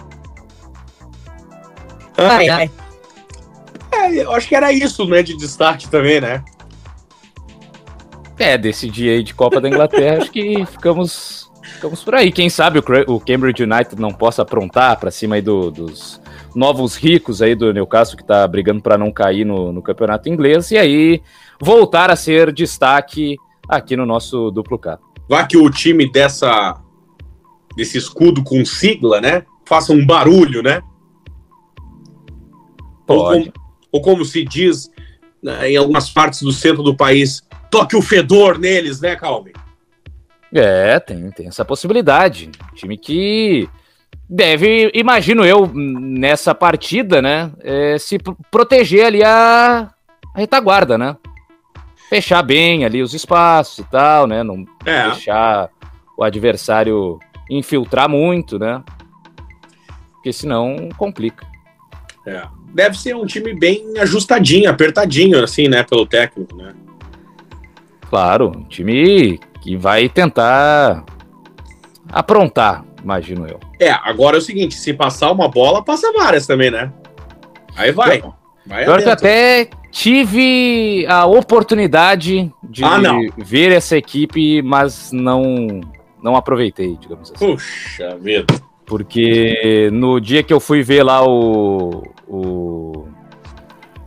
Ai, 2.16 2.48
ai. 2.48 2.70
É, 3.92 4.22
eu 4.22 4.32
acho 4.32 4.48
que 4.48 4.54
era 4.54 4.72
isso, 4.72 5.06
né, 5.06 5.22
de 5.22 5.36
destaque 5.36 5.88
também, 5.88 6.20
né? 6.20 6.42
É, 8.38 8.56
desse 8.56 8.88
dia 8.88 9.12
aí 9.12 9.22
de 9.22 9.34
Copa 9.34 9.60
da 9.60 9.68
Inglaterra, 9.68 10.18
acho 10.18 10.30
que 10.30 10.64
ficamos, 10.66 11.50
ficamos 11.62 12.04
por 12.04 12.14
aí. 12.14 12.30
Quem 12.30 12.48
sabe 12.48 12.78
o, 12.78 12.82
o 13.14 13.20
Cambridge 13.20 13.62
United 13.62 14.00
não 14.00 14.12
possa 14.12 14.42
aprontar 14.42 14.98
para 14.98 15.10
cima 15.10 15.34
aí 15.34 15.42
do, 15.42 15.70
dos 15.70 16.20
novos 16.54 16.94
ricos 16.94 17.42
aí 17.42 17.54
do 17.54 17.72
Newcastle, 17.72 18.16
que 18.16 18.24
tá 18.24 18.46
brigando 18.46 18.80
para 18.80 18.96
não 18.96 19.10
cair 19.10 19.44
no, 19.44 19.72
no 19.72 19.82
campeonato 19.82 20.28
inglês, 20.28 20.70
e 20.70 20.78
aí 20.78 21.20
voltar 21.60 22.10
a 22.10 22.16
ser 22.16 22.52
destaque 22.52 23.36
aqui 23.68 23.96
no 23.96 24.06
nosso 24.06 24.50
duplo 24.50 24.78
K. 24.78 24.98
Vá 25.28 25.44
que 25.44 25.56
o 25.56 25.68
time 25.68 26.10
dessa 26.10 26.80
desse 27.76 27.98
escudo 27.98 28.42
com 28.42 28.64
sigla, 28.64 29.20
né? 29.20 29.44
Faça 29.64 29.92
um 29.92 30.04
barulho, 30.04 30.62
né? 30.62 30.80
Pode. 33.06 33.18
Ou 33.18 33.24
como, 33.24 33.52
ou 33.92 34.02
como 34.02 34.24
se 34.24 34.44
diz 34.44 34.90
né, 35.42 35.70
em 35.70 35.76
algumas 35.76 36.10
partes 36.10 36.42
do 36.42 36.52
centro 36.52 36.82
do 36.82 36.96
país, 36.96 37.42
toque 37.70 37.96
o 37.96 38.02
fedor 38.02 38.58
neles, 38.58 39.00
né, 39.00 39.16
Calvin? 39.16 39.52
É, 40.54 40.98
tem, 40.98 41.30
tem 41.30 41.48
essa 41.48 41.64
possibilidade. 41.64 42.50
Time 42.74 42.96
que 42.96 43.68
deve, 44.28 44.90
imagino 44.94 45.44
eu, 45.44 45.70
nessa 45.74 46.54
partida, 46.54 47.20
né, 47.20 47.50
é, 47.60 47.98
se 47.98 48.18
proteger 48.50 49.06
ali 49.06 49.22
a, 49.22 49.90
a, 50.34 50.38
retaguarda, 50.38 50.96
né? 50.96 51.16
Fechar 52.08 52.42
bem 52.42 52.84
ali 52.84 53.02
os 53.02 53.12
espaços 53.12 53.78
e 53.80 53.90
tal, 53.90 54.26
né? 54.26 54.42
Não 54.42 54.64
é. 54.86 55.10
deixar 55.10 55.68
o 56.16 56.24
adversário 56.24 57.18
infiltrar 57.50 58.08
muito, 58.08 58.58
né? 58.58 58.82
Porque 60.14 60.32
senão 60.32 60.88
complica. 60.96 61.46
É. 62.26 62.42
Deve 62.72 62.98
ser 62.98 63.14
um 63.14 63.26
time 63.26 63.54
bem 63.54 63.98
ajustadinho, 63.98 64.70
apertadinho, 64.70 65.42
assim, 65.42 65.68
né? 65.68 65.82
Pelo 65.82 66.06
técnico, 66.06 66.56
né? 66.56 66.74
Claro, 68.08 68.52
um 68.56 68.64
time 68.64 69.38
que 69.60 69.76
vai 69.76 70.08
tentar 70.08 71.04
aprontar, 72.10 72.84
imagino 73.02 73.46
eu. 73.46 73.60
É, 73.78 73.90
agora 73.90 74.36
é 74.36 74.38
o 74.38 74.42
seguinte: 74.42 74.74
se 74.74 74.94
passar 74.94 75.30
uma 75.30 75.48
bola, 75.48 75.84
passa 75.84 76.12
várias 76.12 76.46
também, 76.46 76.70
né? 76.70 76.92
Aí 77.76 77.92
vai. 77.92 78.20
Eu, 78.20 78.34
vai 78.66 78.86
eu 78.86 79.10
até 79.10 79.68
tive 79.90 81.06
a 81.06 81.26
oportunidade 81.26 82.52
de 82.62 82.84
ah, 82.84 83.00
ver 83.36 83.72
essa 83.72 83.96
equipe, 83.96 84.62
mas 84.62 85.12
não 85.12 85.80
não 86.22 86.34
aproveitei, 86.34 86.96
digamos 86.96 87.30
assim. 87.30 87.46
Puxa 87.46 88.16
vida. 88.16 88.46
Porque 88.86 89.90
no 89.92 90.18
dia 90.18 90.42
que 90.42 90.52
eu 90.52 90.58
fui 90.58 90.82
ver 90.82 91.02
lá 91.02 91.22
o, 91.22 92.02
o, 92.26 93.06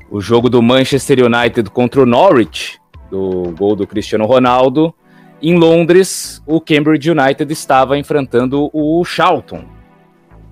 o 0.10 0.20
jogo 0.20 0.50
do 0.50 0.60
Manchester 0.62 1.24
United 1.24 1.70
contra 1.70 2.02
o 2.02 2.06
Norwich, 2.06 2.81
do 3.12 3.54
gol 3.58 3.76
do 3.76 3.86
Cristiano 3.86 4.26
Ronaldo, 4.26 4.96
em 5.42 5.58
Londres, 5.58 6.42
o 6.48 6.62
Cambridge 6.62 7.12
United 7.12 7.52
estava 7.52 7.98
enfrentando 7.98 8.70
o 8.74 9.04
Charlton. 9.04 9.64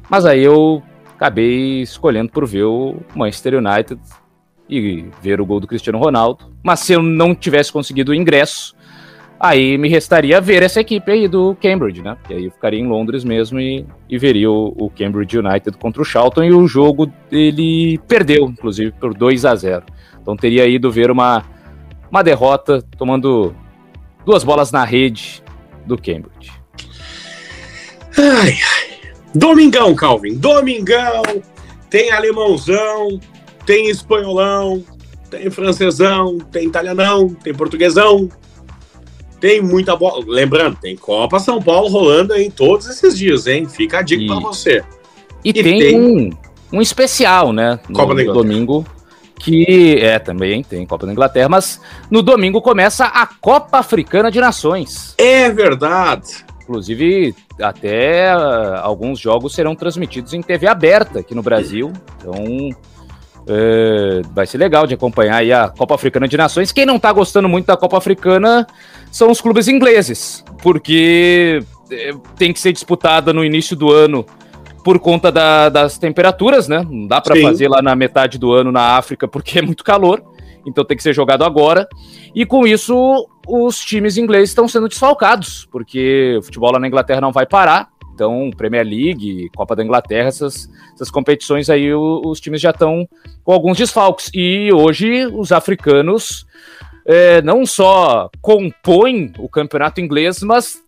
Mas 0.09 0.25
aí 0.25 0.43
eu 0.43 0.83
acabei 1.15 1.81
escolhendo 1.81 2.31
por 2.31 2.45
ver 2.45 2.65
o 2.65 2.97
Manchester 3.15 3.55
United 3.55 3.99
e 4.67 5.05
ver 5.21 5.39
o 5.39 5.45
gol 5.45 5.59
do 5.59 5.67
Cristiano 5.67 5.99
Ronaldo. 5.99 6.51
Mas 6.63 6.81
se 6.81 6.93
eu 6.93 7.01
não 7.01 7.33
tivesse 7.33 7.71
conseguido 7.71 8.11
o 8.11 8.15
ingresso, 8.15 8.75
Aí 9.39 9.77
me 9.77 9.87
restaria 9.87 10.41
ver 10.41 10.63
essa 10.63 10.81
equipe 10.81 11.09
aí 11.09 11.25
do 11.25 11.55
Cambridge, 11.61 12.01
né? 12.01 12.17
Que 12.27 12.33
aí 12.33 12.45
eu 12.45 12.51
ficaria 12.51 12.77
em 12.77 12.87
Londres 12.87 13.23
mesmo 13.23 13.57
e, 13.57 13.85
e 14.09 14.17
veria 14.17 14.51
o, 14.51 14.75
o, 14.77 14.89
Cambridge 14.89 15.37
United 15.37 15.77
contra 15.77 16.01
o 16.01 16.05
Charlton 16.05 16.43
e 16.43 16.51
o 16.51 16.67
jogo 16.67 17.09
ele 17.31 17.97
perdeu, 18.05 18.47
inclusive, 18.49 18.91
por 18.91 19.13
2 19.13 19.45
a 19.45 19.55
0 19.55 19.83
Então 20.21 20.35
teria 20.35 20.67
ido 20.67 20.91
ver 20.91 21.09
uma, 21.09 21.45
uma 22.11 22.23
derrota 22.23 22.81
tomando 22.97 23.55
duas 24.25 24.43
bolas 24.43 24.71
na 24.71 24.83
rede 24.83 25.43
do 25.85 25.97
Cambridge. 25.97 26.51
Ai, 28.17 28.57
ai. 28.61 28.99
Domingão, 29.33 29.95
Calvin. 29.95 30.35
Domingão. 30.35 31.23
Tem 31.89 32.11
alemãozão, 32.11 33.19
tem 33.65 33.89
espanholão, 33.89 34.83
tem 35.29 35.49
francesão, 35.49 36.37
tem 36.51 36.67
italianão, 36.67 37.29
tem 37.29 37.53
portuguesão, 37.53 38.29
tem 39.39 39.61
muita 39.61 39.95
bola. 39.95 40.23
Lembrando, 40.27 40.77
tem 40.79 40.95
Copa 40.95 41.39
São 41.39 41.61
Paulo 41.61 41.87
rolando 41.87 42.35
em 42.35 42.51
todos 42.51 42.87
esses 42.87 43.17
dias, 43.17 43.47
hein? 43.47 43.67
Fica 43.67 43.99
a 43.99 44.01
dica 44.01 44.25
para 44.27 44.39
você. 44.39 44.83
E, 45.43 45.49
e 45.49 45.53
tem, 45.53 45.79
tem, 45.79 45.99
Um, 45.99 46.29
um 46.73 46.81
especial, 46.81 47.51
né? 47.51 47.79
No, 47.87 47.95
Copa 47.95 48.13
no 48.13 48.33
domingo. 48.33 48.85
Que 49.39 49.97
é 50.01 50.19
também 50.19 50.61
tem 50.61 50.85
Copa 50.85 51.05
da 51.05 51.11
Inglaterra, 51.11 51.49
mas 51.49 51.81
no 52.11 52.21
domingo 52.21 52.61
começa 52.61 53.05
a 53.05 53.25
Copa 53.25 53.79
Africana 53.79 54.29
de 54.29 54.39
Nações. 54.39 55.15
É 55.17 55.49
verdade. 55.49 56.45
Inclusive, 56.61 57.33
até 57.59 58.35
uh, 58.35 58.81
alguns 58.83 59.17
jogos 59.17 59.55
serão 59.55 59.75
transmitidos 59.75 60.33
em 60.33 60.41
TV 60.41 60.67
aberta 60.67 61.19
aqui 61.19 61.33
no 61.33 61.41
Brasil. 61.41 61.91
Então, 62.19 62.69
é, 63.47 64.21
vai 64.31 64.45
ser 64.45 64.59
legal 64.59 64.85
de 64.85 64.93
acompanhar 64.93 65.37
aí 65.37 65.51
a 65.51 65.69
Copa 65.69 65.95
Africana 65.95 66.27
de 66.27 66.37
Nações. 66.37 66.71
Quem 66.71 66.85
não 66.85 66.99
tá 66.99 67.11
gostando 67.11 67.49
muito 67.49 67.65
da 67.65 67.75
Copa 67.75 67.97
Africana 67.97 68.67
são 69.11 69.31
os 69.31 69.41
clubes 69.41 69.67
ingleses, 69.67 70.43
porque 70.61 71.63
é, 71.91 72.13
tem 72.37 72.53
que 72.53 72.59
ser 72.59 72.71
disputada 72.71 73.33
no 73.33 73.43
início 73.43 73.75
do 73.75 73.91
ano 73.91 74.23
por 74.89 74.97
conta 74.97 75.31
da, 75.31 75.69
das 75.69 75.99
temperaturas, 75.99 76.67
né? 76.67 76.83
Não 76.89 77.05
dá 77.05 77.21
para 77.21 77.39
fazer 77.39 77.67
lá 77.67 77.79
na 77.79 77.95
metade 77.95 78.39
do 78.39 78.51
ano 78.51 78.71
na 78.71 78.97
África 78.97 79.27
porque 79.27 79.59
é 79.59 79.61
muito 79.61 79.83
calor, 79.83 80.19
então 80.65 80.83
tem 80.83 80.97
que 80.97 81.03
ser 81.03 81.13
jogado 81.13 81.43
agora. 81.43 81.87
E 82.33 82.43
com 82.43 82.65
isso, 82.65 83.29
os 83.47 83.77
times 83.77 84.17
ingleses 84.17 84.49
estão 84.49 84.67
sendo 84.67 84.87
desfalcados, 84.87 85.67
porque 85.71 86.37
o 86.39 86.41
futebol 86.41 86.71
lá 86.71 86.79
na 86.79 86.87
Inglaterra 86.87 87.21
não 87.21 87.31
vai 87.31 87.45
parar. 87.45 87.89
Então, 88.15 88.49
Premier 88.57 88.83
League, 88.83 89.51
Copa 89.55 89.75
da 89.75 89.83
Inglaterra, 89.83 90.27
essas, 90.27 90.67
essas 90.95 91.11
competições 91.11 91.69
aí, 91.69 91.93
os, 91.93 92.21
os 92.25 92.39
times 92.39 92.59
já 92.59 92.71
estão 92.71 93.07
com 93.43 93.51
alguns 93.51 93.77
desfalques. 93.77 94.31
E 94.33 94.73
hoje 94.73 95.27
os 95.27 95.51
africanos 95.51 96.47
é, 97.05 97.43
não 97.43 97.63
só 97.63 98.27
compõem 98.41 99.33
o 99.37 99.47
campeonato 99.47 100.01
inglês, 100.01 100.41
mas 100.41 100.83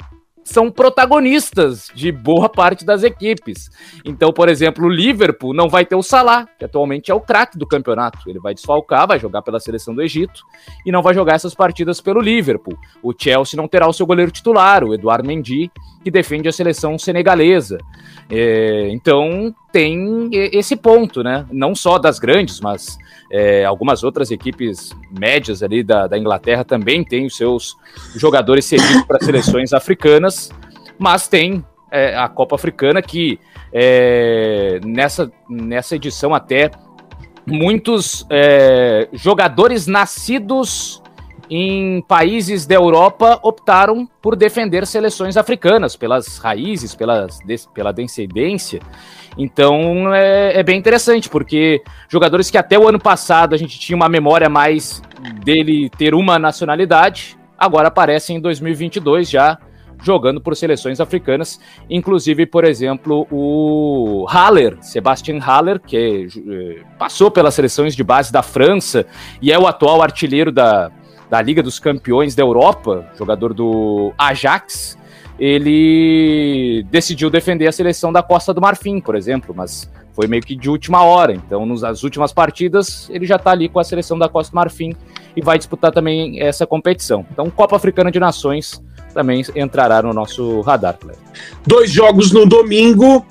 são 0.51 0.69
protagonistas 0.69 1.89
de 1.95 2.11
boa 2.11 2.49
parte 2.49 2.85
das 2.85 3.03
equipes. 3.03 3.69
Então, 4.05 4.31
por 4.31 4.49
exemplo, 4.49 4.85
o 4.85 4.89
Liverpool 4.89 5.53
não 5.53 5.69
vai 5.69 5.85
ter 5.85 5.95
o 5.95 6.03
Salah, 6.03 6.47
que 6.59 6.65
atualmente 6.65 7.09
é 7.09 7.13
o 7.15 7.21
craque 7.21 7.57
do 7.57 7.65
campeonato. 7.65 8.29
Ele 8.29 8.39
vai 8.39 8.53
desfalcar, 8.53 9.07
vai 9.07 9.19
jogar 9.19 9.41
pela 9.41 9.59
seleção 9.59 9.95
do 9.95 10.01
Egito 10.01 10.43
e 10.85 10.91
não 10.91 11.01
vai 11.01 11.13
jogar 11.13 11.35
essas 11.35 11.55
partidas 11.55 12.01
pelo 12.01 12.19
Liverpool. 12.19 12.77
O 13.01 13.13
Chelsea 13.17 13.57
não 13.57 13.67
terá 13.67 13.87
o 13.87 13.93
seu 13.93 14.05
goleiro 14.05 14.31
titular, 14.31 14.83
o 14.83 14.93
Eduardo 14.93 15.27
Mendy, 15.27 15.71
que 16.03 16.11
defende 16.11 16.47
a 16.47 16.51
seleção 16.51 16.97
senegalesa. 16.97 17.77
É, 18.29 18.89
então, 18.89 19.53
tem 19.71 20.29
esse 20.31 20.75
ponto, 20.75 21.23
né? 21.23 21.45
Não 21.51 21.73
só 21.73 21.97
das 21.97 22.19
grandes, 22.19 22.59
mas 22.59 22.97
é, 23.31 23.63
algumas 23.63 24.03
outras 24.03 24.29
equipes 24.31 24.91
médias 25.09 25.63
ali 25.63 25.83
da, 25.83 26.07
da 26.07 26.17
Inglaterra 26.17 26.63
também 26.63 27.03
têm 27.03 27.25
os 27.25 27.35
seus 27.35 27.77
jogadores 28.15 28.65
cedidos 28.65 29.03
para 29.03 29.19
seleções 29.19 29.73
africanas, 29.73 30.51
mas 30.99 31.27
tem 31.27 31.63
é, 31.91 32.15
a 32.15 32.27
Copa 32.27 32.55
Africana, 32.55 33.01
que 33.01 33.39
é, 33.73 34.79
nessa, 34.83 35.31
nessa 35.49 35.95
edição 35.95 36.33
até 36.33 36.71
muitos 37.45 38.25
é, 38.29 39.07
jogadores 39.13 39.87
nascidos 39.87 41.01
em 41.49 42.01
países 42.03 42.65
da 42.65 42.75
Europa 42.75 43.37
optaram 43.43 44.07
por 44.21 44.37
defender 44.37 44.87
seleções 44.87 45.35
africanas, 45.35 45.97
pelas 45.97 46.37
raízes, 46.37 46.95
pelas, 46.95 47.39
pela 47.73 47.91
descendência. 47.91 48.81
Então 49.37 50.13
é, 50.13 50.59
é, 50.59 50.63
bem 50.63 50.77
interessante, 50.77 51.29
porque 51.29 51.81
jogadores 52.09 52.49
que 52.49 52.57
até 52.57 52.77
o 52.77 52.87
ano 52.87 52.99
passado 52.99 53.55
a 53.55 53.57
gente 53.57 53.79
tinha 53.79 53.95
uma 53.95 54.09
memória 54.09 54.49
mais 54.49 55.01
dele 55.43 55.89
ter 55.89 56.13
uma 56.13 56.37
nacionalidade, 56.37 57.37
agora 57.57 57.87
aparecem 57.87 58.37
em 58.37 58.41
2022 58.41 59.29
já 59.29 59.57
jogando 60.03 60.41
por 60.41 60.55
seleções 60.55 60.99
africanas, 60.99 61.59
inclusive, 61.89 62.45
por 62.45 62.65
exemplo, 62.65 63.27
o 63.31 64.25
Haller, 64.27 64.77
Sebastian 64.81 65.39
Haller, 65.39 65.79
que 65.79 66.27
é, 66.49 66.83
passou 66.97 67.29
pelas 67.29 67.53
seleções 67.53 67.95
de 67.95 68.03
base 68.03 68.31
da 68.31 68.41
França 68.41 69.05
e 69.41 69.51
é 69.51 69.59
o 69.59 69.67
atual 69.67 70.01
artilheiro 70.01 70.51
da, 70.51 70.91
da 71.29 71.41
Liga 71.41 71.61
dos 71.61 71.79
Campeões 71.79 72.35
da 72.35 72.41
Europa, 72.41 73.07
jogador 73.15 73.53
do 73.53 74.11
Ajax, 74.17 74.97
ele 75.43 76.85
decidiu 76.91 77.27
defender 77.27 77.65
a 77.65 77.71
seleção 77.71 78.13
da 78.13 78.21
Costa 78.21 78.53
do 78.53 78.61
Marfim, 78.61 79.01
por 79.01 79.15
exemplo, 79.15 79.55
mas 79.57 79.89
foi 80.13 80.27
meio 80.27 80.43
que 80.43 80.55
de 80.55 80.69
última 80.69 81.03
hora. 81.03 81.33
Então, 81.33 81.65
nas 81.65 82.03
últimas 82.03 82.31
partidas, 82.31 83.09
ele 83.09 83.25
já 83.25 83.37
está 83.37 83.49
ali 83.49 83.67
com 83.67 83.79
a 83.79 83.83
seleção 83.83 84.19
da 84.19 84.29
Costa 84.29 84.51
do 84.51 84.55
Marfim 84.55 84.95
e 85.35 85.41
vai 85.41 85.57
disputar 85.57 85.91
também 85.91 86.39
essa 86.39 86.67
competição. 86.67 87.25
Então, 87.31 87.49
Copa 87.49 87.75
Africana 87.75 88.11
de 88.11 88.19
Nações 88.19 88.83
também 89.15 89.43
entrará 89.55 90.03
no 90.03 90.13
nosso 90.13 90.61
radar. 90.61 90.95
Dois 91.65 91.89
jogos 91.89 92.31
no 92.31 92.45
domingo, 92.45 93.25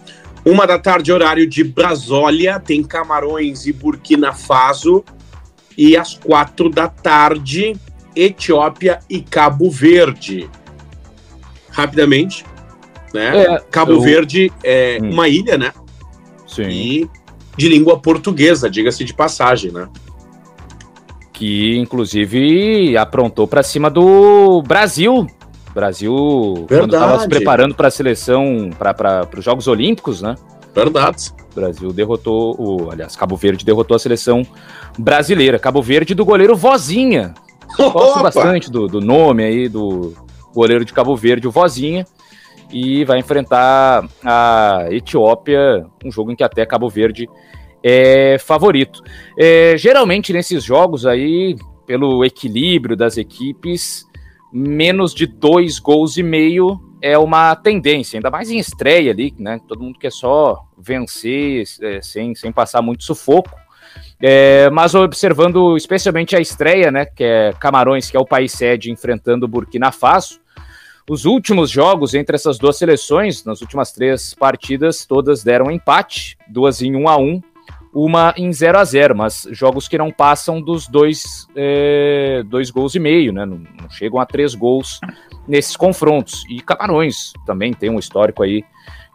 uma 0.44 0.66
da 0.66 0.80
tarde, 0.80 1.12
horário 1.12 1.46
de 1.46 1.62
Brasólia, 1.62 2.58
tem 2.58 2.82
Camarões 2.82 3.66
e 3.66 3.72
Burkina 3.72 4.32
Faso, 4.32 5.04
e 5.78 5.96
às 5.96 6.14
quatro 6.14 6.68
da 6.68 6.88
tarde, 6.88 7.76
Etiópia 8.16 8.98
e 9.08 9.20
Cabo 9.20 9.70
Verde. 9.70 10.50
Rapidamente, 11.80 12.44
né? 13.14 13.44
É, 13.44 13.62
Cabo 13.70 13.92
eu... 13.92 14.00
Verde 14.00 14.52
é 14.62 14.98
hum. 15.02 15.12
uma 15.12 15.28
ilha, 15.28 15.56
né? 15.56 15.72
Sim. 16.46 16.68
E 16.68 17.10
de 17.56 17.68
língua 17.68 17.98
portuguesa, 17.98 18.70
diga-se 18.70 19.04
de 19.04 19.14
passagem, 19.14 19.70
né? 19.70 19.88
Que 21.32 21.78
inclusive 21.78 22.96
aprontou 22.96 23.46
para 23.46 23.62
cima 23.62 23.88
do 23.88 24.62
Brasil 24.62 25.26
Brasil, 25.74 26.66
Verdade. 26.68 26.80
quando 26.80 26.94
estava 26.94 27.20
se 27.20 27.28
preparando 27.28 27.74
para 27.74 27.88
a 27.88 27.90
seleção, 27.90 28.70
para 28.76 29.28
os 29.36 29.44
Jogos 29.44 29.68
Olímpicos, 29.68 30.20
né? 30.20 30.34
Verdade. 30.74 31.32
O 31.52 31.54
Brasil 31.54 31.92
derrotou, 31.92 32.56
o, 32.58 32.90
aliás, 32.90 33.16
Cabo 33.16 33.36
Verde 33.36 33.64
derrotou 33.64 33.94
a 33.94 33.98
seleção 33.98 34.42
brasileira. 34.98 35.58
Cabo 35.58 35.82
Verde 35.82 36.14
do 36.14 36.24
goleiro 36.24 36.56
Vozinha. 36.56 37.34
Gosto 37.78 38.22
bastante 38.22 38.70
do, 38.70 38.86
do 38.86 39.00
nome 39.00 39.44
aí 39.44 39.68
do 39.68 40.12
goleiro 40.54 40.84
de 40.84 40.92
Cabo 40.92 41.16
Verde, 41.16 41.48
o 41.48 41.50
Vozinha. 41.50 42.04
E 42.72 43.04
vai 43.04 43.18
enfrentar 43.18 44.08
a 44.24 44.86
Etiópia, 44.90 45.84
um 46.04 46.10
jogo 46.10 46.30
em 46.30 46.36
que 46.36 46.44
até 46.44 46.64
Cabo 46.64 46.88
Verde 46.88 47.28
é 47.82 48.36
favorito. 48.38 49.02
É, 49.38 49.76
geralmente 49.76 50.32
nesses 50.32 50.62
jogos 50.62 51.04
aí, 51.04 51.56
pelo 51.86 52.24
equilíbrio 52.24 52.96
das 52.96 53.16
equipes, 53.16 54.06
menos 54.52 55.14
de 55.14 55.26
dois 55.26 55.78
gols 55.78 56.16
e 56.16 56.22
meio 56.22 56.80
é 57.02 57.16
uma 57.16 57.56
tendência, 57.56 58.18
ainda 58.18 58.30
mais 58.30 58.50
em 58.50 58.58
estreia 58.58 59.10
ali, 59.10 59.34
né? 59.38 59.58
Todo 59.66 59.82
mundo 59.82 59.98
quer 59.98 60.12
só 60.12 60.66
vencer 60.76 61.64
é, 61.82 62.00
sem, 62.02 62.34
sem 62.34 62.52
passar 62.52 62.82
muito 62.82 63.04
sufoco. 63.04 63.58
É, 64.22 64.68
mas 64.70 64.94
observando 64.94 65.76
especialmente 65.76 66.36
a 66.36 66.40
estreia, 66.40 66.90
né? 66.90 67.06
Que 67.06 67.24
é 67.24 67.52
Camarões, 67.58 68.10
que 68.10 68.16
é 68.16 68.20
o 68.20 68.26
país 68.26 68.52
sede, 68.52 68.90
enfrentando 68.90 69.46
o 69.46 69.48
Burkina 69.48 69.90
Faso. 69.90 70.39
Os 71.10 71.24
últimos 71.24 71.72
jogos 71.72 72.14
entre 72.14 72.36
essas 72.36 72.56
duas 72.56 72.78
seleções, 72.78 73.44
nas 73.44 73.60
últimas 73.60 73.90
três 73.90 74.32
partidas, 74.32 75.04
todas 75.04 75.42
deram 75.42 75.68
empate, 75.68 76.38
duas 76.46 76.80
em 76.82 76.94
1 76.94 77.00
um 77.00 77.08
a 77.08 77.16
1 77.16 77.24
um, 77.24 77.42
uma 77.92 78.32
em 78.36 78.52
0 78.52 78.78
a 78.78 78.84
0 78.84 79.16
mas 79.16 79.44
jogos 79.50 79.88
que 79.88 79.98
não 79.98 80.12
passam 80.12 80.62
dos 80.62 80.86
dois, 80.86 81.48
é, 81.56 82.44
dois 82.46 82.70
gols 82.70 82.94
e 82.94 83.00
meio, 83.00 83.32
né? 83.32 83.44
Não, 83.44 83.56
não, 83.58 83.90
chegam 83.90 84.20
a 84.20 84.24
três 84.24 84.54
gols 84.54 85.00
nesses 85.48 85.76
confrontos. 85.76 86.44
E 86.48 86.60
Camarões 86.60 87.32
também 87.44 87.72
tem 87.72 87.90
um 87.90 87.98
histórico 87.98 88.44
aí 88.44 88.62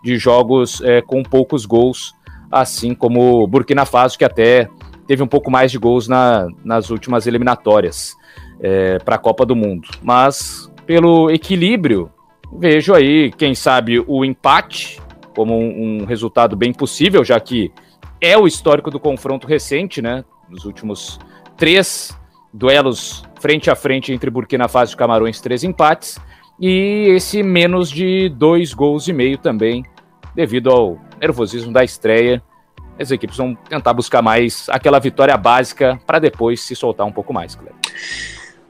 de 0.04 0.18
jogos 0.18 0.82
é, 0.82 1.02
com 1.02 1.24
poucos 1.24 1.66
gols, 1.66 2.14
assim 2.52 2.94
como 2.94 3.48
Burkina 3.48 3.86
Faso, 3.86 4.18
que 4.18 4.26
até 4.26 4.68
teve 5.08 5.24
um 5.24 5.28
pouco 5.28 5.50
mais 5.50 5.72
de 5.72 5.78
gols 5.78 6.10
na, 6.10 6.46
nas 6.62 6.90
últimas 6.90 7.26
eliminatórias 7.26 8.18
é, 8.60 8.98
para 8.98 9.16
a 9.16 9.18
Copa 9.18 9.46
do 9.46 9.56
Mundo. 9.56 9.88
Mas 10.04 10.70
pelo 10.86 11.30
equilíbrio, 11.32 12.12
vejo 12.52 12.94
aí, 12.94 13.32
quem 13.32 13.56
sabe, 13.56 14.04
o 14.06 14.24
empate 14.24 15.02
como 15.36 15.58
um, 15.58 16.02
um 16.02 16.06
resultado 16.06 16.56
bem 16.56 16.72
possível, 16.72 17.24
já 17.24 17.40
que 17.40 17.72
é 18.22 18.38
o 18.38 18.48
histórico 18.48 18.90
do 18.90 19.00
confronto 19.00 19.46
recente, 19.46 20.02
né? 20.02 20.24
Nos 20.50 20.64
últimos 20.66 21.20
três 21.58 22.18
duelos 22.54 23.24
frente 23.42 23.70
a 23.70 23.76
frente 23.76 24.14
entre 24.14 24.30
Burkina 24.30 24.68
Faso 24.68 24.94
e 24.94 24.98
Camarões, 24.98 25.42
três 25.42 25.64
empates. 25.64 26.18
E 26.60 27.08
esse 27.10 27.44
menos 27.44 27.92
de 27.92 28.30
dois 28.30 28.74
gols 28.74 29.08
e 29.08 29.14
meio 29.14 29.38
também, 29.38 29.84
devido 30.34 30.72
ao 30.72 30.98
nervosismo 31.20 31.74
da 31.74 31.84
estreia. 31.84 32.42
As 32.98 33.12
equipes 33.12 33.36
vão 33.36 33.54
tentar 33.54 33.94
buscar 33.94 34.22
mais 34.22 34.68
aquela 34.70 35.00
vitória 35.00 35.36
básica 35.36 36.00
para 36.08 36.18
depois 36.18 36.62
se 36.62 36.76
soltar 36.76 37.06
um 37.06 37.12
pouco 37.12 37.34
mais, 37.34 37.56
Cleber. 37.56 37.76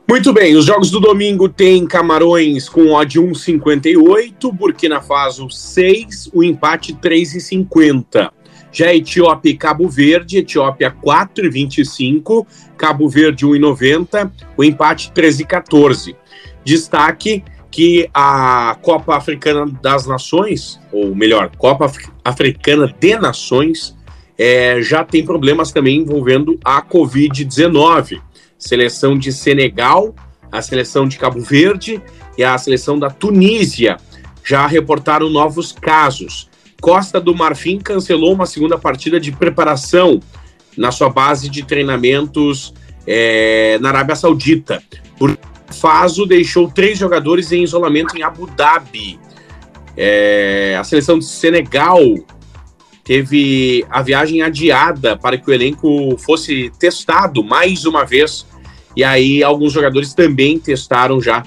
Muito 0.07 0.31
bem, 0.31 0.55
os 0.55 0.65
jogos 0.65 0.91
do 0.91 0.99
domingo 0.99 1.49
tem 1.49 1.83
Camarões 1.87 2.69
com 2.69 2.93
odd 2.93 3.19
1,58, 3.19 4.51
Burkina 4.53 5.01
Faso 5.01 5.49
6, 5.49 6.29
o 6.31 6.43
empate 6.43 6.93
3,50. 6.93 8.29
Já 8.71 8.93
Etiópia 8.93 9.49
e 9.49 9.57
Cabo 9.57 9.89
Verde, 9.89 10.37
Etiópia 10.37 10.95
4,25, 11.03 12.45
Cabo 12.77 13.09
Verde 13.09 13.47
1,90, 13.47 14.31
o 14.55 14.63
empate 14.63 15.11
13,14. 15.11 16.15
Destaque 16.63 17.43
que 17.71 18.07
a 18.13 18.77
Copa 18.83 19.15
Africana 19.15 19.65
das 19.81 20.05
Nações, 20.05 20.79
ou 20.91 21.15
melhor, 21.15 21.49
Copa 21.57 21.91
Africana 22.23 22.93
de 22.99 23.17
Nações, 23.17 23.97
é, 24.37 24.81
já 24.83 25.03
tem 25.03 25.25
problemas 25.25 25.71
também 25.71 25.97
envolvendo 25.97 26.59
a 26.63 26.81
Covid-19. 26.81 28.21
Seleção 28.57 29.17
de 29.17 29.31
Senegal, 29.31 30.15
a 30.51 30.61
seleção 30.61 31.07
de 31.07 31.17
Cabo 31.17 31.39
Verde 31.41 32.01
e 32.37 32.43
a 32.43 32.57
seleção 32.57 32.97
da 32.97 33.09
Tunísia 33.09 33.97
já 34.43 34.65
reportaram 34.67 35.29
novos 35.29 35.71
casos. 35.71 36.49
Costa 36.79 37.19
do 37.19 37.33
Marfim 37.33 37.79
cancelou 37.79 38.33
uma 38.33 38.45
segunda 38.45 38.77
partida 38.77 39.19
de 39.19 39.31
preparação 39.31 40.19
na 40.77 40.91
sua 40.91 41.09
base 41.09 41.49
de 41.49 41.63
treinamentos 41.63 42.73
é, 43.07 43.77
na 43.81 43.89
Arábia 43.89 44.15
Saudita. 44.15 44.81
Por 45.17 45.37
Faso 45.71 46.25
deixou 46.25 46.69
três 46.69 46.97
jogadores 46.97 47.51
em 47.51 47.63
isolamento 47.63 48.15
em 48.17 48.21
Abu 48.21 48.47
Dhabi. 48.47 49.19
É, 49.97 50.75
a 50.79 50.83
seleção 50.83 51.17
de 51.17 51.25
Senegal 51.25 51.99
teve 53.05 53.85
a 53.89 54.01
viagem 54.01 54.41
adiada 54.41 55.15
para 55.15 55.37
que 55.37 55.49
o 55.49 55.53
elenco 55.53 56.17
fosse 56.17 56.71
testado 56.77 57.43
mais 57.43 57.85
uma 57.85 58.03
vez. 58.03 58.45
E 58.95 59.03
aí 59.03 59.43
alguns 59.43 59.71
jogadores 59.71 60.13
também 60.13 60.57
testaram 60.57 61.21
já 61.21 61.43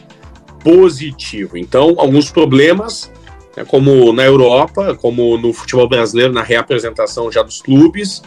positivo. 0.63 1.59
Então, 1.59 1.97
alguns 1.99 2.31
problemas 2.31 3.11
né, 3.57 3.65
como 3.65 4.13
na 4.13 4.25
Europa, 4.25 4.95
como 4.95 5.37
no 5.37 5.53
futebol 5.53 5.89
brasileiro, 5.89 6.33
na 6.33 6.43
reapresentação 6.43 7.31
já 7.31 7.43
dos 7.43 7.61
clubes. 7.61 8.23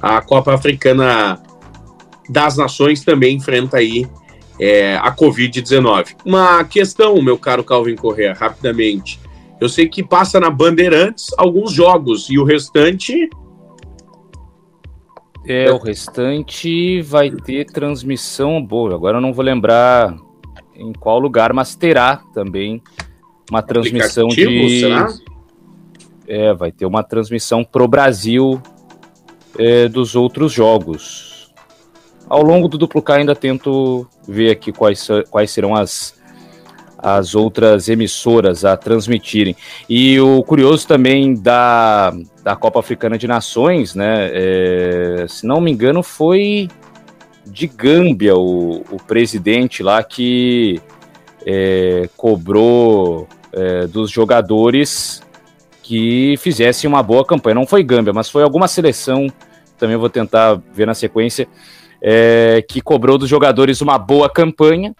A 0.00 0.22
Copa 0.22 0.54
Africana 0.54 1.38
das 2.28 2.56
Nações 2.56 3.04
também 3.04 3.36
enfrenta 3.36 3.76
aí 3.76 4.06
é, 4.58 4.96
a 4.96 5.14
Covid-19. 5.14 6.16
Uma 6.24 6.64
questão, 6.64 7.20
meu 7.20 7.36
caro 7.36 7.62
Calvin 7.62 7.96
Correa, 7.96 8.32
rapidamente. 8.32 9.20
Eu 9.60 9.68
sei 9.68 9.88
que 9.88 10.02
passa 10.02 10.40
na 10.40 10.48
Bandeirantes 10.48 11.30
alguns 11.36 11.72
jogos 11.72 12.30
e 12.30 12.38
o 12.38 12.44
restante. 12.44 13.28
É, 15.46 15.70
o 15.70 15.76
restante 15.76 17.02
vai 17.02 17.30
ter 17.30 17.66
transmissão 17.66 18.62
boa. 18.62 18.94
Agora 18.94 19.18
eu 19.18 19.20
não 19.20 19.32
vou 19.32 19.44
lembrar 19.44 20.16
em 20.74 20.92
qual 20.94 21.18
lugar, 21.18 21.52
mas 21.52 21.74
terá 21.74 22.22
também 22.32 22.82
uma 23.50 23.62
transmissão 23.62 24.28
de. 24.28 24.80
Será? 24.80 25.08
É, 26.26 26.54
vai 26.54 26.72
ter 26.72 26.86
uma 26.86 27.02
transmissão 27.02 27.62
pro 27.62 27.86
Brasil 27.86 28.62
é, 29.58 29.88
dos 29.88 30.14
outros 30.16 30.52
jogos. 30.52 31.52
Ao 32.28 32.42
longo 32.42 32.68
do 32.68 32.78
duplo 32.78 33.02
K 33.02 33.16
ainda 33.16 33.34
tento 33.34 34.06
ver 34.26 34.52
aqui 34.52 34.72
quais, 34.72 35.08
quais 35.28 35.50
serão 35.50 35.74
as, 35.74 36.19
as 37.02 37.34
outras 37.34 37.88
emissoras 37.88 38.64
a 38.64 38.76
transmitirem. 38.76 39.56
E 39.88 40.20
o 40.20 40.42
curioso 40.42 40.86
também 40.86 41.34
da, 41.34 42.12
da 42.42 42.54
Copa 42.54 42.80
Africana 42.80 43.16
de 43.16 43.26
Nações, 43.26 43.94
né? 43.94 44.30
É, 44.32 45.26
se 45.28 45.46
não 45.46 45.60
me 45.60 45.70
engano, 45.70 46.02
foi 46.02 46.68
de 47.46 47.66
Gâmbia 47.66 48.36
o, 48.36 48.82
o 48.90 48.96
presidente 49.06 49.82
lá 49.82 50.02
que 50.02 50.80
é, 51.46 52.08
cobrou 52.16 53.26
é, 53.52 53.86
dos 53.86 54.10
jogadores 54.10 55.22
que 55.82 56.36
fizessem 56.38 56.88
uma 56.88 57.02
boa 57.02 57.24
campanha. 57.24 57.54
Não 57.54 57.66
foi 57.66 57.82
Gâmbia, 57.82 58.12
mas 58.12 58.28
foi 58.28 58.42
alguma 58.42 58.68
seleção, 58.68 59.26
também 59.78 59.96
vou 59.96 60.10
tentar 60.10 60.60
ver 60.72 60.86
na 60.86 60.94
sequência, 60.94 61.48
é, 62.02 62.64
que 62.66 62.80
cobrou 62.80 63.18
dos 63.18 63.28
jogadores 63.28 63.80
uma 63.80 63.98
boa 63.98 64.28
campanha 64.28 64.94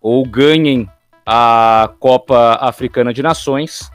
ou 0.00 0.24
ganhem 0.24 0.88
a 1.24 1.90
Copa 1.98 2.58
Africana 2.60 3.12
de 3.12 3.22
Nações 3.22 3.90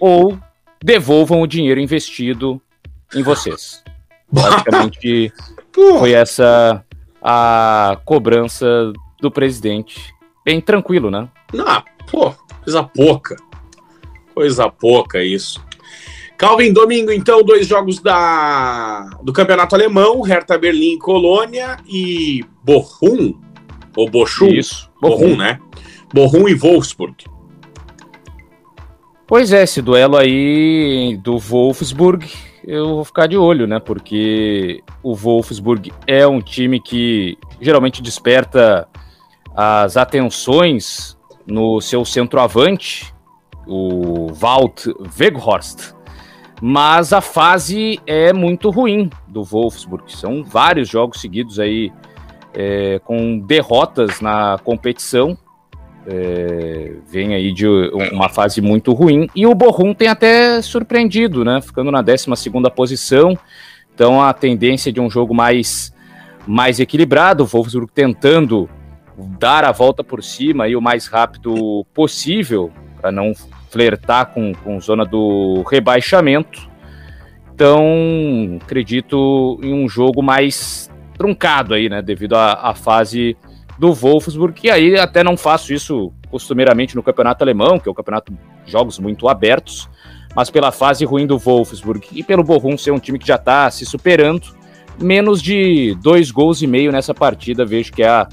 ou 0.00 0.38
devolvam 0.82 1.40
o 1.40 1.46
dinheiro 1.46 1.80
investido 1.80 2.60
em 3.14 3.22
vocês. 3.22 3.82
Basicamente 4.30 5.32
foi 5.72 6.12
essa 6.12 6.84
a 7.22 7.98
cobrança 8.04 8.92
do 9.20 9.30
presidente. 9.30 10.14
Bem 10.44 10.60
tranquilo, 10.60 11.10
né? 11.10 11.28
Ah, 11.66 11.82
pô, 12.10 12.32
coisa 12.62 12.84
pouca. 12.84 13.36
Coisa 14.34 14.70
pouca 14.70 15.22
isso. 15.22 15.62
Calvin, 16.36 16.72
domingo, 16.72 17.10
então, 17.10 17.42
dois 17.42 17.66
jogos 17.66 18.00
da, 18.00 19.10
do 19.24 19.32
campeonato 19.32 19.74
alemão, 19.74 20.20
Hertha 20.20 20.56
Berlim 20.56 20.96
Colônia 20.96 21.76
e 21.84 22.44
Bochum, 22.62 23.34
ou 23.96 24.08
Bochum? 24.08 24.46
Isso, 24.46 24.88
Bochum, 25.00 25.36
né? 25.36 25.58
Bochum 26.12 26.48
e 26.48 26.54
Wolfsburg. 26.54 27.24
Pois 29.26 29.52
é, 29.52 29.62
esse 29.62 29.82
duelo 29.82 30.16
aí 30.16 31.18
do 31.22 31.38
Wolfsburg, 31.38 32.26
eu 32.64 32.96
vou 32.96 33.04
ficar 33.04 33.26
de 33.26 33.36
olho, 33.36 33.66
né? 33.66 33.78
Porque 33.78 34.82
o 35.02 35.14
Wolfsburg 35.14 35.92
é 36.06 36.26
um 36.26 36.40
time 36.40 36.80
que 36.80 37.36
geralmente 37.60 38.00
desperta 38.00 38.88
as 39.54 39.96
atenções 39.96 41.18
no 41.46 41.80
seu 41.80 42.04
centroavante, 42.04 43.14
o 43.66 44.32
Walt 44.32 44.86
Weghorst. 45.18 45.92
Mas 46.60 47.12
a 47.12 47.20
fase 47.20 48.00
é 48.06 48.32
muito 48.32 48.70
ruim 48.70 49.10
do 49.28 49.44
Wolfsburg. 49.44 50.10
São 50.10 50.42
vários 50.42 50.88
jogos 50.88 51.20
seguidos 51.20 51.60
aí 51.60 51.92
é, 52.54 52.98
com 53.04 53.38
derrotas 53.38 54.20
na 54.20 54.58
competição. 54.64 55.36
É, 56.10 56.94
vem 57.06 57.34
aí 57.34 57.52
de 57.52 57.66
uma 57.66 58.30
fase 58.30 58.62
muito 58.62 58.94
ruim. 58.94 59.28
E 59.36 59.46
o 59.46 59.54
Borrom 59.54 59.92
tem 59.92 60.08
até 60.08 60.62
surpreendido, 60.62 61.44
né? 61.44 61.60
Ficando 61.60 61.90
na 61.90 62.00
12 62.00 62.26
posição. 62.74 63.38
Então 63.94 64.22
a 64.22 64.32
tendência 64.32 64.90
de 64.90 65.00
um 65.00 65.10
jogo 65.10 65.34
mais, 65.34 65.94
mais 66.46 66.80
equilibrado. 66.80 67.44
O 67.44 67.46
Wolfsburg 67.46 67.92
tentando 67.92 68.70
dar 69.38 69.64
a 69.64 69.72
volta 69.72 70.02
por 70.02 70.22
cima 70.22 70.64
aí 70.64 70.74
o 70.74 70.80
mais 70.80 71.08
rápido 71.08 71.84
possível 71.92 72.70
para 72.98 73.12
não 73.12 73.34
flertar 73.68 74.32
com, 74.32 74.54
com 74.54 74.80
zona 74.80 75.04
do 75.04 75.62
rebaixamento. 75.70 76.70
Então, 77.52 78.58
acredito 78.62 79.58
em 79.62 79.74
um 79.74 79.88
jogo 79.88 80.22
mais 80.22 80.88
truncado 81.18 81.74
aí, 81.74 81.88
né? 81.88 82.00
Devido 82.00 82.34
à 82.34 82.72
fase 82.74 83.36
do 83.78 83.92
Wolfsburg, 83.94 84.60
que 84.60 84.70
aí 84.70 84.98
até 84.98 85.22
não 85.22 85.36
faço 85.36 85.72
isso 85.72 86.12
costumeiramente 86.30 86.96
no 86.96 87.02
campeonato 87.02 87.44
alemão, 87.44 87.78
que 87.78 87.88
é 87.88 87.92
um 87.92 87.94
campeonato 87.94 88.32
de 88.64 88.72
jogos 88.72 88.98
muito 88.98 89.28
abertos, 89.28 89.88
mas 90.34 90.50
pela 90.50 90.72
fase 90.72 91.04
ruim 91.04 91.26
do 91.26 91.38
Wolfsburg 91.38 92.06
e 92.12 92.22
pelo 92.22 92.44
Bochum 92.44 92.76
ser 92.76 92.90
um 92.90 92.98
time 92.98 93.18
que 93.18 93.26
já 93.26 93.36
está 93.36 93.70
se 93.70 93.86
superando, 93.86 94.56
menos 95.00 95.40
de 95.40 95.96
dois 96.02 96.30
gols 96.30 96.60
e 96.60 96.66
meio 96.66 96.90
nessa 96.90 97.14
partida, 97.14 97.64
vejo 97.64 97.92
que 97.92 98.02
é 98.02 98.08
a, 98.08 98.28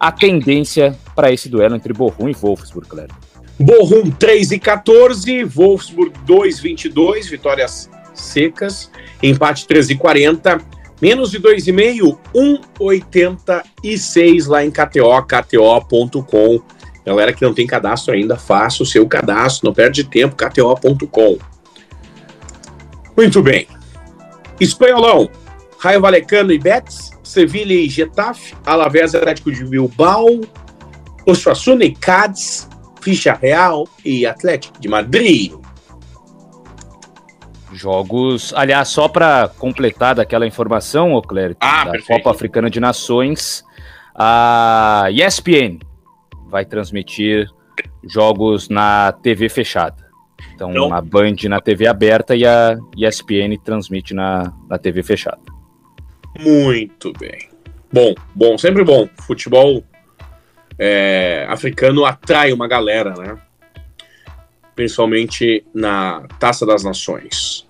a 0.00 0.10
tendência 0.10 0.96
para 1.14 1.30
esse 1.30 1.48
duelo 1.48 1.76
entre 1.76 1.92
Bochum 1.92 2.28
e 2.28 2.32
Wolfsburg, 2.32 2.88
Cléber. 2.88 3.14
Bochum 3.60 4.10
3 4.10 4.52
e 4.52 4.58
14, 4.58 5.44
Wolfsburg 5.44 6.12
2 6.24 6.60
22, 6.60 7.28
vitórias 7.28 7.90
secas, 8.14 8.90
empate 9.22 9.66
13 9.66 9.92
e 9.92 9.96
40, 9.96 10.60
menos 11.00 11.30
de 11.30 11.40
2,5, 11.40 12.18
1,86 12.34 14.48
lá 14.48 14.64
em 14.64 14.70
KTO, 14.70 15.22
kto.com. 15.22 16.60
Galera 17.04 17.32
que 17.32 17.42
não 17.42 17.54
tem 17.54 17.66
cadastro 17.66 18.12
ainda, 18.12 18.36
faça 18.36 18.82
o 18.82 18.86
seu 18.86 19.06
cadastro, 19.06 19.66
não 19.66 19.74
perde 19.74 20.04
tempo, 20.04 20.36
kto.com. 20.36 21.38
Muito 23.16 23.42
bem. 23.42 23.66
Espanholão, 24.60 25.30
Raio 25.78 26.00
Valecano 26.00 26.52
e 26.52 26.58
Betis, 26.58 27.12
Sevilha 27.22 27.72
e 27.72 27.88
Getafe, 27.88 28.54
Alavés 28.66 29.14
Atlético 29.14 29.52
de 29.52 29.64
Bilbao, 29.64 30.40
Osasuna 31.24 31.84
e 31.84 31.94
Cádiz, 31.94 32.68
Ficha 33.00 33.32
Real 33.32 33.88
e 34.04 34.26
Atlético 34.26 34.80
de 34.80 34.88
Madrid. 34.88 35.52
Jogos, 37.78 38.52
aliás, 38.56 38.88
só 38.88 39.06
para 39.08 39.48
completar 39.56 40.16
daquela 40.16 40.44
informação, 40.44 41.14
ô 41.14 41.22
Clério, 41.22 41.56
ah, 41.60 41.84
da 41.84 41.90
perfeito. 41.92 42.18
Copa 42.18 42.34
Africana 42.34 42.68
de 42.68 42.80
Nações, 42.80 43.64
a 44.14 45.06
ESPN 45.12 45.78
vai 46.48 46.64
transmitir 46.64 47.48
jogos 48.02 48.68
na 48.68 49.12
TV 49.12 49.48
fechada. 49.48 50.08
Então, 50.54 50.72
Não. 50.72 50.92
a 50.92 51.00
Band 51.00 51.36
na 51.48 51.60
TV 51.60 51.86
aberta 51.86 52.34
e 52.34 52.44
a 52.44 52.76
ESPN 52.96 53.56
transmite 53.62 54.12
na, 54.12 54.52
na 54.68 54.76
TV 54.76 55.04
fechada. 55.04 55.38
Muito 56.36 57.12
bem. 57.12 57.48
Bom, 57.92 58.12
bom, 58.34 58.58
sempre 58.58 58.82
bom. 58.82 59.08
Futebol 59.24 59.84
é, 60.76 61.46
africano 61.48 62.04
atrai 62.04 62.52
uma 62.52 62.66
galera, 62.66 63.14
né? 63.14 63.38
Principalmente 64.74 65.64
na 65.72 66.26
Taça 66.40 66.66
das 66.66 66.82
Nações. 66.82 67.67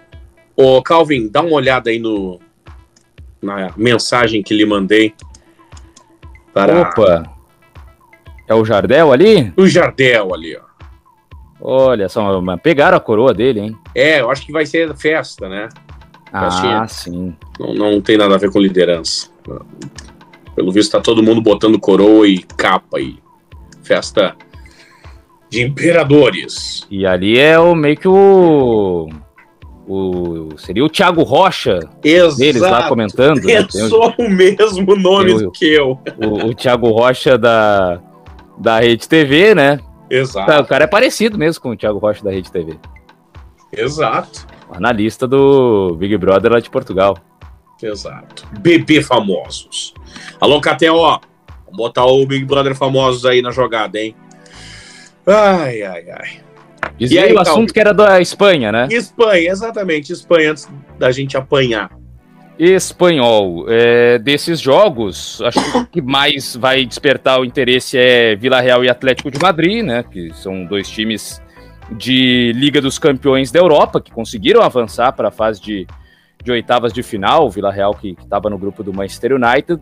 Ô, 0.61 0.83
Calvin, 0.83 1.29
dá 1.29 1.41
uma 1.41 1.53
olhada 1.53 1.89
aí 1.89 2.01
no, 2.01 2.41
na 3.41 3.73
mensagem 3.77 4.43
que 4.43 4.53
lhe 4.53 4.67
mandei. 4.67 5.15
Para... 6.53 6.81
Opa! 6.81 7.31
É 8.49 8.55
o 8.55 8.65
Jardel 8.65 9.13
ali? 9.13 9.53
O 9.57 9.69
Jardel 9.69 10.35
ali, 10.35 10.57
ó. 10.57 10.63
Olha 11.61 12.09
só, 12.09 12.43
pegaram 12.57 12.97
a 12.97 13.01
coroa 13.01 13.33
dele, 13.33 13.61
hein? 13.61 13.79
É, 13.95 14.21
eu 14.21 14.33
acho 14.33 14.45
que 14.45 14.51
vai 14.51 14.67
ser 14.67 14.97
festa, 14.97 15.49
né? 15.49 15.69
Ah, 16.33 16.89
sim. 16.89 17.37
Não, 17.61 17.75
não 17.75 18.01
tem 18.01 18.19
nada 18.19 18.35
a 18.35 18.39
ver 18.39 18.51
com 18.51 18.59
liderança. 18.59 19.31
Pelo 20.57 20.73
visto, 20.73 20.91
tá 20.91 21.01
todo 21.01 21.23
mundo 21.23 21.41
botando 21.41 21.79
coroa 21.79 22.27
e 22.27 22.39
capa 22.39 22.99
e 22.99 23.17
festa 23.85 24.35
de 25.49 25.63
imperadores. 25.63 26.85
E 26.91 27.07
ali 27.07 27.39
é 27.39 27.61
o 27.61 27.77
meio 27.77 27.97
que 27.97 28.09
o. 28.09 29.09
O, 29.89 30.51
seria 30.59 30.85
o 30.85 30.91
Thiago 30.91 31.23
Rocha 31.23 31.81
Exato. 32.05 32.37
deles 32.37 32.61
lá 32.61 32.89
comentando. 32.89 33.43
Né? 33.43 33.63
Pensou 33.63 34.15
o 34.19 34.29
mesmo 34.29 34.95
nome 34.95 35.33
do 35.39 35.51
que 35.51 35.65
eu. 35.65 35.99
O, 36.19 36.49
o 36.49 36.55
Thiago 36.55 36.91
Rocha 36.91 37.39
da, 37.39 37.99
da 38.59 38.81
Rede 38.81 39.09
TV, 39.09 39.55
né? 39.55 39.81
Exato. 40.11 40.63
O 40.63 40.67
cara 40.67 40.85
é 40.85 40.87
parecido 40.87 41.39
mesmo 41.39 41.63
com 41.63 41.71
o 41.71 41.77
Thiago 41.77 41.99
Rocha 41.99 42.23
da 42.23 42.31
Rede 42.31 42.53
TV. 42.53 42.79
Exato. 43.73 44.47
Analista 44.71 45.27
do 45.27 45.97
Big 45.99 46.17
Brother 46.19 46.53
lá 46.53 46.61
de 46.61 46.69
Portugal. 46.69 47.17
Exato. 47.83 48.47
Bebê 48.61 49.03
famosos. 49.03 49.95
Alô, 50.39 50.61
KTO. 50.61 51.21
Vamos 51.65 51.77
botar 51.77 52.05
o 52.05 52.27
Big 52.27 52.45
Brother 52.45 52.75
famosos 52.75 53.25
aí 53.25 53.41
na 53.41 53.51
jogada, 53.51 53.99
hein? 53.99 54.15
Ai, 55.27 55.83
ai, 55.83 56.11
ai. 56.11 56.48
E 56.99 57.19
aí, 57.19 57.33
o 57.33 57.41
assunto 57.41 57.73
que 57.73 57.79
era 57.79 57.93
da 57.93 58.21
Espanha, 58.21 58.73
né? 58.73 58.89
Espanha, 58.91 59.51
exatamente. 59.51 60.13
Espanha, 60.13 60.51
antes 60.51 60.69
da 60.99 61.11
gente 61.11 61.37
apanhar. 61.37 61.91
Espanhol. 62.59 63.67
É, 63.69 64.19
desses 64.19 64.61
jogos, 64.61 65.41
acho 65.43 65.73
que 65.73 65.79
o 65.79 65.87
que 65.87 66.03
mais 66.03 66.57
vai 66.57 66.85
despertar 66.85 67.41
o 67.41 67.45
interesse 67.45 67.97
é 67.97 68.35
Vila 68.35 68.61
Real 68.61 68.85
e 68.85 68.89
Atlético 68.89 69.31
de 69.31 69.39
Madrid, 69.41 69.85
né? 69.85 70.03
Que 70.03 70.33
são 70.35 70.65
dois 70.65 70.89
times 70.89 71.41
de 71.93 72.53
Liga 72.55 72.81
dos 72.81 72.99
Campeões 72.99 73.53
da 73.53 73.61
Europa 73.61 74.01
que 74.01 74.11
conseguiram 74.11 74.63
avançar 74.63 75.13
para 75.13 75.29
a 75.29 75.31
fase 75.31 75.61
de, 75.61 75.87
de 76.43 76.51
oitavas 76.51 76.93
de 76.93 77.03
final. 77.03 77.47
O 77.47 77.51
Vila 77.51 77.71
Real 77.71 77.95
que 77.95 78.17
estava 78.21 78.51
no 78.51 78.59
grupo 78.59 78.83
do 78.83 78.93
Manchester 78.93 79.33
United. 79.35 79.81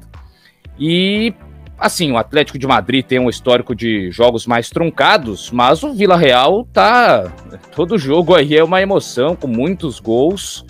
E 0.78 1.32
assim, 1.78 2.12
o 2.12 2.16
Atlético 2.16 2.58
de 2.58 2.66
Madrid 2.66 3.04
tem 3.04 3.18
um 3.18 3.28
histórico 3.28 3.74
de 3.74 4.10
jogos 4.10 4.46
mais 4.46 4.70
truncados, 4.70 5.50
mas 5.50 5.82
o 5.82 5.92
Vila 5.92 6.16
Real 6.16 6.66
tá. 6.72 7.32
Todo 7.74 7.98
jogo 7.98 8.34
aí 8.34 8.56
é 8.56 8.64
uma 8.64 8.80
emoção, 8.80 9.36
com 9.36 9.46
muitos 9.46 10.00
gols 10.00 10.64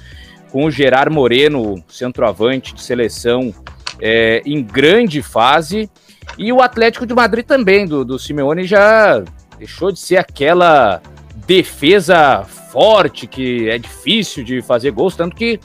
com 0.50 0.64
o 0.64 0.70
Gerard 0.70 1.12
Moreno, 1.12 1.82
centroavante 1.88 2.72
de 2.72 2.80
seleção, 2.80 3.52
é, 4.00 4.40
em 4.46 4.62
grande 4.62 5.20
fase. 5.20 5.90
E 6.38 6.52
o 6.52 6.62
Atlético 6.62 7.04
de 7.04 7.12
Madrid 7.12 7.44
também, 7.44 7.86
do, 7.86 8.04
do 8.04 8.18
Simeone, 8.18 8.64
já 8.64 9.22
Deixou 9.58 9.90
de 9.90 9.98
ser 9.98 10.18
aquela 10.18 11.00
defesa 11.46 12.44
forte 12.44 13.26
que 13.26 13.68
é 13.68 13.78
difícil 13.78 14.44
de 14.44 14.60
fazer 14.60 14.90
gols, 14.90 15.16
tanto 15.16 15.34
que 15.34 15.58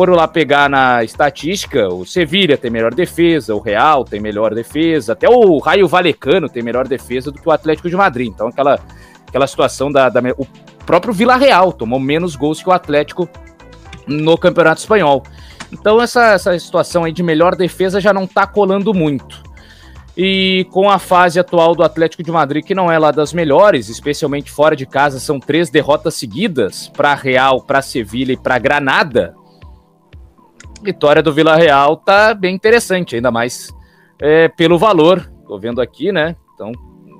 se 0.00 0.06
for 0.06 0.16
lá 0.16 0.26
pegar 0.26 0.70
na 0.70 1.04
estatística, 1.04 1.86
o 1.88 2.06
Sevilha 2.06 2.56
tem 2.56 2.70
melhor 2.70 2.94
defesa, 2.94 3.54
o 3.54 3.60
Real 3.60 4.02
tem 4.02 4.18
melhor 4.18 4.54
defesa, 4.54 5.12
até 5.12 5.28
o 5.28 5.58
Raio 5.58 5.86
Valecano 5.86 6.48
tem 6.48 6.62
melhor 6.62 6.88
defesa 6.88 7.30
do 7.30 7.38
que 7.38 7.46
o 7.46 7.52
Atlético 7.52 7.90
de 7.90 7.96
Madrid. 7.96 8.28
Então 8.28 8.48
aquela, 8.48 8.80
aquela 9.28 9.46
situação 9.46 9.92
da, 9.92 10.08
da 10.08 10.20
o 10.38 10.46
próprio 10.86 11.12
Vila 11.12 11.36
Real 11.36 11.70
tomou 11.70 12.00
menos 12.00 12.34
gols 12.34 12.62
que 12.62 12.68
o 12.70 12.72
Atlético 12.72 13.28
no 14.06 14.38
Campeonato 14.38 14.80
Espanhol. 14.80 15.22
Então 15.70 16.00
essa, 16.00 16.32
essa 16.32 16.58
situação 16.58 17.04
aí 17.04 17.12
de 17.12 17.22
melhor 17.22 17.54
defesa 17.54 18.00
já 18.00 18.12
não 18.12 18.26
tá 18.26 18.46
colando 18.46 18.94
muito. 18.94 19.42
E 20.16 20.66
com 20.70 20.88
a 20.88 20.98
fase 20.98 21.38
atual 21.38 21.74
do 21.74 21.82
Atlético 21.82 22.22
de 22.22 22.32
Madrid, 22.32 22.64
que 22.64 22.74
não 22.74 22.90
é 22.90 22.98
lá 22.98 23.10
das 23.10 23.34
melhores, 23.34 23.90
especialmente 23.90 24.50
fora 24.50 24.74
de 24.74 24.86
casa, 24.86 25.20
são 25.20 25.38
três 25.38 25.68
derrotas 25.68 26.14
seguidas 26.14 26.88
para 26.88 27.14
Real, 27.14 27.60
para 27.60 27.82
Sevilha 27.82 28.32
e 28.32 28.36
para 28.36 28.58
Granada. 28.58 29.38
Vitória 30.82 31.22
do 31.22 31.32
Vila 31.32 31.56
Real 31.56 31.96
tá 31.96 32.32
bem 32.32 32.54
interessante, 32.54 33.16
ainda 33.16 33.30
mais 33.30 33.70
é, 34.20 34.48
pelo 34.48 34.78
valor. 34.78 35.30
Tô 35.46 35.58
vendo 35.58 35.80
aqui, 35.80 36.10
né? 36.10 36.34
Então 36.54 36.72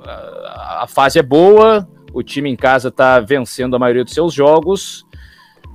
a, 0.02 0.84
a 0.84 0.86
fase 0.86 1.18
é 1.18 1.22
boa, 1.22 1.86
o 2.12 2.22
time 2.22 2.50
em 2.50 2.56
casa 2.56 2.90
tá 2.90 3.20
vencendo 3.20 3.76
a 3.76 3.78
maioria 3.78 4.04
dos 4.04 4.14
seus 4.14 4.32
jogos. 4.32 5.04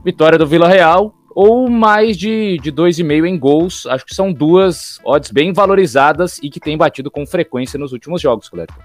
Vitória 0.04 0.38
do 0.38 0.48
Vila 0.48 0.68
Real, 0.68 1.14
ou 1.30 1.70
mais 1.70 2.18
de, 2.18 2.58
de 2.60 2.72
2,5 2.72 3.28
em 3.28 3.38
gols. 3.38 3.86
Acho 3.86 4.06
que 4.06 4.16
são 4.16 4.32
duas 4.34 5.00
odds 5.04 5.32
bem 5.32 5.54
valorizadas 5.54 6.40
e 6.42 6.50
que 6.50 6.60
tem 6.60 6.78
batido 6.78 7.12
com 7.12 7.26
frequência 7.26 7.78
nos 7.78 7.92
últimos 7.92 8.22
jogos, 8.22 8.50
Cleber. 8.50 8.76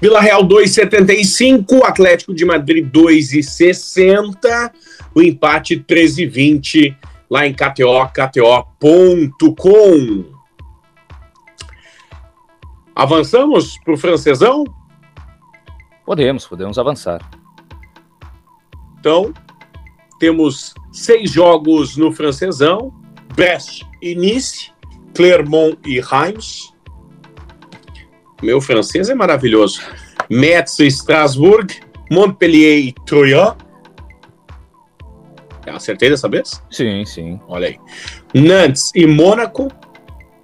Vila 0.00 0.20
Real 0.20 0.46
2,75, 0.46 1.82
Atlético 1.82 2.34
de 2.34 2.44
Madrid 2.44 2.86
2,60, 2.92 4.70
o 5.14 5.22
empate 5.22 5.76
13,20 5.78 6.94
lá 7.30 7.46
em 7.46 7.54
KTO, 7.54 8.08
KTO.com. 8.12 9.56
Avançamos 12.94 13.78
para 13.78 13.94
o 13.94 13.96
francesão? 13.98 14.64
Podemos, 16.04 16.46
podemos 16.46 16.78
avançar. 16.78 17.20
Então, 18.98 19.34
temos 20.18 20.72
seis 20.92 21.30
jogos 21.30 21.96
no 21.96 22.10
francesão: 22.10 22.92
Brest 23.34 23.82
e 24.00 24.14
Nice, 24.14 24.72
Clermont 25.14 25.78
e 25.84 26.00
Reims. 26.00 26.72
Meu 28.42 28.60
francês 28.60 29.08
é 29.10 29.14
maravilhoso. 29.14 29.80
Metz 30.30 30.78
e 30.78 30.86
Strasbourg, 30.86 31.80
Montpellier 32.10 32.78
e 32.78 32.92
Troyes. 33.04 33.65
Acertei 35.70 36.10
dessa 36.10 36.28
vez? 36.28 36.62
Sim, 36.70 37.04
sim. 37.04 37.40
Olha 37.48 37.68
aí. 37.68 37.78
Nantes 38.34 38.90
e 38.94 39.06
Mônaco, 39.06 39.68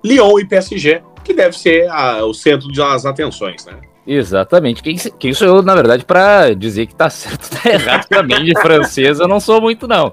Lyon 0.05 0.39
e 0.39 0.45
PSG, 0.45 1.03
que 1.25 1.33
deve 1.35 1.57
ser 1.57 1.89
a, 1.91 2.25
o 2.25 2.35
centro 2.35 2.69
das 2.73 3.07
atenções, 3.07 3.65
né? 3.67 3.75
Exatamente. 4.07 4.83
Quem, 4.83 4.97
quem 4.97 5.33
sou 5.33 5.47
eu, 5.47 5.63
na 5.63 5.75
verdade, 5.75 6.05
para 6.05 6.55
dizer 6.55 6.87
que 6.87 6.95
tá 6.95 7.09
certo 7.09 7.51
tá 7.63 7.71
errado 7.71 8.07
também 8.09 8.45
de 8.45 8.59
francês, 8.61 9.21
eu 9.21 9.29
não 9.29 9.39
sou 9.39 9.61
muito, 9.61 9.87
não. 9.87 10.13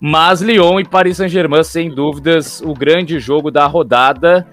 Mas 0.00 0.40
Lyon 0.40 0.80
e 0.80 0.84
Paris 0.84 1.16
Saint-Germain, 1.16 1.62
sem 1.64 1.90
dúvidas, 1.90 2.62
o 2.62 2.72
grande 2.72 3.18
jogo 3.18 3.50
da 3.50 3.66
rodada. 3.66 4.46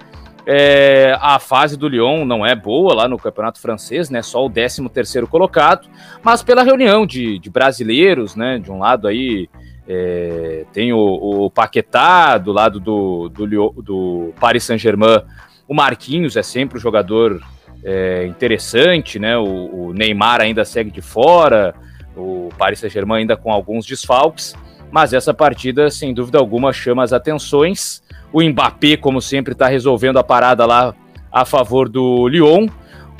É, 0.47 1.17
a 1.21 1.39
fase 1.39 1.75
do 1.75 1.87
Lyon 1.87 2.23
não 2.23 2.45
é 2.45 2.53
boa 2.53 2.93
lá 2.93 3.07
no 3.07 3.17
campeonato 3.17 3.59
francês, 3.59 4.11
né? 4.11 4.21
Só 4.21 4.45
o 4.45 4.49
13 4.49 4.87
terceiro 4.89 5.27
colocado, 5.27 5.87
mas 6.21 6.43
pela 6.43 6.61
reunião 6.61 7.03
de, 7.05 7.39
de 7.39 7.49
brasileiros, 7.49 8.35
né? 8.35 8.59
De 8.59 8.71
um 8.71 8.77
lado 8.77 9.07
aí 9.07 9.49
é, 9.87 10.65
tem 10.73 10.91
o, 10.93 10.99
o, 10.99 11.51
Paquetá, 11.51 12.37
do 12.37 12.51
lado 12.51 12.79
do, 12.79 13.29
do, 13.29 13.81
do 13.81 14.33
Paris 14.39 14.63
Saint-Germain, 14.63 15.21
o 15.67 15.73
Marquinhos 15.73 16.35
é 16.35 16.43
sempre 16.43 16.77
o 16.77 16.81
jogador 16.81 17.41
é, 17.83 18.25
interessante, 18.25 19.19
né? 19.19 19.37
O, 19.37 19.43
o, 19.87 19.93
Neymar 19.93 20.41
ainda 20.41 20.65
segue 20.65 20.89
de 20.89 21.01
fora, 21.01 21.75
o 22.15 22.49
Paris 22.57 22.79
Saint-Germain 22.79 23.19
ainda 23.19 23.37
com 23.37 23.51
alguns 23.51 23.85
desfalques, 23.85 24.55
mas 24.91 25.13
essa 25.13 25.33
partida, 25.33 25.89
sem 25.91 26.13
dúvida 26.13 26.39
alguma, 26.39 26.73
chama 26.73 27.03
as 27.03 27.13
atenções. 27.13 28.01
O 28.33 28.41
Mbappé, 28.41 28.97
como 28.97 29.21
sempre, 29.21 29.53
está 29.53 29.67
resolvendo 29.67 30.17
a 30.17 30.23
parada 30.23 30.65
lá 30.65 30.95
a 31.31 31.45
favor 31.45 31.87
do 31.87 32.27
Lyon. 32.27 32.67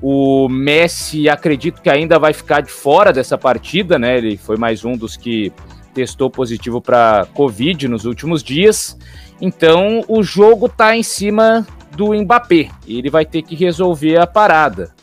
O 0.02 0.48
Messi, 0.50 1.30
acredito 1.30 1.82
que 1.82 1.90
ainda 1.90 2.18
vai 2.18 2.34
ficar 2.34 2.62
de 2.62 2.72
fora 2.72 3.14
dessa 3.14 3.38
partida, 3.38 4.00
né? 4.00 4.18
Ele 4.18 4.38
foi 4.38 4.58
mais 4.58 4.84
um 4.84 4.96
dos 4.96 5.16
que 5.16 5.52
testou 5.96 6.30
positivo 6.30 6.82
para 6.82 7.26
Covid 7.34 7.88
nos 7.88 8.04
últimos 8.04 8.44
dias. 8.44 8.98
Então, 9.42 10.04
o 10.08 10.22
jogo 10.22 10.68
está 10.68 10.96
em 10.96 11.02
cima 11.02 11.66
do 11.96 12.14
Mbappé. 12.14 12.70
Ele 12.86 13.10
vai 13.10 13.26
ter 13.26 13.42
que 13.42 13.56
resolver 13.56 14.18
a 14.18 14.28
parada. 14.28 14.94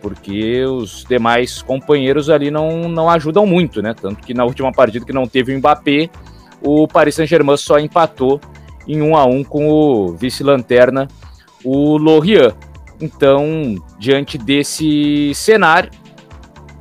Porque 0.00 0.64
os 0.64 1.04
demais 1.04 1.62
companheiros 1.62 2.28
ali 2.30 2.50
não, 2.50 2.88
não 2.88 3.08
ajudam 3.08 3.46
muito, 3.46 3.82
né? 3.82 3.94
Tanto 3.94 4.26
que 4.26 4.34
na 4.34 4.44
última 4.44 4.72
partida 4.72 5.04
que 5.04 5.12
não 5.12 5.26
teve 5.26 5.54
o 5.54 5.58
Mbappé, 5.58 6.08
o 6.62 6.88
Paris 6.88 7.14
Saint-Germain 7.14 7.56
só 7.56 7.78
empatou 7.78 8.40
em 8.88 9.00
1 9.00 9.16
a 9.16 9.24
1 9.24 9.44
com 9.44 9.68
o 9.68 10.12
vice-lanterna, 10.12 11.08
o 11.62 11.96
Lorient. 11.96 12.54
Então, 13.00 13.76
diante 13.98 14.38
desse 14.38 15.32
cenário, 15.34 15.90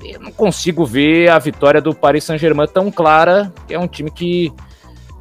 eu 0.03 0.19
não 0.19 0.31
consigo 0.31 0.85
ver 0.85 1.29
a 1.29 1.39
vitória 1.39 1.81
do 1.81 1.93
Paris 1.93 2.23
Saint-Germain 2.23 2.67
tão 2.67 2.91
clara, 2.91 3.53
que 3.67 3.73
é 3.73 3.79
um 3.79 3.87
time 3.87 4.11
que 4.11 4.51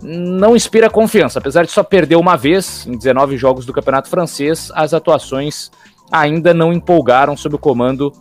não 0.02 0.56
inspira 0.56 0.90
confiança. 0.90 1.38
Apesar 1.38 1.64
de 1.64 1.70
só 1.70 1.82
perder 1.82 2.16
uma 2.16 2.36
vez 2.36 2.86
em 2.86 2.96
19 2.96 3.36
jogos 3.36 3.64
do 3.64 3.72
Campeonato 3.72 4.08
Francês, 4.08 4.70
as 4.74 4.92
atuações 4.92 5.70
ainda 6.10 6.52
não 6.52 6.72
empolgaram 6.72 7.36
sob 7.36 7.54
o 7.54 7.58
comando 7.58 8.12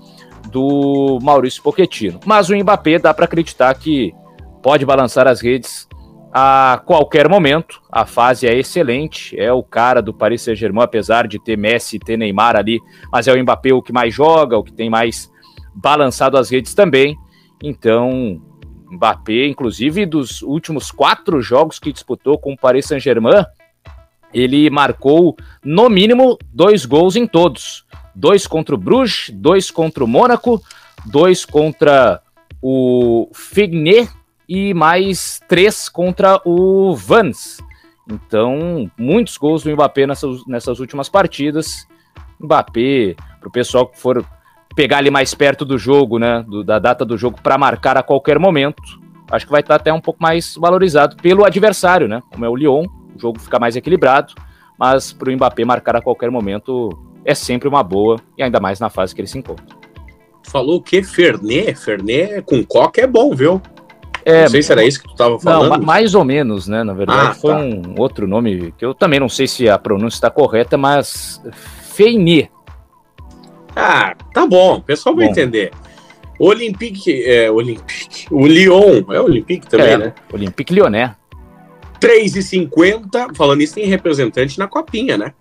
do 0.50 1.20
Maurício 1.22 1.62
Pochettino. 1.62 2.20
Mas 2.26 2.50
o 2.50 2.56
Mbappé 2.56 3.00
dá 3.00 3.14
para 3.14 3.26
acreditar 3.26 3.74
que 3.76 4.14
pode 4.62 4.86
balançar 4.86 5.28
as 5.28 5.42
redes 5.42 5.88
a 6.34 6.82
qualquer 6.86 7.28
momento. 7.28 7.82
A 7.92 8.06
fase 8.06 8.48
é 8.48 8.58
excelente, 8.58 9.38
é 9.38 9.52
o 9.52 9.62
cara 9.62 10.02
do 10.02 10.14
Paris 10.14 10.42
Saint-Germain, 10.44 10.84
apesar 10.84 11.28
de 11.28 11.38
ter 11.40 11.58
Messi 11.58 11.98
e 11.98 12.00
ter 12.00 12.18
Neymar 12.18 12.56
ali, 12.56 12.80
mas 13.12 13.28
é 13.28 13.34
o 13.34 13.42
Mbappé 13.42 13.74
o 13.74 13.82
que 13.82 13.92
mais 13.92 14.14
joga, 14.14 14.58
o 14.58 14.64
que 14.64 14.72
tem 14.72 14.90
mais 14.90 15.30
balançado 15.74 16.38
as 16.38 16.50
redes 16.50 16.74
também. 16.74 17.18
Então, 17.64 18.42
Mbappé, 18.92 19.48
inclusive 19.48 20.06
dos 20.06 20.42
últimos 20.42 20.92
quatro 20.92 21.42
jogos 21.42 21.80
que 21.80 21.94
disputou 21.94 22.38
com 22.38 22.54
o 22.54 22.58
Paris 22.58 22.86
Saint-Germain, 22.86 23.46
ele 24.34 24.70
marcou 24.70 25.36
no 25.64 25.90
mínimo 25.90 26.38
dois 26.54 26.86
gols 26.86 27.16
em 27.16 27.28
todos. 27.28 27.86
Dois 28.14 28.46
contra 28.46 28.76
o 28.76 28.78
Bruges, 28.78 29.30
dois 29.34 29.72
contra 29.72 30.04
o 30.04 30.08
Mônaco, 30.08 30.62
dois 31.06 31.46
contra 31.46 32.22
o 32.62 33.30
Figné 33.34 34.08
e 34.48 34.74
mais 34.74 35.40
três 35.48 35.88
contra 35.88 36.42
o 36.46 36.94
Vans. 36.96 37.60
Então, 38.10 38.92
muitos 38.98 39.38
gols 39.38 39.64
do 39.64 39.72
Mbappé 39.72 40.06
nessas, 40.06 40.46
nessas 40.46 40.80
últimas 40.80 41.08
partidas. 41.08 41.88
Mbappé, 42.40 43.16
para 43.40 43.48
o 43.48 43.52
pessoal 43.52 43.88
que 43.88 43.98
for 43.98 44.26
pegar 44.76 44.98
ali 44.98 45.12
mais 45.12 45.34
perto 45.34 45.66
do 45.66 45.78
jogo, 45.78 46.18
né, 46.18 46.44
do, 46.48 46.64
da 46.64 46.80
data 46.80 47.06
do 47.06 47.18
jogo 47.18 47.40
para 47.42 47.58
marcar 47.58 47.98
a 47.98 48.04
qualquer 48.04 48.40
momento, 48.40 48.82
acho 49.30 49.46
que 49.46 49.52
vai 49.52 49.62
estar 49.62 49.76
até 49.76 49.92
um 49.92 50.02
pouco 50.02 50.22
mais 50.22 50.56
valorizado 50.56 51.16
pelo 51.18 51.46
adversário, 51.46 52.08
né? 52.08 52.22
Como 52.32 52.46
é 52.46 52.50
o 52.50 52.56
Lyon, 52.56 52.86
o 53.16 53.20
jogo 53.20 53.40
fica 53.40 53.60
mais 53.60 53.76
equilibrado, 53.76 54.34
mas 54.78 55.14
para 55.14 55.30
o 55.30 55.34
Mbappé 55.34 55.66
marcar 55.66 55.96
a 55.96 56.02
qualquer 56.02 56.30
momento 56.32 56.90
é 57.24 57.36
sempre 57.36 57.68
uma 57.68 57.84
boa 57.84 58.18
e 58.38 58.44
ainda 58.44 58.60
mais 58.60 58.80
na 58.80 58.90
fase 58.90 59.14
que 59.14 59.22
ele 59.22 59.28
se 59.28 59.38
encontra. 59.38 59.66
Falou 60.44 60.78
o 60.78 60.82
que? 60.82 61.04
Fernet? 61.04 61.76
Fernet 61.76 62.42
com 62.42 62.64
coca 62.64 63.02
é 63.02 63.08
bom, 63.08 63.34
viu? 63.34 63.62
É, 64.26 64.44
não 64.44 64.50
sei 64.50 64.62
se 64.62 64.72
era 64.72 64.84
isso 64.84 65.02
que 65.02 65.08
tu 65.08 65.14
estava 65.14 65.40
falando. 65.40 65.78
Não, 65.78 65.86
mais 65.86 66.14
ou 66.14 66.24
menos, 66.24 66.68
né? 66.68 66.84
Na 66.84 66.94
verdade, 66.94 67.30
ah, 67.30 67.34
foi 67.34 67.52
tá. 67.52 67.60
um 67.60 67.96
outro 67.98 68.28
nome 68.28 68.72
que 68.78 68.86
eu 68.86 68.94
também 68.94 69.20
não 69.20 69.30
sei 69.30 69.48
se 69.48 69.68
a 69.68 69.78
pronúncia 69.78 70.18
está 70.18 70.30
correta, 70.30 70.78
mas 70.78 71.42
Feinier 71.94 72.50
ah, 73.76 74.16
tá 74.34 74.46
bom, 74.46 74.78
o 74.78 74.82
pessoal 74.82 75.16
vai 75.16 75.26
bom. 75.26 75.32
entender. 75.32 75.72
Olympique, 76.40 77.24
é, 77.24 77.52
Olympique, 77.52 78.26
o 78.32 78.48
Lyon, 78.48 79.04
é 79.12 79.22
Olympique 79.22 79.68
também, 79.68 79.92
é, 79.92 79.98
né? 79.98 80.14
Olympique 80.34 80.74
Lyonnais. 80.74 81.12
3,50, 82.00 83.36
falando 83.36 83.62
isso, 83.62 83.76
tem 83.76 83.86
representante 83.86 84.58
na 84.58 84.68
copinha, 84.68 85.18
né? 85.18 85.34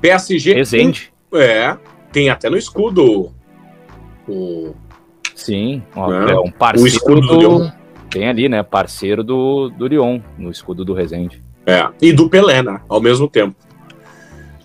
PSG. 0.00 0.54
Resende. 0.54 1.12
é, 1.34 1.76
tem 2.10 2.28
até 2.28 2.50
no 2.50 2.56
escudo 2.56 3.32
o... 4.28 4.74
Sim, 5.36 5.82
ó, 5.94 6.12
é, 6.12 6.32
é 6.32 6.38
um 6.38 6.50
parceiro 6.50 6.84
o 6.84 6.86
escudo 6.86 7.20
do, 7.20 7.26
do 7.28 7.38
Lyon. 7.38 7.70
Tem 8.10 8.28
ali, 8.28 8.48
né, 8.48 8.62
parceiro 8.62 9.22
do, 9.22 9.68
do 9.70 9.86
Lyon, 9.86 10.20
no 10.36 10.50
escudo 10.50 10.84
do 10.84 10.94
Resende. 10.94 11.42
É, 11.66 11.88
e 12.02 12.12
do 12.12 12.28
Pelé, 12.28 12.62
né, 12.62 12.80
ao 12.88 13.00
mesmo 13.00 13.28
tempo. 13.28 13.56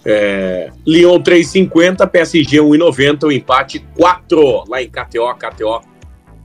É, 0.05 0.71
Lyon 0.85 1.19
3,50, 1.19 2.07
PSG 2.07 2.57
1,90, 2.57 3.23
o 3.23 3.31
empate 3.31 3.79
4 3.97 4.63
lá 4.67 4.81
em 4.81 4.89
KTO, 4.89 5.33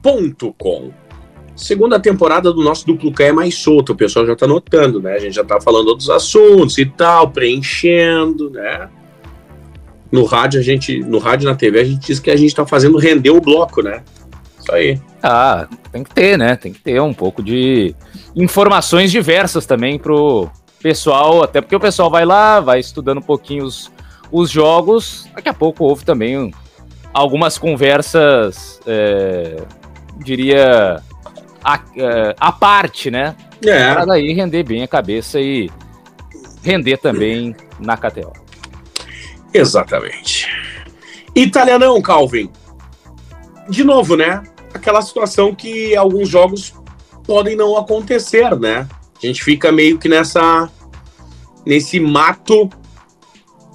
KTO.com. 0.03 0.91
Segunda 1.55 1.97
temporada 1.99 2.51
do 2.51 2.61
nosso 2.61 2.85
duplo 2.85 3.13
K 3.13 3.25
é 3.25 3.31
mais 3.31 3.55
solto, 3.55 3.93
o 3.93 3.95
pessoal 3.95 4.25
já 4.25 4.35
tá 4.35 4.45
notando, 4.45 5.01
né? 5.01 5.13
A 5.13 5.19
gente 5.19 5.35
já 5.35 5.43
tá 5.43 5.61
falando 5.61 5.87
outros 5.87 6.09
assuntos 6.09 6.77
e 6.77 6.85
tal, 6.85 7.29
preenchendo, 7.29 8.49
né? 8.49 8.89
No 10.11 10.25
rádio, 10.25 10.59
a 10.59 10.63
gente, 10.63 10.99
no 10.99 11.17
rádio 11.17 11.47
na 11.47 11.55
TV, 11.55 11.79
a 11.79 11.83
gente 11.85 12.07
diz 12.07 12.19
que 12.19 12.29
a 12.29 12.35
gente 12.35 12.53
tá 12.53 12.65
fazendo 12.65 12.97
render 12.97 13.29
o 13.29 13.39
bloco, 13.39 13.81
né? 13.81 14.03
Isso 14.59 14.71
aí. 14.73 14.99
Ah, 15.23 15.67
tem 15.93 16.03
que 16.03 16.13
ter, 16.13 16.37
né? 16.37 16.57
Tem 16.57 16.73
que 16.73 16.81
ter 16.81 17.01
um 17.01 17.13
pouco 17.13 17.41
de 17.41 17.95
informações 18.35 19.09
diversas 19.09 19.65
também 19.65 19.97
pro 19.97 20.49
pessoal, 20.85 21.43
até 21.43 21.61
porque 21.61 21.75
o 21.75 21.79
pessoal 21.79 22.11
vai 22.11 22.25
lá, 22.25 22.59
vai 22.59 22.79
estudando 22.79 23.17
um 23.17 23.23
pouquinho 23.23 23.63
os, 23.63 23.91
os 24.31 24.51
jogos. 24.51 25.27
Daqui 25.33 25.49
a 25.49 25.53
pouco 25.53 25.83
houve 25.83 26.05
também 26.05 26.53
algumas 27.11 27.57
conversas, 27.57 28.79
é, 28.85 29.63
diria, 30.17 31.01
a, 31.63 31.79
é, 31.97 32.35
a 32.39 32.51
parte, 32.51 33.09
né? 33.09 33.35
É. 33.65 33.93
Para 33.95 34.05
daí 34.05 34.31
render 34.31 34.61
bem 34.61 34.83
a 34.83 34.87
cabeça 34.87 35.41
e 35.41 35.71
render 36.61 36.97
também 36.97 37.55
na 37.79 37.97
KTO. 37.97 38.31
Exatamente. 39.51 40.47
Italianão, 41.35 41.99
Calvin. 41.99 42.47
De 43.67 43.83
novo, 43.83 44.15
né? 44.15 44.43
Aquela 44.71 45.01
situação 45.01 45.55
que 45.55 45.95
alguns 45.95 46.29
jogos 46.29 46.75
podem 47.25 47.55
não 47.55 47.75
acontecer, 47.75 48.55
né? 48.59 48.87
A 49.25 49.27
gente 49.27 49.43
fica 49.43 49.71
meio 49.71 49.97
que 49.97 50.07
nessa 50.07 50.71
nesse 51.65 51.99
mato 51.99 52.69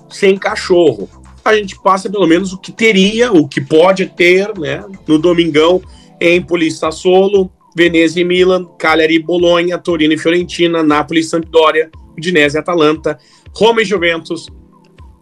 sem 0.09 0.39
cachorro. 0.39 1.11
A 1.45 1.57
gente 1.57 1.77
passa 1.83 2.09
pelo 2.09 2.27
menos 2.27 2.53
o 2.53 2.59
que 2.59 2.71
teria, 2.71 3.33
o 3.33 3.49
que 3.49 3.61
pode 3.61 4.07
ter, 4.07 4.57
né? 4.57 4.85
No 5.09 5.19
domingão, 5.19 5.83
Empoli, 6.21 6.71
Sassuolo, 6.71 7.51
Venezia 7.77 8.23
e 8.23 8.25
Milan, 8.25 8.65
Cagliari 8.79 9.17
e 9.17 9.23
Bolonha, 9.23 9.77
Torino 9.77 10.15
e 10.15 10.19
Fiorentina, 10.19 10.85
Napoli 10.85 11.19
e 11.19 11.25
Sampdoria, 11.25 11.91
Udinese 12.17 12.57
e 12.57 12.61
Atalanta, 12.61 13.19
Roma 13.53 13.83
e 13.83 13.85
Juventus, 13.85 14.49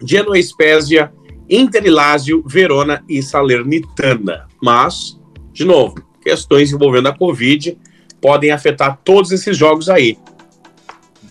Genoa 0.05 0.39
e 0.39 0.43
Spezia, 0.43 1.11
Inter 1.49 1.87
e 1.87 1.91
Lazio, 1.91 2.45
Verona 2.47 3.03
e 3.09 3.23
Salernitana. 3.23 4.47
Mas, 4.63 5.19
de 5.55 5.65
novo, 5.65 5.95
questões 6.23 6.71
envolvendo 6.71 7.09
a 7.09 7.17
Covid 7.17 7.79
podem 8.21 8.51
afetar 8.51 8.99
todos 9.05 9.33
esses 9.33 9.57
jogos 9.57 9.89
aí. 9.89 10.19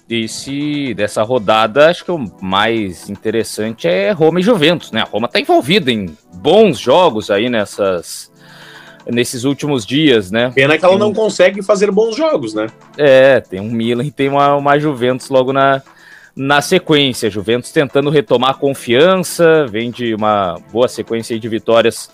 Desse, 0.08 0.94
dessa 0.94 1.22
rodada, 1.22 1.90
acho 1.90 2.06
que 2.06 2.12
o 2.12 2.32
mais 2.42 3.10
interessante 3.10 3.90
é 3.90 4.12
Roma 4.12 4.40
e 4.40 4.44
Juventus, 4.44 4.90
né? 4.90 5.02
A 5.02 5.04
Roma 5.04 5.26
está 5.26 5.38
envolvida 5.38 5.92
em 5.92 6.18
bons 6.34 6.80
jogos 6.80 7.30
aí 7.30 7.50
nessas, 7.50 8.32
nesses 9.06 9.44
últimos 9.44 9.86
dias, 9.86 10.32
né? 10.32 10.50
Pena 10.56 10.78
que 10.78 10.86
ela 10.86 10.98
não 10.98 11.14
consegue 11.14 11.62
fazer 11.62 11.92
bons 11.92 12.16
jogos, 12.16 12.54
né? 12.54 12.68
É, 12.98 13.42
tem 13.42 13.60
um 13.60 13.70
Milan 13.70 14.06
e 14.06 14.12
tem 14.12 14.30
uma, 14.30 14.56
uma 14.56 14.80
Juventus 14.80 15.28
logo 15.28 15.52
na, 15.52 15.82
na 16.34 16.62
sequência. 16.62 17.30
Juventus 17.30 17.72
tentando 17.72 18.10
retomar 18.10 18.52
a 18.52 18.54
confiança, 18.54 19.66
vem 19.68 19.92
de 19.92 20.14
uma 20.14 20.58
boa 20.72 20.88
sequência 20.88 21.38
de 21.38 21.50
vitórias 21.50 22.10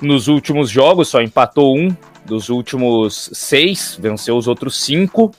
nos 0.00 0.28
últimos 0.28 0.70
jogos, 0.70 1.08
só 1.08 1.20
empatou 1.20 1.76
um 1.76 1.94
dos 2.28 2.48
últimos 2.48 3.30
seis, 3.32 3.98
venceu 4.00 4.36
os 4.36 4.46
outros 4.46 4.80
cinco. 4.80 5.32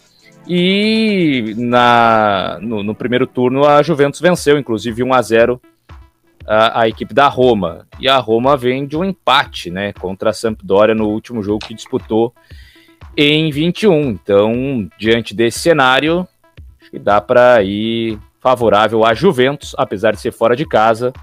E 0.47 1.53
na, 1.57 2.57
no, 2.61 2.81
no 2.81 2.95
primeiro 2.95 3.27
turno 3.27 3.65
a 3.65 3.83
Juventus 3.83 4.19
venceu, 4.19 4.57
inclusive 4.57 5.03
1 5.03 5.13
a 5.13 5.21
0 5.21 5.61
a, 6.47 6.81
a, 6.81 6.87
equipe 6.87 7.13
da 7.13 7.27
Roma. 7.27 7.85
E 7.99 8.09
a 8.09 8.17
Roma 8.17 8.57
vem 8.57 8.87
de 8.87 8.97
um 8.97 9.05
empate, 9.05 9.69
né, 9.69 9.93
contra 9.93 10.31
a 10.31 10.33
Sampdoria 10.33 10.95
no 10.95 11.07
último 11.07 11.43
jogo 11.43 11.65
que 11.65 11.75
disputou 11.75 12.33
em 13.15 13.51
21. 13.51 14.09
Então, 14.09 14.89
diante 14.97 15.35
desse 15.35 15.59
cenário, 15.59 16.27
acho 16.81 16.89
que 16.89 16.97
dá 16.97 17.21
para 17.21 17.61
ir 17.61 18.17
favorável 18.39 19.05
à 19.05 19.13
Juventus, 19.13 19.75
apesar 19.77 20.13
de 20.13 20.21
ser 20.21 20.31
fora 20.31 20.55
de 20.55 20.65
casa, 20.65 21.13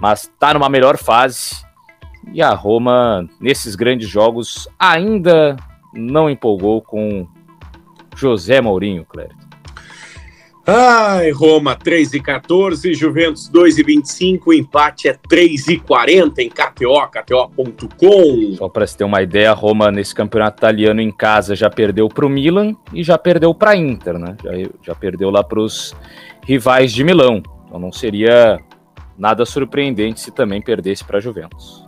mas 0.00 0.22
está 0.22 0.52
numa 0.54 0.68
melhor 0.68 0.96
fase. 0.96 1.64
E 2.32 2.40
a 2.40 2.50
Roma, 2.54 3.28
nesses 3.40 3.74
grandes 3.74 4.08
jogos, 4.08 4.68
ainda 4.78 5.56
não 5.94 6.30
empolgou 6.30 6.80
com 6.80 7.26
José 8.16 8.60
Mourinho, 8.60 9.04
Clérito. 9.04 9.42
Ai, 10.64 11.32
Roma 11.32 11.74
3 11.74 12.14
e 12.14 12.20
14, 12.20 12.94
Juventus 12.94 13.48
2 13.48 13.78
e 13.78 13.82
25, 13.82 14.50
o 14.50 14.54
empate 14.54 15.08
é 15.08 15.18
3 15.28 15.66
e 15.66 15.78
40 15.78 16.40
em 16.40 16.48
KTO, 16.48 17.08
KTO.com. 17.10 18.54
Só 18.56 18.68
para 18.68 18.86
você 18.86 18.98
ter 18.98 19.02
uma 19.02 19.20
ideia, 19.20 19.52
Roma 19.52 19.90
nesse 19.90 20.14
campeonato 20.14 20.58
italiano 20.58 21.00
em 21.00 21.10
casa 21.10 21.56
já 21.56 21.68
perdeu 21.68 22.08
para 22.08 22.24
o 22.24 22.28
Milan 22.28 22.76
e 22.92 23.02
já 23.02 23.18
perdeu 23.18 23.52
para 23.52 23.74
Inter, 23.74 24.16
né? 24.16 24.36
Já, 24.40 24.50
já 24.82 24.94
perdeu 24.94 25.30
lá 25.30 25.42
para 25.42 25.58
os 25.58 25.96
rivais 26.46 26.92
de 26.92 27.02
Milão. 27.02 27.42
Então 27.66 27.80
não 27.80 27.90
seria 27.90 28.60
nada 29.18 29.44
surpreendente 29.44 30.20
se 30.20 30.30
também 30.30 30.62
perdesse 30.62 31.02
para 31.02 31.18
a 31.18 31.20
Juventus. 31.20 31.81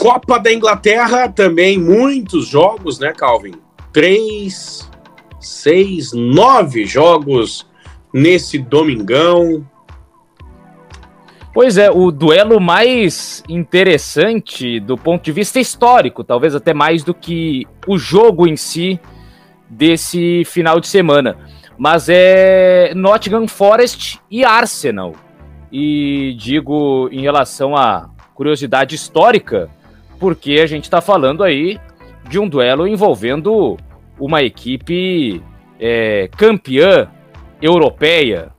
Copa 0.00 0.38
da 0.38 0.50
Inglaterra 0.50 1.28
também 1.28 1.78
muitos 1.78 2.48
jogos, 2.48 2.98
né, 2.98 3.12
Calvin? 3.12 3.52
Três 3.92 4.90
seis, 5.38 6.14
nove 6.14 6.86
jogos 6.86 7.68
nesse 8.10 8.56
domingão. 8.56 9.62
Pois 11.52 11.76
é, 11.76 11.90
o 11.90 12.10
duelo 12.10 12.58
mais 12.58 13.44
interessante 13.46 14.80
do 14.80 14.96
ponto 14.96 15.22
de 15.22 15.32
vista 15.32 15.60
histórico, 15.60 16.24
talvez 16.24 16.54
até 16.54 16.72
mais 16.72 17.04
do 17.04 17.12
que 17.12 17.66
o 17.86 17.98
jogo 17.98 18.46
em 18.46 18.56
si 18.56 18.98
desse 19.68 20.46
final 20.46 20.80
de 20.80 20.88
semana. 20.88 21.36
Mas 21.76 22.08
é 22.08 22.94
Nottingham 22.94 23.46
Forest 23.46 24.18
e 24.30 24.46
Arsenal. 24.46 25.14
E 25.70 26.34
digo 26.38 27.10
em 27.12 27.20
relação 27.20 27.76
à 27.76 28.08
curiosidade 28.34 28.94
histórica, 28.94 29.68
porque 30.20 30.60
a 30.62 30.66
gente 30.66 30.84
está 30.84 31.00
falando 31.00 31.42
aí 31.42 31.80
de 32.28 32.38
um 32.38 32.46
duelo 32.46 32.86
envolvendo 32.86 33.76
uma 34.18 34.42
equipe 34.42 35.42
é, 35.80 36.28
campeã 36.36 37.08
europeia, 37.60 38.50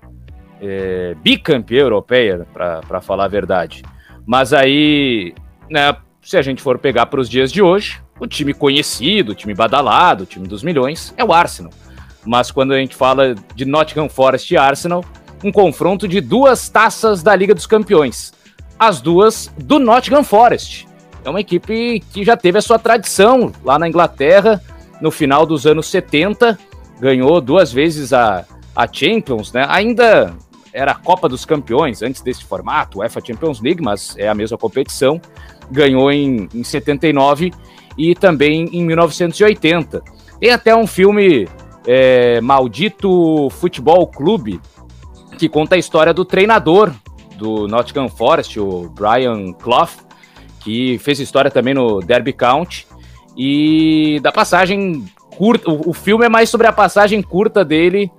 é, 0.60 1.16
bicampeã 1.22 1.82
europeia, 1.82 2.48
para 2.52 3.00
falar 3.00 3.26
a 3.26 3.30
verdade. 3.30 3.84
Mas 4.26 4.54
aí, 4.54 5.34
né, 5.70 5.96
se 6.22 6.36
a 6.36 6.42
gente 6.42 6.62
for 6.62 6.80
pegar 6.80 7.06
para 7.06 7.22
os 7.22 7.30
dias 7.30 7.52
de 7.52 7.62
hoje, 7.62 8.02
o 8.20 8.26
time 8.28 8.54
conhecido, 8.54 9.32
o 9.32 9.36
time 9.36 9.54
badalado, 9.54 10.24
o 10.24 10.26
time 10.26 10.48
dos 10.48 10.64
milhões 10.64 11.14
é 11.16 11.24
o 11.24 11.32
Arsenal. 11.32 11.72
Mas 12.26 12.52
quando 12.52 12.74
a 12.74 12.78
gente 12.78 12.96
fala 12.96 13.36
de 13.56 13.66
Nottingham 13.66 14.10
Forest 14.10 14.52
e 14.52 14.58
Arsenal, 14.58 15.06
um 15.44 15.52
confronto 15.52 16.08
de 16.08 16.22
duas 16.22 16.70
taças 16.70 17.22
da 17.24 17.36
Liga 17.36 17.54
dos 17.54 17.66
Campeões. 17.66 18.34
As 18.78 19.00
duas 19.02 19.52
do 19.58 19.80
Nottingham 19.80 20.24
Forest. 20.24 20.91
É 21.24 21.30
uma 21.30 21.40
equipe 21.40 22.00
que 22.12 22.24
já 22.24 22.36
teve 22.36 22.58
a 22.58 22.62
sua 22.62 22.80
tradição 22.80 23.52
lá 23.64 23.78
na 23.78 23.88
Inglaterra, 23.88 24.62
no 25.00 25.12
final 25.12 25.46
dos 25.46 25.66
anos 25.66 25.88
70, 25.88 26.58
ganhou 27.00 27.40
duas 27.42 27.72
vezes 27.72 28.14
a, 28.14 28.46
a 28.76 28.88
Champions, 28.92 29.52
né? 29.52 29.66
Ainda 29.70 30.34
era 30.74 30.92
a 30.92 30.96
Copa 30.96 31.28
dos 31.28 31.46
Campeões 31.46 32.02
antes 32.02 32.22
desse 32.22 32.44
formato, 32.44 33.00
UEFA 33.00 33.22
Champions 33.26 33.62
League, 33.62 33.82
mas 33.82 34.16
é 34.18 34.28
a 34.28 34.34
mesma 34.34 34.58
competição. 34.58 35.20
Ganhou 35.70 36.12
em, 36.12 36.50
em 36.54 36.64
79 36.64 37.52
e 37.98 38.16
também 38.16 38.70
em 38.72 38.86
1980. 38.86 40.02
Tem 40.40 40.52
até 40.52 40.76
um 40.76 40.88
filme 40.88 41.48
é, 41.86 42.40
Maldito 42.42 43.50
Futebol 43.52 44.08
Clube 44.08 44.60
que 45.38 45.50
conta 45.50 45.76
a 45.76 45.78
história 45.78 46.14
do 46.14 46.24
treinador 46.24 46.94
do 47.36 47.68
Nottingham 47.68 48.08
Forest, 48.08 48.60
o 48.60 48.90
Brian 48.90 49.54
Clough, 49.54 49.90
que 50.64 50.98
fez 51.00 51.20
história 51.20 51.52
também 51.52 51.74
no 51.74 52.00
Derby 52.00 52.34
County 52.34 52.88
e 53.38 54.20
da 54.22 54.32
passagem 54.32 55.06
curta. 55.38 55.70
O, 55.70 55.90
o 55.90 55.94
filme 55.94 56.26
é 56.26 56.30
mais 56.30 56.50
sobre 56.50 56.68
a 56.68 56.74
passagem 56.74 57.22
curta 57.22 57.66
dele 57.66 58.12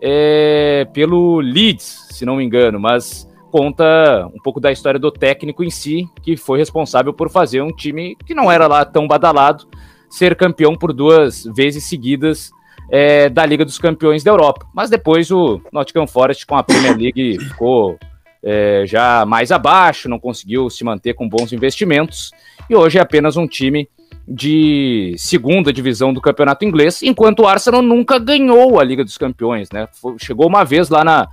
é, 0.00 0.86
pelo 0.92 1.40
Leeds, 1.40 2.08
se 2.10 2.24
não 2.24 2.36
me 2.36 2.44
engano, 2.44 2.80
mas 2.80 3.28
conta 3.50 4.26
um 4.34 4.40
pouco 4.42 4.58
da 4.58 4.72
história 4.72 4.98
do 4.98 5.10
técnico 5.10 5.62
em 5.62 5.70
si, 5.70 6.08
que 6.22 6.36
foi 6.36 6.58
responsável 6.58 7.12
por 7.12 7.30
fazer 7.30 7.60
um 7.60 7.70
time 7.70 8.16
que 8.26 8.34
não 8.34 8.50
era 8.50 8.66
lá 8.66 8.84
tão 8.84 9.06
badalado 9.06 9.68
ser 10.08 10.34
campeão 10.36 10.74
por 10.74 10.92
duas 10.92 11.44
vezes 11.44 11.84
seguidas 11.84 12.50
é, 12.90 13.28
da 13.28 13.46
Liga 13.46 13.64
dos 13.64 13.78
Campeões 13.78 14.24
da 14.24 14.30
Europa. 14.30 14.66
Mas 14.74 14.90
depois 14.90 15.30
o 15.30 15.60
Nottingham 15.72 16.06
Forest 16.06 16.46
com 16.46 16.56
a 16.56 16.62
Premier 16.62 16.96
League 16.96 17.38
ficou 17.38 17.98
é, 18.42 18.84
já 18.86 19.24
mais 19.24 19.52
abaixo, 19.52 20.08
não 20.08 20.18
conseguiu 20.18 20.68
se 20.68 20.82
manter 20.84 21.14
com 21.14 21.28
bons 21.28 21.52
investimentos 21.52 22.30
e 22.68 22.74
hoje 22.74 22.98
é 22.98 23.00
apenas 23.00 23.36
um 23.36 23.46
time 23.46 23.88
de 24.26 25.14
segunda 25.16 25.72
divisão 25.72 26.12
do 26.12 26.20
campeonato 26.20 26.64
inglês, 26.64 27.02
enquanto 27.02 27.40
o 27.40 27.46
Arsenal 27.46 27.82
nunca 27.82 28.18
ganhou 28.18 28.78
a 28.78 28.84
Liga 28.84 29.04
dos 29.04 29.18
Campeões, 29.18 29.68
né? 29.72 29.88
Chegou 30.18 30.46
uma 30.46 30.64
vez 30.64 30.88
lá 30.88 31.04
na, 31.04 31.28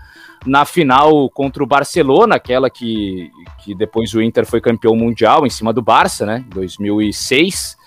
na 0.46 0.66
final 0.66 1.30
contra 1.30 1.64
o 1.64 1.68
Barcelona, 1.68 2.36
aquela 2.36 2.70
que, 2.70 3.30
que 3.64 3.76
depois 3.76 4.14
o 4.14 4.22
Inter 4.22 4.46
foi 4.46 4.60
campeão 4.60 4.96
mundial 4.96 5.46
em 5.46 5.50
cima 5.50 5.72
do 5.72 5.82
Barça, 5.82 6.26
né? 6.26 6.44
2006. 6.50 7.78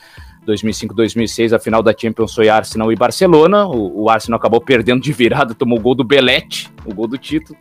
2005, 0.45 0.93
2006, 0.93 1.53
a 1.53 1.59
final 1.61 1.85
da 1.85 1.95
Champions 1.97 2.35
foi 2.35 2.49
Arsenal 2.49 2.91
e 2.93 2.97
Barcelona. 2.97 3.65
O, 3.65 4.03
o 4.03 4.11
Arsenal 4.11 4.39
acabou 4.39 4.61
perdendo 4.61 5.01
de 5.01 5.13
virada, 5.13 5.55
tomou 5.55 5.79
o 5.79 5.81
gol 5.81 5.95
do 5.95 6.03
Belete, 6.03 6.69
o 6.85 6.93
gol 6.93 7.07
do 7.07 7.17
título. 7.17 7.57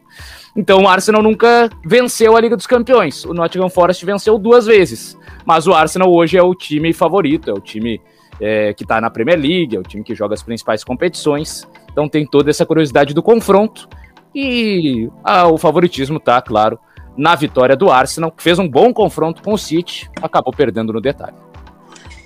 Então 0.55 0.83
o 0.83 0.87
Arsenal 0.87 1.23
nunca 1.23 1.69
venceu 1.83 2.35
a 2.35 2.41
Liga 2.41 2.57
dos 2.57 2.67
Campeões. 2.67 3.23
O 3.25 3.33
Nottingham 3.33 3.69
Forest 3.69 4.05
venceu 4.05 4.37
duas 4.37 4.65
vezes. 4.65 5.17
Mas 5.45 5.65
o 5.67 5.73
Arsenal 5.73 6.13
hoje 6.13 6.37
é 6.37 6.43
o 6.43 6.53
time 6.53 6.93
favorito, 6.93 7.49
é 7.49 7.53
o 7.53 7.59
time 7.59 8.01
é, 8.39 8.73
que 8.73 8.83
está 8.83 8.99
na 8.99 9.09
Premier 9.09 9.39
League, 9.39 9.75
é 9.75 9.79
o 9.79 9.83
time 9.83 10.03
que 10.03 10.13
joga 10.13 10.33
as 10.33 10.43
principais 10.43 10.83
competições. 10.83 11.67
Então 11.91 12.09
tem 12.09 12.25
toda 12.25 12.49
essa 12.49 12.65
curiosidade 12.65 13.13
do 13.13 13.23
confronto. 13.23 13.87
E 14.33 15.09
ah, 15.23 15.47
o 15.47 15.57
favoritismo 15.57 16.17
está, 16.17 16.41
claro, 16.41 16.79
na 17.17 17.35
vitória 17.35 17.75
do 17.75 17.89
Arsenal, 17.89 18.31
que 18.31 18.41
fez 18.41 18.59
um 18.59 18.67
bom 18.67 18.93
confronto 18.93 19.41
com 19.43 19.53
o 19.53 19.57
City, 19.57 20.09
acabou 20.21 20.53
perdendo 20.53 20.93
no 20.93 21.01
detalhe. 21.01 21.35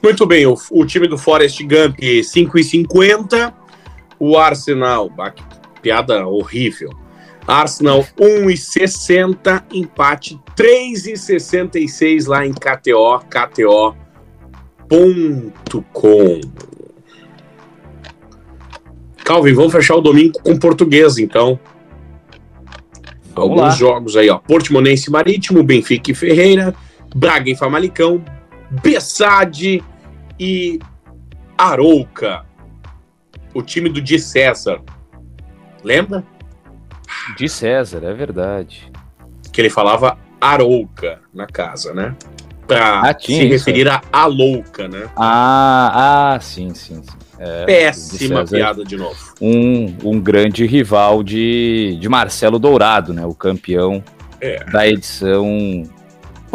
Muito 0.03 0.25
bem, 0.25 0.45
o, 0.45 0.55
o 0.71 0.85
time 0.85 1.07
do 1.07 1.17
Forest 1.17 1.63
Gump 1.63 1.97
5,50. 1.99 3.53
O 4.19 4.37
Arsenal, 4.37 5.11
ah, 5.19 5.33
piada 5.81 6.25
horrível. 6.27 7.04
Arsenal 7.47 8.03
1,60, 8.19 9.63
empate 9.71 10.39
3,66 10.55 12.27
lá 12.27 12.45
em 12.45 12.51
KTO, 12.53 13.19
KTO.com. 13.29 13.95
Calvin, 19.23 19.53
vamos 19.53 19.71
fechar 19.71 19.95
o 19.95 20.01
domingo 20.01 20.39
com 20.41 20.57
português, 20.57 21.17
então. 21.17 21.59
Vamos 23.35 23.51
Alguns 23.51 23.61
lá. 23.61 23.69
jogos 23.71 24.15
aí, 24.15 24.29
ó. 24.29 24.37
Portimonense 24.37 25.11
Marítimo, 25.11 25.63
Benfica 25.63 26.11
e 26.11 26.15
Ferreira, 26.15 26.73
Braga 27.15 27.49
e 27.49 27.55
Famalicão, 27.55 28.23
Bessade 28.83 29.83
e 30.39 30.79
Arouca. 31.57 32.45
O 33.53 33.61
time 33.61 33.89
do 33.89 34.01
Di 34.01 34.19
César. 34.19 34.81
Lembra? 35.83 36.23
De 37.37 37.47
César, 37.49 38.03
é 38.03 38.13
verdade. 38.13 38.91
Que 39.51 39.61
ele 39.61 39.69
falava 39.69 40.17
Arouca 40.39 41.19
na 41.33 41.47
casa, 41.47 41.93
né? 41.93 42.15
Pra 42.67 43.01
ah, 43.01 43.15
se 43.19 43.45
referir 43.45 43.87
a 43.87 44.01
Alouca, 44.11 44.87
né? 44.87 45.07
Ah, 45.15 46.33
ah, 46.33 46.39
sim, 46.39 46.73
sim, 46.73 47.01
sim. 47.03 47.17
É, 47.37 47.65
Péssima 47.65 48.43
de 48.43 48.51
piada 48.51 48.83
de 48.83 48.97
novo. 48.97 49.17
Um, 49.41 49.93
um 50.03 50.19
grande 50.19 50.65
rival 50.65 51.21
de, 51.21 51.97
de 51.99 52.09
Marcelo 52.09 52.57
Dourado, 52.57 53.13
né? 53.13 53.25
O 53.25 53.35
campeão 53.35 54.03
é. 54.39 54.63
da 54.65 54.87
edição 54.87 55.83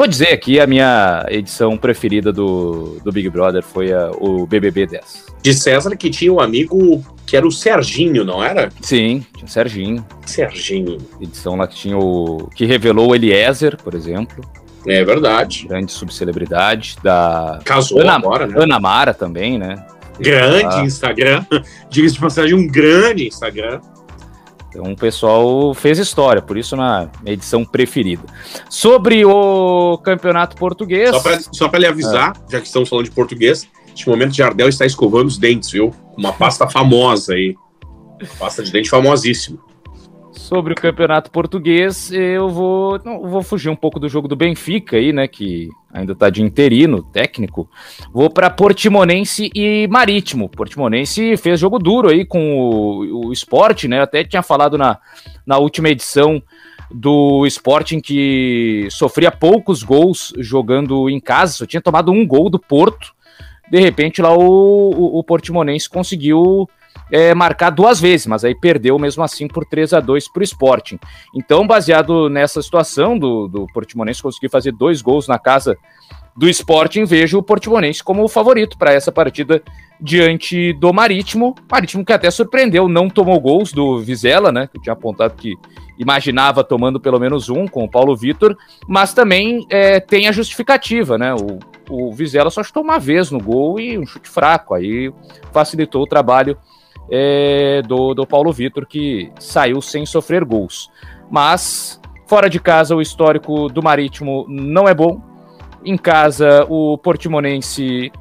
Vou 0.00 0.06
dizer 0.06 0.28
aqui, 0.28 0.58
a 0.58 0.66
minha 0.66 1.26
edição 1.28 1.76
preferida 1.76 2.32
do, 2.32 2.98
do 3.04 3.12
Big 3.12 3.28
Brother 3.28 3.62
foi 3.62 3.92
a, 3.92 4.10
o 4.12 4.46
BBB 4.46 4.86
10. 4.86 5.26
De 5.42 5.52
César, 5.52 5.94
que 5.94 6.08
tinha 6.08 6.32
um 6.32 6.40
amigo 6.40 7.04
que 7.26 7.36
era 7.36 7.46
o 7.46 7.52
Serginho, 7.52 8.24
não 8.24 8.42
era? 8.42 8.70
Sim, 8.80 9.22
tinha 9.36 9.44
o 9.44 9.50
Serginho. 9.50 10.06
Serginho. 10.24 10.96
Edição 11.20 11.54
lá 11.54 11.68
que 11.68 11.74
tinha 11.74 11.98
o. 11.98 12.48
que 12.54 12.64
revelou 12.64 13.10
o 13.10 13.14
Eliezer, 13.14 13.76
por 13.76 13.92
exemplo. 13.92 14.42
É 14.86 15.04
verdade. 15.04 15.66
Grande 15.68 15.92
subcelebridade 15.92 16.96
da. 17.04 17.60
Casou 17.62 18.00
Ana, 18.00 18.14
agora, 18.14 18.46
né? 18.46 18.54
Ana 18.56 18.80
Mara 18.80 19.12
também, 19.12 19.58
né? 19.58 19.84
Grande 20.18 20.76
ah. 20.76 20.82
Instagram. 20.82 21.44
Diga-se 21.90 22.14
de 22.14 22.20
passagem, 22.20 22.54
um 22.54 22.66
grande 22.66 23.28
Instagram. 23.28 23.82
Então 24.70 24.92
o 24.92 24.96
pessoal 24.96 25.74
fez 25.74 25.98
história, 25.98 26.40
por 26.40 26.56
isso 26.56 26.76
na 26.76 27.08
edição 27.26 27.64
preferida. 27.64 28.22
Sobre 28.68 29.24
o 29.24 29.98
campeonato 29.98 30.56
português. 30.56 31.10
Só 31.52 31.68
para 31.68 31.78
lhe 31.78 31.86
avisar, 31.86 32.36
é. 32.36 32.52
já 32.52 32.60
que 32.60 32.66
estamos 32.66 32.88
falando 32.88 33.04
de 33.04 33.10
português, 33.10 33.68
neste 33.88 34.08
momento 34.08 34.32
Jardel 34.32 34.68
está 34.68 34.86
escovando 34.86 35.26
os 35.26 35.38
dentes, 35.38 35.70
viu? 35.70 35.92
Uma 36.16 36.32
pasta 36.32 36.68
famosa 36.68 37.34
aí. 37.34 37.54
Pasta 38.38 38.62
de 38.62 38.70
dente 38.70 38.88
famosíssima 38.88 39.69
sobre 40.50 40.72
o 40.72 40.76
campeonato 40.76 41.30
português, 41.30 42.10
eu 42.10 42.48
vou, 42.48 43.00
não, 43.04 43.22
vou 43.22 43.40
fugir 43.40 43.68
um 43.68 43.76
pouco 43.76 44.00
do 44.00 44.08
jogo 44.08 44.26
do 44.26 44.34
Benfica 44.34 44.96
aí, 44.96 45.12
né, 45.12 45.28
que 45.28 45.68
ainda 45.94 46.12
tá 46.12 46.28
de 46.28 46.42
interino 46.42 47.04
técnico. 47.04 47.70
Vou 48.12 48.28
para 48.28 48.50
Portimonense 48.50 49.48
e 49.54 49.86
Marítimo. 49.86 50.48
Portimonense 50.48 51.36
fez 51.36 51.60
jogo 51.60 51.78
duro 51.78 52.08
aí 52.08 52.24
com 52.24 52.58
o, 52.58 53.28
o 53.28 53.32
esporte, 53.32 53.86
né? 53.86 54.00
Até 54.00 54.24
tinha 54.24 54.42
falado 54.42 54.76
na, 54.76 54.98
na 55.46 55.56
última 55.56 55.88
edição 55.88 56.42
do 56.90 57.46
Sporting 57.46 58.00
que 58.00 58.88
sofria 58.90 59.30
poucos 59.30 59.84
gols 59.84 60.32
jogando 60.38 61.08
em 61.08 61.20
casa, 61.20 61.52
só 61.52 61.64
tinha 61.64 61.80
tomado 61.80 62.10
um 62.10 62.26
gol 62.26 62.50
do 62.50 62.58
Porto. 62.58 63.12
De 63.70 63.78
repente 63.78 64.20
lá 64.20 64.36
o, 64.36 64.90
o, 64.90 65.18
o 65.20 65.22
Portimonense 65.22 65.88
conseguiu 65.88 66.68
é, 67.10 67.34
marcar 67.34 67.70
duas 67.70 68.00
vezes, 68.00 68.26
mas 68.26 68.44
aí 68.44 68.54
perdeu 68.54 68.98
mesmo 68.98 69.22
assim 69.22 69.48
por 69.48 69.64
3 69.64 69.92
a 69.94 70.00
2 70.00 70.28
para 70.28 70.40
o 70.40 70.44
Sporting. 70.44 70.98
Então, 71.34 71.66
baseado 71.66 72.28
nessa 72.28 72.62
situação 72.62 73.18
do, 73.18 73.48
do 73.48 73.66
Portimonense 73.72 74.22
conseguir 74.22 74.48
fazer 74.48 74.72
dois 74.72 75.02
gols 75.02 75.26
na 75.26 75.38
casa 75.38 75.76
do 76.36 76.48
Sporting, 76.48 77.04
vejo 77.04 77.38
o 77.38 77.42
Portimonense 77.42 78.02
como 78.02 78.22
o 78.22 78.28
favorito 78.28 78.78
para 78.78 78.92
essa 78.92 79.10
partida 79.10 79.62
diante 80.00 80.72
do 80.74 80.92
Marítimo. 80.92 81.54
Marítimo 81.70 82.04
que 82.04 82.12
até 82.12 82.30
surpreendeu, 82.30 82.88
não 82.88 83.10
tomou 83.10 83.38
gols 83.40 83.72
do 83.72 83.98
Vizela, 83.98 84.50
né? 84.52 84.66
Que 84.66 84.78
eu 84.78 84.82
tinha 84.82 84.92
apontado 84.92 85.34
que 85.34 85.54
imaginava 85.98 86.64
tomando 86.64 86.98
pelo 86.98 87.20
menos 87.20 87.50
um 87.50 87.66
com 87.66 87.84
o 87.84 87.90
Paulo 87.90 88.16
Vitor, 88.16 88.56
mas 88.88 89.12
também 89.12 89.66
é, 89.68 90.00
tem 90.00 90.28
a 90.28 90.32
justificativa, 90.32 91.18
né? 91.18 91.34
O, 91.34 91.58
o 91.90 92.12
Vizela 92.12 92.48
só 92.48 92.62
chutou 92.62 92.82
uma 92.82 92.98
vez 92.98 93.30
no 93.30 93.38
gol 93.38 93.78
e 93.78 93.98
um 93.98 94.06
chute 94.06 94.28
fraco, 94.28 94.74
aí 94.74 95.12
facilitou 95.52 96.02
o 96.02 96.06
trabalho 96.06 96.56
é, 97.10 97.82
do, 97.82 98.14
do 98.14 98.26
Paulo 98.26 98.52
Vitor, 98.52 98.86
que 98.86 99.32
saiu 99.38 99.80
sem 99.82 100.06
sofrer 100.06 100.44
gols. 100.44 100.90
Mas, 101.30 102.00
fora 102.26 102.48
de 102.48 102.60
casa, 102.60 102.94
o 102.94 103.02
histórico 103.02 103.68
do 103.68 103.82
Marítimo 103.82 104.46
não 104.48 104.88
é 104.88 104.94
bom. 104.94 105.20
Em 105.84 105.96
casa, 105.96 106.64
o 106.68 106.96
Portimonense 106.98 108.12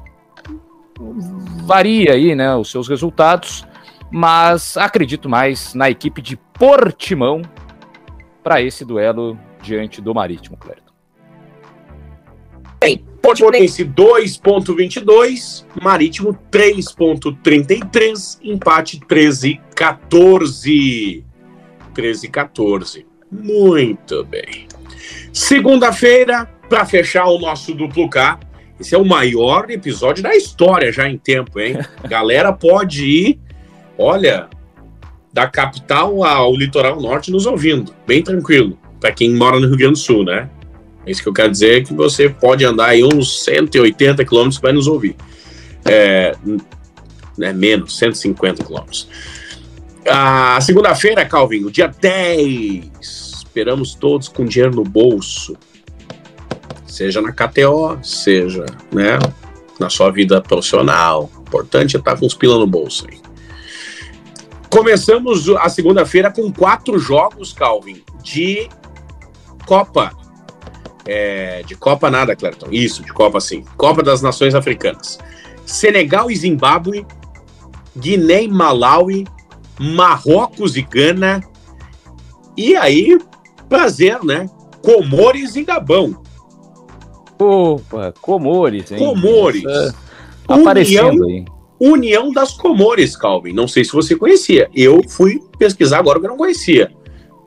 varia 1.64 2.12
aí, 2.12 2.34
né, 2.34 2.54
os 2.56 2.70
seus 2.70 2.88
resultados, 2.88 3.66
mas 4.10 4.76
acredito 4.76 5.28
mais 5.28 5.74
na 5.74 5.88
equipe 5.88 6.20
de 6.20 6.36
Portimão 6.36 7.42
para 8.42 8.60
esse 8.60 8.84
duelo 8.84 9.38
diante 9.62 10.00
do 10.00 10.14
Marítimo, 10.14 10.56
Clérito. 10.56 10.89
Bem, 12.82 13.04
Portimonense 13.20 13.84
2.22, 13.84 15.66
Marítimo 15.82 16.32
3.33, 16.50 18.38
empate 18.42 18.98
13-14. 19.00 21.22
13-14. 21.94 23.04
Muito 23.30 24.24
bem. 24.24 24.66
Segunda-feira, 25.30 26.46
para 26.70 26.86
fechar 26.86 27.26
o 27.26 27.38
nosso 27.38 27.74
duplo 27.74 28.08
K, 28.08 28.40
esse 28.80 28.94
é 28.94 28.98
o 28.98 29.04
maior 29.04 29.70
episódio 29.70 30.22
da 30.22 30.34
história 30.34 30.90
já 30.90 31.06
em 31.06 31.18
tempo, 31.18 31.60
hein? 31.60 31.76
Galera 32.08 32.50
pode 32.50 33.04
ir, 33.04 33.38
olha, 33.98 34.48
da 35.30 35.46
capital 35.46 36.24
ao 36.24 36.56
litoral 36.56 36.98
norte 36.98 37.30
nos 37.30 37.44
ouvindo, 37.44 37.94
bem 38.06 38.22
tranquilo, 38.22 38.78
para 38.98 39.12
quem 39.12 39.34
mora 39.34 39.60
no 39.60 39.68
Rio 39.68 39.76
Grande 39.76 39.92
do 39.92 39.98
Sul, 39.98 40.24
né? 40.24 40.48
É 41.10 41.12
isso 41.12 41.24
que 41.24 41.28
eu 41.28 41.32
quero 41.32 41.50
dizer 41.50 41.84
que 41.84 41.92
você 41.92 42.28
pode 42.30 42.64
andar 42.64 42.90
aí 42.90 43.02
uns 43.02 43.42
180 43.42 44.24
quilômetros 44.24 44.60
vai 44.60 44.72
nos 44.72 44.86
ouvir. 44.86 45.16
É, 45.84 46.36
é 47.40 47.52
menos, 47.52 47.98
150 47.98 48.62
quilômetros. 48.62 49.08
A 50.08 50.60
segunda-feira, 50.60 51.24
Calvin, 51.24 51.64
o 51.64 51.70
dia 51.70 51.88
10. 51.88 52.90
Esperamos 53.00 53.96
todos 53.96 54.28
com 54.28 54.44
dinheiro 54.44 54.72
no 54.72 54.84
bolso. 54.84 55.56
Seja 56.86 57.20
na 57.20 57.32
KTO, 57.32 57.98
seja 58.04 58.64
né, 58.92 59.18
na 59.80 59.90
sua 59.90 60.12
vida 60.12 60.40
profissional. 60.40 61.28
O 61.36 61.40
importante 61.40 61.96
é 61.96 61.98
estar 61.98 62.16
com 62.16 62.24
os 62.24 62.34
pila 62.34 62.56
no 62.56 62.68
bolso 62.68 63.04
aí. 63.10 63.18
Começamos 64.68 65.48
a 65.48 65.68
segunda-feira 65.68 66.30
com 66.30 66.52
quatro 66.52 67.00
jogos, 67.00 67.52
Calvin, 67.52 68.00
de 68.22 68.68
Copa 69.66 70.19
é, 71.10 71.64
de 71.66 71.74
Copa 71.74 72.08
nada, 72.08 72.36
Clerton. 72.36 72.68
Isso, 72.70 73.02
de 73.02 73.12
Copa 73.12 73.40
sim. 73.40 73.64
Copa 73.76 74.00
das 74.00 74.22
Nações 74.22 74.54
Africanas. 74.54 75.18
Senegal 75.66 76.30
e 76.30 76.36
Zimbábue, 76.36 77.04
Guiné 77.98 78.44
e 78.44 78.48
Malawi, 78.48 79.26
Marrocos 79.78 80.76
e 80.76 80.82
Gana. 80.82 81.42
E 82.56 82.76
aí, 82.76 83.18
prazer, 83.68 84.22
né? 84.22 84.48
Comores 84.84 85.56
e 85.56 85.64
Gabão. 85.64 86.22
Opa, 87.36 88.14
Comores, 88.20 88.92
hein? 88.92 88.98
Comores. 88.98 89.64
Essa, 89.64 89.96
aparecendo 90.46 91.24
União, 91.24 91.28
aí. 91.28 91.44
União 91.80 92.32
das 92.32 92.52
Comores, 92.52 93.16
Calvin. 93.16 93.52
Não 93.52 93.66
sei 93.66 93.84
se 93.84 93.92
você 93.92 94.14
conhecia. 94.14 94.70
Eu 94.72 95.02
fui 95.08 95.42
pesquisar 95.58 95.98
agora 95.98 96.20
que 96.20 96.26
eu 96.26 96.30
não 96.30 96.36
conhecia. 96.36 96.92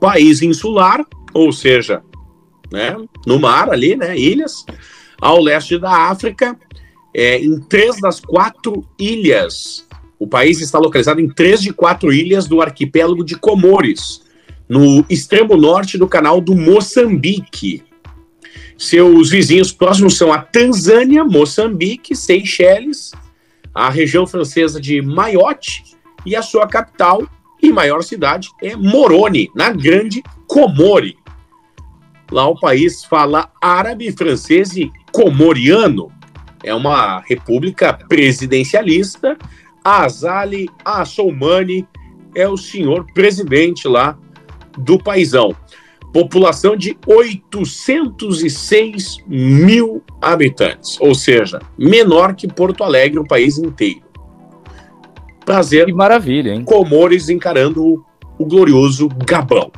País 0.02 0.42
insular, 0.42 1.06
ou 1.34 1.54
seja, 1.54 2.02
né, 2.74 2.98
no 3.28 3.40
mar 3.40 3.70
ali, 3.70 3.96
né, 3.96 4.18
ilhas, 4.18 4.66
ao 5.22 5.40
leste 5.40 5.78
da 5.78 6.10
África, 6.10 6.58
é, 7.14 7.38
em 7.38 7.60
três 7.60 8.02
das 8.02 8.20
quatro 8.20 8.84
ilhas. 9.00 9.88
O 10.18 10.26
país 10.26 10.60
está 10.60 10.80
localizado 10.80 11.22
em 11.22 11.30
três 11.30 11.62
de 11.62 11.72
quatro 11.72 12.12
ilhas 12.12 12.48
do 12.48 12.62
arquipélago 12.64 13.24
de 13.24 13.38
Comores, 13.38 14.24
no 14.68 15.06
extremo 15.08 15.56
norte 15.56 16.00
do 16.00 16.08
canal 16.08 16.42
do 16.42 16.56
Moçambique. 16.56 17.84
Seus 18.76 19.30
vizinhos 19.30 19.72
próximos 19.72 20.18
são 20.18 20.34
a 20.34 20.40
Tanzânia, 20.40 21.24
Moçambique, 21.24 22.16
Seychelles, 22.16 23.12
a 23.72 23.88
região 23.88 24.26
francesa 24.26 24.82
de 24.82 25.00
Mayotte 25.00 25.84
e 26.26 26.36
a 26.36 26.42
sua 26.42 26.68
capital 26.68 27.22
e 27.62 27.72
maior 27.72 28.02
cidade 28.02 28.50
é 28.62 28.76
Moroni, 28.76 29.50
na 29.56 29.70
Grande 29.70 30.24
Comore. 30.48 31.16
Lá 32.34 32.48
o 32.48 32.60
país 32.60 33.06
fala 33.06 33.52
árabe, 33.62 34.12
francês 34.12 34.76
e 34.76 34.92
comoriano. 35.12 36.12
É 36.64 36.74
uma 36.74 37.20
república 37.20 37.94
presidencialista. 37.94 39.38
Azali 39.84 40.68
Assoumani 40.84 41.88
é 42.34 42.50
o 42.50 42.58
senhor 42.58 43.06
presidente 43.14 43.88
lá 43.88 44.18
do 44.76 44.98
paisão. 44.98 45.56
População 46.12 46.76
de 46.76 46.98
806 47.06 49.18
mil 49.28 50.02
habitantes, 50.20 51.00
ou 51.00 51.14
seja, 51.14 51.60
menor 51.78 52.34
que 52.34 52.48
Porto 52.48 52.84
Alegre, 52.84 53.20
o 53.20 53.28
país 53.28 53.60
inteiro. 53.60 54.02
Prazer. 55.46 55.86
Que 55.86 55.94
maravilha, 55.94 56.52
hein? 56.52 56.64
Comores 56.64 57.30
encarando 57.30 58.04
o 58.40 58.46
glorioso 58.46 59.08
Gabão. 59.24 59.72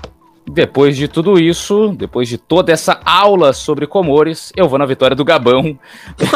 Depois 0.47 0.95
de 0.95 1.07
tudo 1.07 1.39
isso, 1.39 1.95
depois 1.97 2.29
de 2.29 2.37
toda 2.37 2.71
essa 2.71 2.99
aula 3.03 3.51
sobre 3.51 3.87
Comores, 3.87 4.53
eu 4.55 4.69
vou 4.69 4.77
na 4.77 4.85
vitória 4.85 5.15
do 5.15 5.25
Gabão. 5.25 5.77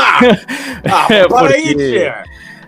ah, 0.90 1.07
é, 1.14 1.27
porque... 1.27 2.11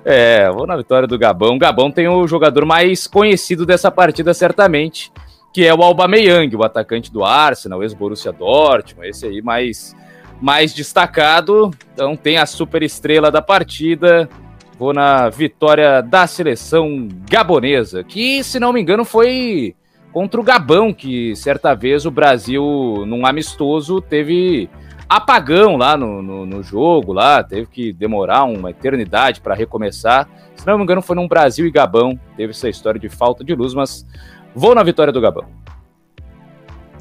É, 0.05 0.49
vou 0.51 0.67
na 0.67 0.77
vitória 0.77 1.07
do 1.07 1.17
Gabão. 1.17 1.55
O 1.55 1.59
Gabão 1.59 1.91
tem 1.91 2.07
o 2.07 2.27
jogador 2.27 2.65
mais 2.65 3.07
conhecido 3.07 3.65
dessa 3.65 3.89
partida, 3.91 4.33
certamente, 4.33 5.11
que 5.53 5.65
é 5.65 5.73
o 5.73 5.83
Aubameyang, 5.83 6.55
o 6.55 6.63
atacante 6.63 7.11
do 7.11 7.23
Arsenal, 7.23 7.83
ex-Borussia 7.83 8.31
Dortmund, 8.31 9.09
esse 9.09 9.25
aí 9.25 9.41
mais, 9.41 9.95
mais 10.41 10.73
destacado. 10.73 11.71
Então 11.93 12.15
tem 12.15 12.37
a 12.37 12.45
super 12.45 12.83
estrela 12.83 13.31
da 13.31 13.41
partida. 13.41 14.29
Vou 14.77 14.93
na 14.93 15.29
vitória 15.29 16.01
da 16.01 16.25
seleção 16.25 17.07
gabonesa, 17.29 18.03
que, 18.03 18.43
se 18.43 18.59
não 18.59 18.73
me 18.73 18.81
engano, 18.81 19.05
foi 19.05 19.75
contra 20.11 20.39
o 20.39 20.43
Gabão, 20.43 20.93
que 20.93 21.35
certa 21.35 21.73
vez 21.73 22.05
o 22.05 22.11
Brasil, 22.11 22.63
num 23.07 23.25
amistoso, 23.25 24.01
teve 24.01 24.69
apagão 25.07 25.75
lá 25.77 25.97
no, 25.97 26.21
no, 26.21 26.45
no 26.45 26.63
jogo, 26.63 27.13
lá 27.13 27.43
teve 27.43 27.67
que 27.67 27.93
demorar 27.93 28.43
uma 28.45 28.71
eternidade 28.71 29.41
para 29.41 29.55
recomeçar. 29.55 30.27
Se 30.55 30.65
não 30.65 30.77
me 30.77 30.83
engano, 30.83 31.01
foi 31.01 31.15
num 31.15 31.27
Brasil 31.27 31.65
e 31.65 31.71
Gabão, 31.71 32.19
teve 32.37 32.51
essa 32.51 32.69
história 32.69 32.99
de 32.99 33.09
falta 33.09 33.43
de 33.43 33.55
luz, 33.55 33.73
mas 33.73 34.05
Vou 34.53 34.75
na 34.75 34.83
vitória 34.83 35.13
do 35.13 35.21
Gabão. 35.21 35.45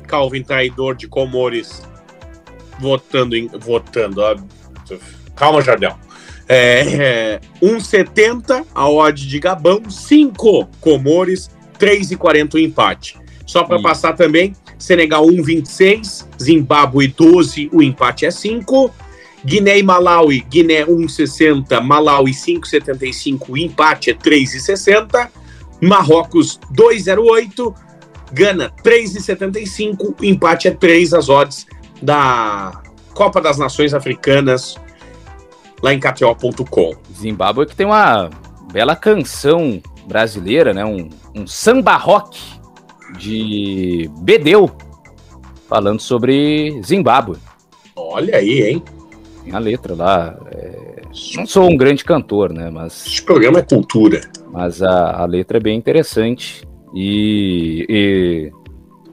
Calvin 0.06 0.42
Traidor 0.42 0.94
de 0.94 1.08
Comores 1.08 1.82
votando 2.78 3.36
em. 3.36 3.48
Votando. 3.48 4.22
Calma, 5.34 5.60
Jardel. 5.62 5.96
É, 6.48 6.80
é, 7.34 7.40
1,70 7.62 8.66
a 8.74 8.88
odd 8.88 9.28
de 9.28 9.38
Gabão, 9.38 9.88
5 9.88 10.68
Comores, 10.80 11.50
3,40 11.80 12.54
o 12.54 12.58
empate. 12.58 13.18
Só 13.46 13.64
para 13.64 13.80
passar 13.80 14.12
também, 14.12 14.54
Senegal 14.78 15.26
1,26, 15.26 16.26
Zimbábue 16.40 17.08
12, 17.08 17.68
o 17.72 17.82
empate 17.82 18.26
é 18.26 18.30
5. 18.30 18.94
Guiné 19.44 19.78
e 19.78 19.82
Malawi, 19.82 20.40
Guiné 20.48 20.84
1,60, 20.84 21.80
Malawi 21.80 22.32
5,75, 22.32 23.48
o 23.48 23.56
empate 23.56 24.10
é 24.10 24.14
3,60. 24.14 25.28
Marrocos 25.80 26.60
2,08, 26.72 27.74
Gana 28.32 28.70
3,75, 28.84 30.14
empate 30.22 30.68
é 30.68 30.70
3 30.70 31.14
as 31.14 31.28
odds 31.28 31.66
da 32.00 32.80
Copa 33.14 33.40
das 33.40 33.58
Nações 33.58 33.92
Africanas 33.94 34.76
lá 35.82 35.92
em 35.92 35.98
KTO.com. 35.98 36.94
Zimbábue 37.12 37.66
que 37.66 37.74
tem 37.74 37.86
uma 37.86 38.30
bela 38.72 38.94
canção 38.94 39.82
brasileira, 40.10 40.74
né? 40.74 40.84
Um, 40.84 41.08
um 41.34 41.46
samba 41.46 41.96
rock 41.96 42.36
de 43.16 44.10
Bedeu 44.18 44.68
falando 45.68 46.00
sobre 46.00 46.80
Zimbábue. 46.84 47.38
Olha 47.94 48.36
aí, 48.36 48.62
hein? 48.62 48.82
Tem 49.44 49.54
a 49.54 49.58
letra 49.60 49.94
lá. 49.94 50.36
É... 50.50 51.02
Não 51.36 51.46
sou 51.46 51.70
um 51.70 51.76
grande 51.76 52.04
cantor, 52.04 52.52
né? 52.52 52.70
Mas. 52.70 53.06
Esse 53.06 53.22
programa 53.22 53.60
é 53.60 53.62
cultura. 53.62 54.20
Mas 54.52 54.82
a, 54.82 55.22
a 55.22 55.24
letra 55.26 55.58
é 55.58 55.60
bem 55.60 55.78
interessante 55.78 56.68
e, 56.92 57.86
e, 57.88 58.52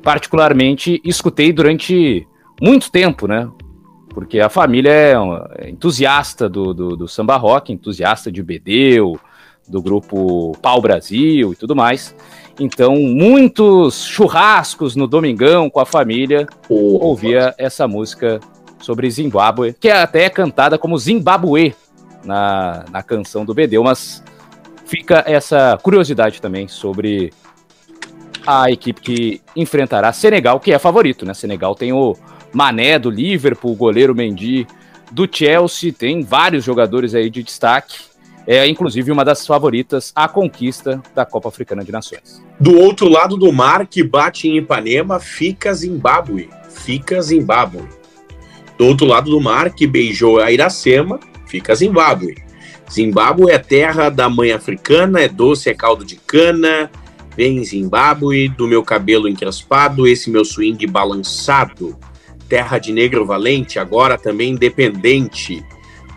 particularmente, 0.01 0.99
escutei 1.05 1.53
durante 1.53 2.27
muito 2.59 2.91
tempo, 2.91 3.27
né? 3.27 3.47
Porque 4.09 4.39
a 4.39 4.49
família 4.49 4.91
é, 4.91 5.13
é 5.59 5.69
entusiasta 5.69 6.49
do, 6.49 6.73
do, 6.73 6.95
do 6.95 7.07
samba 7.07 7.37
rock, 7.37 7.71
entusiasta 7.71 8.31
de 8.31 8.41
Bedeu, 8.41 9.19
do 9.67 9.81
grupo 9.81 10.55
Pau 10.61 10.81
Brasil 10.81 11.53
e 11.53 11.55
tudo 11.55 11.75
mais. 11.75 12.15
Então, 12.59 12.95
muitos 12.95 14.05
churrascos 14.05 14.95
no 14.95 15.07
domingão 15.07 15.69
com 15.69 15.79
a 15.79 15.85
família 15.85 16.47
oh, 16.67 17.05
ouvia 17.05 17.53
essa 17.57 17.87
música 17.87 18.39
sobre 18.81 19.09
Zimbábue, 19.09 19.73
que 19.79 19.89
é 19.89 20.01
até 20.01 20.29
cantada 20.29 20.77
como 20.77 20.97
Zimbabue 20.97 21.75
na, 22.23 22.85
na 22.91 23.03
canção 23.03 23.45
do 23.45 23.53
Bedeu, 23.53 23.83
mas 23.83 24.23
fica 24.85 25.23
essa 25.27 25.77
curiosidade 25.81 26.41
também 26.41 26.67
sobre 26.67 27.31
a 28.45 28.71
equipe 28.71 29.01
que 29.01 29.41
enfrentará 29.55 30.11
Senegal, 30.13 30.59
que 30.59 30.71
é 30.71 30.79
favorito, 30.79 31.25
né? 31.25 31.33
Senegal 31.33 31.75
tem 31.75 31.91
o 31.91 32.15
Mané 32.53 32.97
do 32.97 33.09
Liverpool, 33.09 33.73
o 33.73 33.75
goleiro 33.75 34.15
Mendy 34.15 34.65
do 35.11 35.27
Chelsea, 35.29 35.91
tem 35.91 36.23
vários 36.23 36.63
jogadores 36.63 37.13
aí 37.13 37.29
de 37.29 37.43
destaque. 37.43 37.99
É 38.47 38.65
inclusive 38.65 39.11
uma 39.11 39.25
das 39.25 39.45
favoritas 39.45 40.13
à 40.15 40.25
conquista 40.25 41.03
da 41.13 41.25
Copa 41.25 41.49
Africana 41.49 41.83
de 41.83 41.91
Nações. 41.91 42.41
Do 42.57 42.79
outro 42.79 43.09
lado 43.09 43.35
do 43.35 43.51
mar, 43.51 43.85
que 43.85 44.01
bate 44.01 44.47
em 44.47 44.57
Ipanema, 44.57 45.19
fica 45.19 45.73
Zimbábue. 45.73 46.49
Fica 46.69 47.21
Zimbábue. 47.21 47.83
Do 48.77 48.85
outro 48.85 49.05
lado 49.05 49.29
do 49.29 49.41
mar, 49.41 49.71
que 49.71 49.85
beijou 49.85 50.39
a 50.39 50.49
Iracema, 50.49 51.19
fica 51.45 51.75
Zimbábue. 51.75 52.35
Zimbábue 52.89 53.51
é 53.51 53.57
terra 53.57 54.09
da 54.09 54.29
mãe 54.29 54.53
africana, 54.53 55.19
é 55.19 55.27
doce, 55.27 55.69
é 55.69 55.73
caldo 55.73 56.05
de 56.05 56.15
cana. 56.15 56.89
Vem 57.35 57.61
Zimbábue, 57.65 58.47
do 58.47 58.65
meu 58.65 58.81
cabelo 58.81 59.27
encrespado, 59.27 60.07
esse 60.07 60.29
meu 60.29 60.45
swing 60.45 60.87
balançado. 60.87 61.97
Terra 62.47 62.77
de 62.77 62.93
negro 62.93 63.25
valente, 63.25 63.77
agora 63.77 64.17
também 64.17 64.51
independente. 64.51 65.61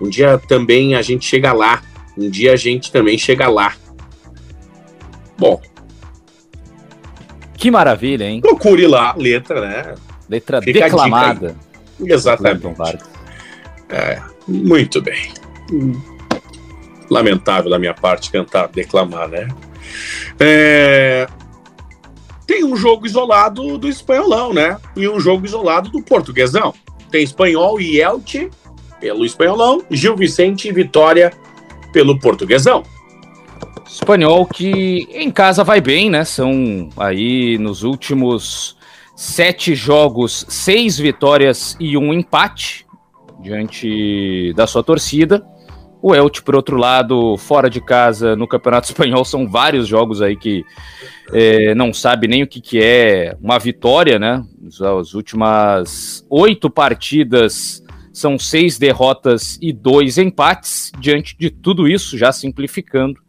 Um 0.01 0.09
dia 0.09 0.39
também 0.39 0.95
a 0.95 1.03
gente 1.03 1.27
chega 1.27 1.53
lá. 1.53 1.83
Um 2.17 2.29
dia 2.29 2.53
a 2.53 2.57
gente 2.57 2.91
também 2.93 3.17
chega 3.17 3.49
lá. 3.49 3.75
Bom. 5.39 5.61
Que 7.55 7.71
maravilha, 7.71 8.25
hein? 8.25 8.41
Procure 8.41 8.87
lá, 8.87 9.15
letra, 9.17 9.61
né? 9.61 9.95
Letra 10.29 10.63
Fica 10.63 10.85
declamada. 10.85 11.57
Exatamente. 12.01 13.05
É, 13.89 14.23
muito 14.47 15.03
bem 15.03 15.33
lamentável 17.11 17.69
da 17.69 17.79
minha 17.79 17.93
parte 17.93 18.31
cantar, 18.31 18.69
declamar, 18.69 19.29
né? 19.29 19.49
É... 20.39 21.27
Tem 22.47 22.65
um 22.65 22.77
jogo 22.77 23.05
isolado 23.05 23.77
do 23.77 23.89
espanholão, 23.89 24.55
né? 24.55 24.79
E 24.97 25.09
um 25.09 25.21
jogo 25.21 25.45
isolado 25.45 25.91
do 25.91 26.03
portuguesão. 26.03 26.73
Tem 27.11 27.23
espanhol 27.23 27.81
e 27.81 28.01
Elche 28.01 28.49
pelo 29.01 29.25
espanholão, 29.25 29.83
Gil 29.91 30.17
Vicente 30.17 30.69
e 30.69 30.73
Vitória 30.73 31.33
pelo 31.93 32.19
portuguesão. 32.19 32.83
Espanhol 33.87 34.47
que 34.47 35.09
em 35.13 35.31
casa 35.31 35.65
vai 35.65 35.81
bem, 35.81 36.09
né? 36.09 36.25
São 36.25 36.89
aí 36.97 37.59
nos 37.59 37.83
últimos 37.83 38.77
sete 39.17 39.75
jogos, 39.75 40.47
seis 40.49 40.97
vitórias 40.99 41.77
e 41.81 41.97
um 41.97 42.13
empate 42.15 42.87
diante 43.43 44.53
da 44.55 44.67
sua 44.67 44.83
torcida. 44.83 45.45
O 46.03 46.15
Elche, 46.15 46.41
por 46.41 46.57
outro 46.57 46.79
lado, 46.79 47.37
fora 47.37 47.69
de 47.69 47.81
casa 47.81 48.35
no 48.35 48.49
Campeonato 48.49 48.87
Espanhol, 48.89 49.25
são 49.25 49.47
vários 49.47 49.87
jogos 49.87 50.23
aí 50.23 50.37
que 50.37 50.65
é, 51.33 51.75
não 51.75 51.93
sabe 51.93 52.27
nem 52.27 52.43
o 52.43 52.47
que, 52.47 52.61
que 52.61 52.83
é 52.83 53.37
uma 53.41 53.59
vitória, 53.59 54.19
né? 54.19 54.43
As 55.01 55.15
últimas 55.15 56.25
oito 56.31 56.71
partidas 56.71 57.83
são 58.13 58.39
seis 58.39 58.79
derrotas 58.79 59.59
e 59.61 59.73
dois 59.73 60.19
empates. 60.19 60.93
Diante 60.99 61.37
de 61.39 61.51
tudo 61.51 61.89
isso, 61.89 62.19
já 62.19 62.33
simplificando, 62.33 63.21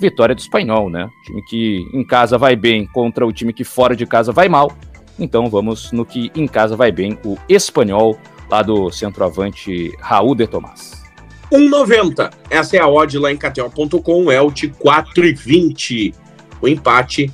vitória 0.00 0.34
do 0.34 0.38
espanhol, 0.38 0.90
né? 0.90 1.06
O 1.06 1.22
time 1.24 1.42
que 1.44 1.86
em 1.92 2.04
casa 2.04 2.38
vai 2.38 2.56
bem 2.56 2.86
contra 2.86 3.26
o 3.26 3.32
time 3.32 3.52
que 3.52 3.64
fora 3.64 3.96
de 3.96 4.06
casa 4.06 4.32
vai 4.32 4.48
mal. 4.48 4.72
Então 5.18 5.48
vamos 5.48 5.92
no 5.92 6.04
que 6.04 6.30
em 6.34 6.46
casa 6.46 6.76
vai 6.76 6.92
bem, 6.92 7.18
o 7.24 7.38
espanhol, 7.48 8.18
lá 8.50 8.60
do 8.62 8.90
centroavante 8.90 9.90
Raul 10.00 10.34
de 10.34 10.46
Tomás. 10.46 11.02
1,90. 11.50 12.30
Essa 12.50 12.76
é 12.76 12.80
a 12.80 12.88
odd 12.88 13.18
lá 13.18 13.32
em 13.32 13.36
KTO.com, 13.36 14.30
ELT 14.30 14.74
4,20. 14.78 16.14
O 16.60 16.68
empate 16.68 17.32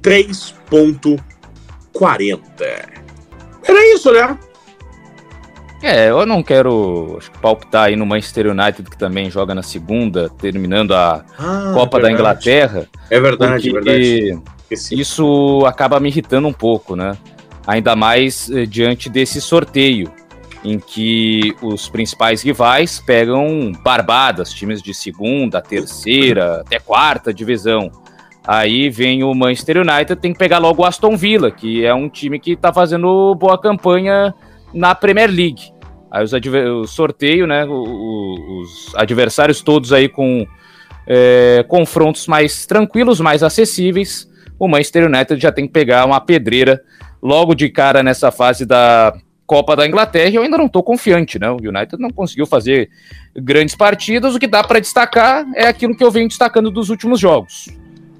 3,40. 0.00 2.40
Era 3.64 3.94
isso, 3.94 4.10
né? 4.12 4.38
É, 5.82 6.10
eu 6.10 6.26
não 6.26 6.42
quero 6.42 7.16
acho 7.18 7.30
palpitar 7.40 7.84
aí 7.84 7.96
no 7.96 8.04
Manchester 8.04 8.48
United, 8.48 8.90
que 8.90 8.98
também 8.98 9.30
joga 9.30 9.54
na 9.54 9.62
segunda, 9.62 10.28
terminando 10.28 10.92
a 10.92 11.24
ah, 11.38 11.70
Copa 11.72 12.00
da 12.00 12.10
Inglaterra. 12.10 12.88
É 13.08 13.20
verdade, 13.20 13.68
é 13.68 13.72
verdade. 13.72 14.42
Isso 14.90 15.64
acaba 15.66 16.00
me 16.00 16.08
irritando 16.08 16.48
um 16.48 16.52
pouco, 16.52 16.96
né? 16.96 17.16
Ainda 17.66 17.94
mais 17.94 18.50
eh, 18.50 18.66
diante 18.66 19.08
desse 19.08 19.40
sorteio, 19.40 20.10
em 20.64 20.78
que 20.78 21.54
os 21.62 21.88
principais 21.88 22.42
rivais 22.42 22.98
pegam 22.98 23.72
barbadas, 23.82 24.52
times 24.52 24.82
de 24.82 24.92
segunda, 24.92 25.62
terceira, 25.62 26.62
até 26.62 26.78
quarta 26.78 27.32
divisão. 27.32 27.90
Aí 28.46 28.90
vem 28.90 29.22
o 29.22 29.32
Manchester 29.34 29.78
United, 29.78 30.16
tem 30.16 30.32
que 30.32 30.38
pegar 30.38 30.58
logo 30.58 30.82
o 30.82 30.86
Aston 30.86 31.16
Villa, 31.16 31.50
que 31.50 31.84
é 31.84 31.94
um 31.94 32.08
time 32.08 32.40
que 32.40 32.52
está 32.52 32.72
fazendo 32.72 33.34
boa 33.34 33.58
campanha 33.58 34.34
na 34.72 34.94
Premier 34.94 35.30
League. 35.30 35.72
Aí 36.10 36.24
os 36.24 36.32
o 36.32 36.86
sorteio, 36.86 37.46
né? 37.46 37.64
O, 37.66 38.60
os 38.62 38.94
adversários 38.94 39.60
todos 39.60 39.92
aí 39.92 40.08
com 40.08 40.46
é, 41.06 41.64
confrontos 41.68 42.26
mais 42.26 42.66
tranquilos, 42.66 43.20
mais 43.20 43.42
acessíveis. 43.42 44.28
O 44.58 44.66
Manchester 44.66 45.06
United 45.06 45.40
já 45.40 45.52
tem 45.52 45.66
que 45.66 45.72
pegar 45.72 46.04
uma 46.06 46.20
pedreira 46.20 46.82
logo 47.22 47.54
de 47.54 47.68
cara 47.68 48.02
nessa 48.02 48.30
fase 48.30 48.64
da 48.64 49.14
Copa 49.46 49.76
da 49.76 49.86
Inglaterra. 49.86 50.30
Eu 50.34 50.42
ainda 50.42 50.58
não 50.58 50.66
estou 50.66 50.82
confiante, 50.82 51.38
né? 51.38 51.50
O 51.50 51.56
United 51.56 51.96
não 51.98 52.10
conseguiu 52.10 52.46
fazer 52.46 52.90
grandes 53.36 53.74
partidas. 53.74 54.34
O 54.34 54.38
que 54.38 54.46
dá 54.46 54.64
para 54.64 54.80
destacar 54.80 55.46
é 55.54 55.66
aquilo 55.66 55.96
que 55.96 56.04
eu 56.04 56.10
venho 56.10 56.28
destacando 56.28 56.70
dos 56.70 56.90
últimos 56.90 57.20
jogos. 57.20 57.68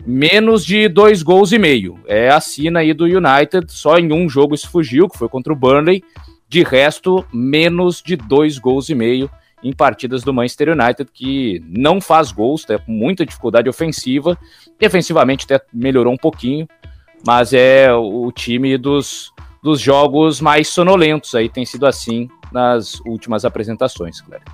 Menos 0.06 0.64
de 0.64 0.88
dois 0.88 1.22
gols 1.22 1.52
e 1.52 1.58
meio. 1.58 1.98
É 2.06 2.30
a 2.30 2.40
sina 2.40 2.80
aí 2.80 2.94
do 2.94 3.04
United. 3.04 3.66
Só 3.68 3.98
em 3.98 4.12
um 4.12 4.28
jogo 4.28 4.54
isso 4.54 4.70
fugiu, 4.70 5.08
que 5.08 5.18
foi 5.18 5.28
contra 5.28 5.52
o 5.52 5.56
Burnley 5.56 6.02
de 6.48 6.62
resto, 6.62 7.24
menos 7.32 8.02
de 8.02 8.16
dois 8.16 8.58
gols 8.58 8.88
e 8.88 8.94
meio 8.94 9.30
em 9.62 9.72
partidas 9.72 10.22
do 10.22 10.32
Manchester 10.32 10.70
United, 10.70 11.10
que 11.12 11.60
não 11.68 12.00
faz 12.00 12.30
gols, 12.30 12.64
tem 12.64 12.78
tá 12.78 12.84
com 12.84 12.92
muita 12.92 13.26
dificuldade 13.26 13.68
ofensiva. 13.68 14.38
Defensivamente 14.78 15.44
até 15.44 15.60
melhorou 15.72 16.12
um 16.12 16.16
pouquinho, 16.16 16.68
mas 17.26 17.52
é 17.52 17.92
o 17.92 18.30
time 18.32 18.78
dos, 18.78 19.32
dos 19.62 19.80
jogos 19.80 20.40
mais 20.40 20.68
sonolentos 20.68 21.34
aí, 21.34 21.48
tem 21.48 21.66
sido 21.66 21.86
assim 21.86 22.28
nas 22.52 23.00
últimas 23.00 23.44
apresentações, 23.44 24.20
Cléber. 24.20 24.46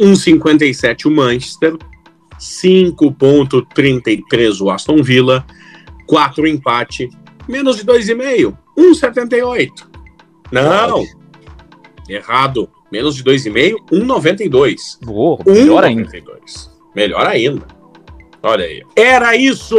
1,57 0.00 1.06
o 1.06 1.10
Manchester, 1.10 1.76
5,33 2.38 4.60
o 4.60 4.70
Aston 4.70 5.02
Villa, 5.02 5.44
4 6.06 6.46
empate, 6.46 7.10
menos 7.48 7.76
de 7.76 7.84
2,5, 7.84 8.56
1,78. 8.78 9.88
Não, 10.52 11.02
Errado. 12.08 12.70
Menos 12.90 13.16
de 13.16 13.22
2,5, 13.22 13.76
1,92. 13.92 15.04
Boa, 15.04 15.38
melhor 15.46 15.84
1, 15.84 15.86
ainda. 15.86 16.10
Melhor 16.94 17.26
ainda. 17.26 17.66
Olha 18.42 18.64
aí. 18.64 18.82
Era 18.96 19.36
isso! 19.36 19.76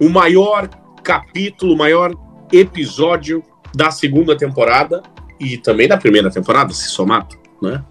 O 0.00 0.08
maior 0.08 0.68
capítulo, 1.02 1.74
o 1.74 1.76
maior 1.76 2.14
episódio 2.52 3.42
da 3.74 3.90
segunda 3.90 4.36
temporada 4.36 5.02
e 5.38 5.58
também 5.58 5.86
da 5.86 5.96
primeira 5.96 6.30
temporada, 6.30 6.72
se 6.72 6.88
somado, 6.88 7.36
né? 7.60 7.84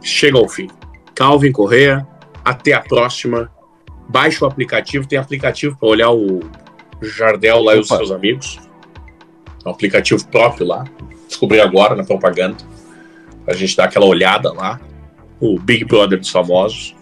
Chega 0.00 0.38
ao 0.38 0.48
fim. 0.48 0.68
Calvin 1.14 1.52
Correa, 1.52 2.06
até 2.44 2.72
a 2.72 2.80
próxima. 2.80 3.50
Baixe 4.08 4.42
o 4.44 4.46
aplicativo, 4.46 5.06
tem 5.06 5.18
aplicativo 5.18 5.76
para 5.78 5.88
olhar 5.88 6.10
o 6.10 6.40
Jardel 7.00 7.60
lá 7.60 7.72
Opa. 7.72 7.76
e 7.76 7.80
os 7.80 7.88
seus 7.88 8.10
amigos. 8.10 8.58
Um 9.64 9.70
aplicativo 9.70 10.26
próprio 10.28 10.66
lá 10.66 10.84
descobri 11.32 11.60
agora 11.60 11.94
na 11.94 12.04
propaganda. 12.04 12.58
A 13.46 13.54
gente 13.54 13.76
dá 13.76 13.84
aquela 13.84 14.06
olhada 14.06 14.52
lá, 14.52 14.80
o 15.40 15.58
Big 15.58 15.84
Brother 15.84 16.18
dos 16.18 16.30
famosos. 16.30 16.94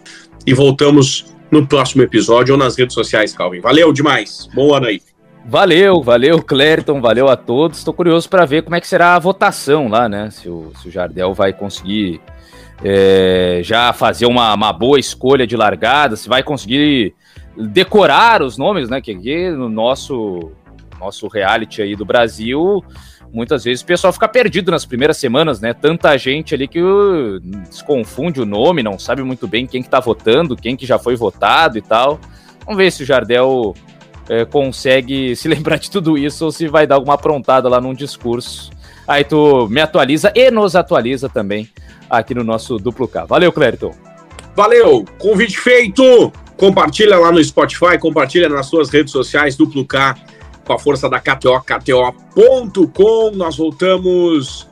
E 0.47 0.55
voltamos 0.55 1.35
no 1.51 1.66
próximo 1.66 2.02
episódio 2.02 2.55
ou 2.55 2.59
nas 2.59 2.77
redes 2.77 2.94
sociais, 2.94 3.32
Calvin. 3.35 3.61
Valeu 3.61 3.93
demais. 3.93 4.48
Bom 4.55 4.74
ano 4.74 4.86
aí. 4.86 5.02
Valeu, 5.44 6.02
valeu, 6.02 6.43
Clériton, 6.43 7.01
valeu 7.01 7.28
a 7.28 7.36
todos. 7.36 7.78
Estou 7.78 7.93
curioso 7.93 8.28
para 8.28 8.44
ver 8.44 8.62
como 8.62 8.77
é 8.77 8.81
que 8.81 8.86
será 8.86 9.15
a 9.15 9.19
votação 9.19 9.89
lá, 9.89 10.09
né? 10.09 10.31
Se 10.31 10.48
o, 10.48 10.73
se 10.81 10.89
o 10.89 10.90
Jardel 10.90 11.35
vai 11.35 11.52
conseguir 11.52 12.20
é, 12.85 13.61
já 13.62 13.93
fazer 13.93 14.27
uma, 14.27 14.55
uma 14.55 14.73
boa 14.73 14.98
escolha 14.98 15.47
de 15.47 15.57
largada, 15.57 16.15
se 16.15 16.28
vai 16.28 16.43
conseguir 16.43 17.15
decorar 17.57 18.43
os 18.43 18.57
nomes, 18.57 18.89
né? 18.89 19.01
Que 19.01 19.12
aqui 19.12 19.51
no 19.51 19.69
nosso, 19.69 20.52
nosso 20.98 21.27
reality 21.27 21.82
aí 21.82 21.97
do 21.97 22.05
Brasil 22.05 22.85
muitas 23.32 23.65
vezes 23.65 23.82
o 23.82 23.86
pessoal 23.86 24.12
fica 24.12 24.28
perdido 24.28 24.70
nas 24.70 24.85
primeiras 24.85 25.16
semanas, 25.16 25.61
né? 25.61 25.73
Tanta 25.73 26.16
gente 26.16 26.55
ali 26.55 26.66
que 26.66 26.81
uh, 26.81 27.40
desconfunde 27.40 28.40
o 28.40 28.47
nome, 28.47 28.82
não 28.82 28.98
sabe 28.98 29.23
muito 29.23 29.47
bem 29.47 29.66
quem 29.66 29.82
que 29.82 29.89
tá 29.89 30.01
votando, 30.01 30.57
quem 30.57 30.77
que 30.77 30.86
já 30.86 30.98
foi 30.98 31.16
votado 31.16 31.78
e 31.78 31.82
tal. 31.82 32.20
Vamos 32.65 32.77
ver 32.77 32.90
se 32.90 33.02
o 33.02 33.07
Jardel 33.07 33.74
é, 34.28 34.44
consegue 34.44 35.35
se 35.36 35.48
lembrar 35.48 35.77
de 35.77 35.90
tudo 35.90 36.16
isso 36.19 36.44
ou 36.44 36.52
se 36.52 36.69
vai 36.69 36.86
dar 36.86 36.97
alguma 36.97 37.15
aprontada 37.15 37.69
lá 37.69 37.81
num 37.81 37.94
discurso. 37.94 38.70
Aí 39.07 39.24
tu 39.24 39.66
me 39.69 39.81
atualiza 39.81 40.32
e 40.35 40.51
nos 40.51 40.77
atualiza 40.77 41.28
também 41.28 41.69
aqui 42.09 42.35
no 42.35 42.44
nosso 42.44 42.77
Duplo 42.77 43.09
K. 43.09 43.24
Valeu, 43.24 43.52
Clériton. 43.52 43.94
Valeu, 44.55 45.05
convite 45.19 45.59
feito! 45.59 46.32
Compartilha 46.57 47.16
lá 47.16 47.32
no 47.32 47.43
Spotify, 47.43 47.98
compartilha 47.98 48.48
nas 48.48 48.66
suas 48.66 48.90
redes 48.90 49.11
sociais, 49.11 49.57
Duplo 49.57 49.85
K 49.85 50.15
com 50.65 50.73
a 50.73 50.78
força 50.78 51.09
da 51.09 51.20
KTO, 51.20 51.61
KTO.com. 51.61 53.31
Nós 53.32 53.57
voltamos 53.57 54.69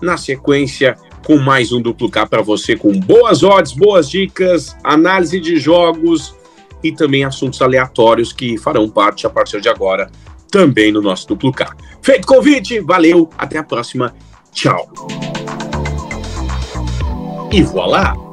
na 0.00 0.16
sequência 0.16 0.96
com 1.26 1.36
mais 1.36 1.72
um 1.72 1.80
duplo 1.80 2.10
K 2.10 2.26
para 2.26 2.42
você, 2.42 2.76
com 2.76 2.92
boas 2.92 3.42
odds, 3.42 3.72
boas 3.72 4.08
dicas, 4.08 4.76
análise 4.82 5.38
de 5.38 5.56
jogos 5.58 6.34
e 6.82 6.90
também 6.90 7.24
assuntos 7.24 7.60
aleatórios 7.60 8.32
que 8.32 8.56
farão 8.56 8.88
parte 8.88 9.26
a 9.26 9.30
partir 9.30 9.60
de 9.60 9.68
agora 9.68 10.10
também 10.50 10.90
no 10.90 11.00
nosso 11.00 11.28
duplo 11.28 11.52
K. 11.52 11.74
Feito 12.02 12.26
convite, 12.26 12.80
valeu, 12.80 13.30
até 13.38 13.58
a 13.58 13.62
próxima, 13.62 14.14
tchau. 14.52 14.90
E 17.52 17.62
voilá! 17.62 18.29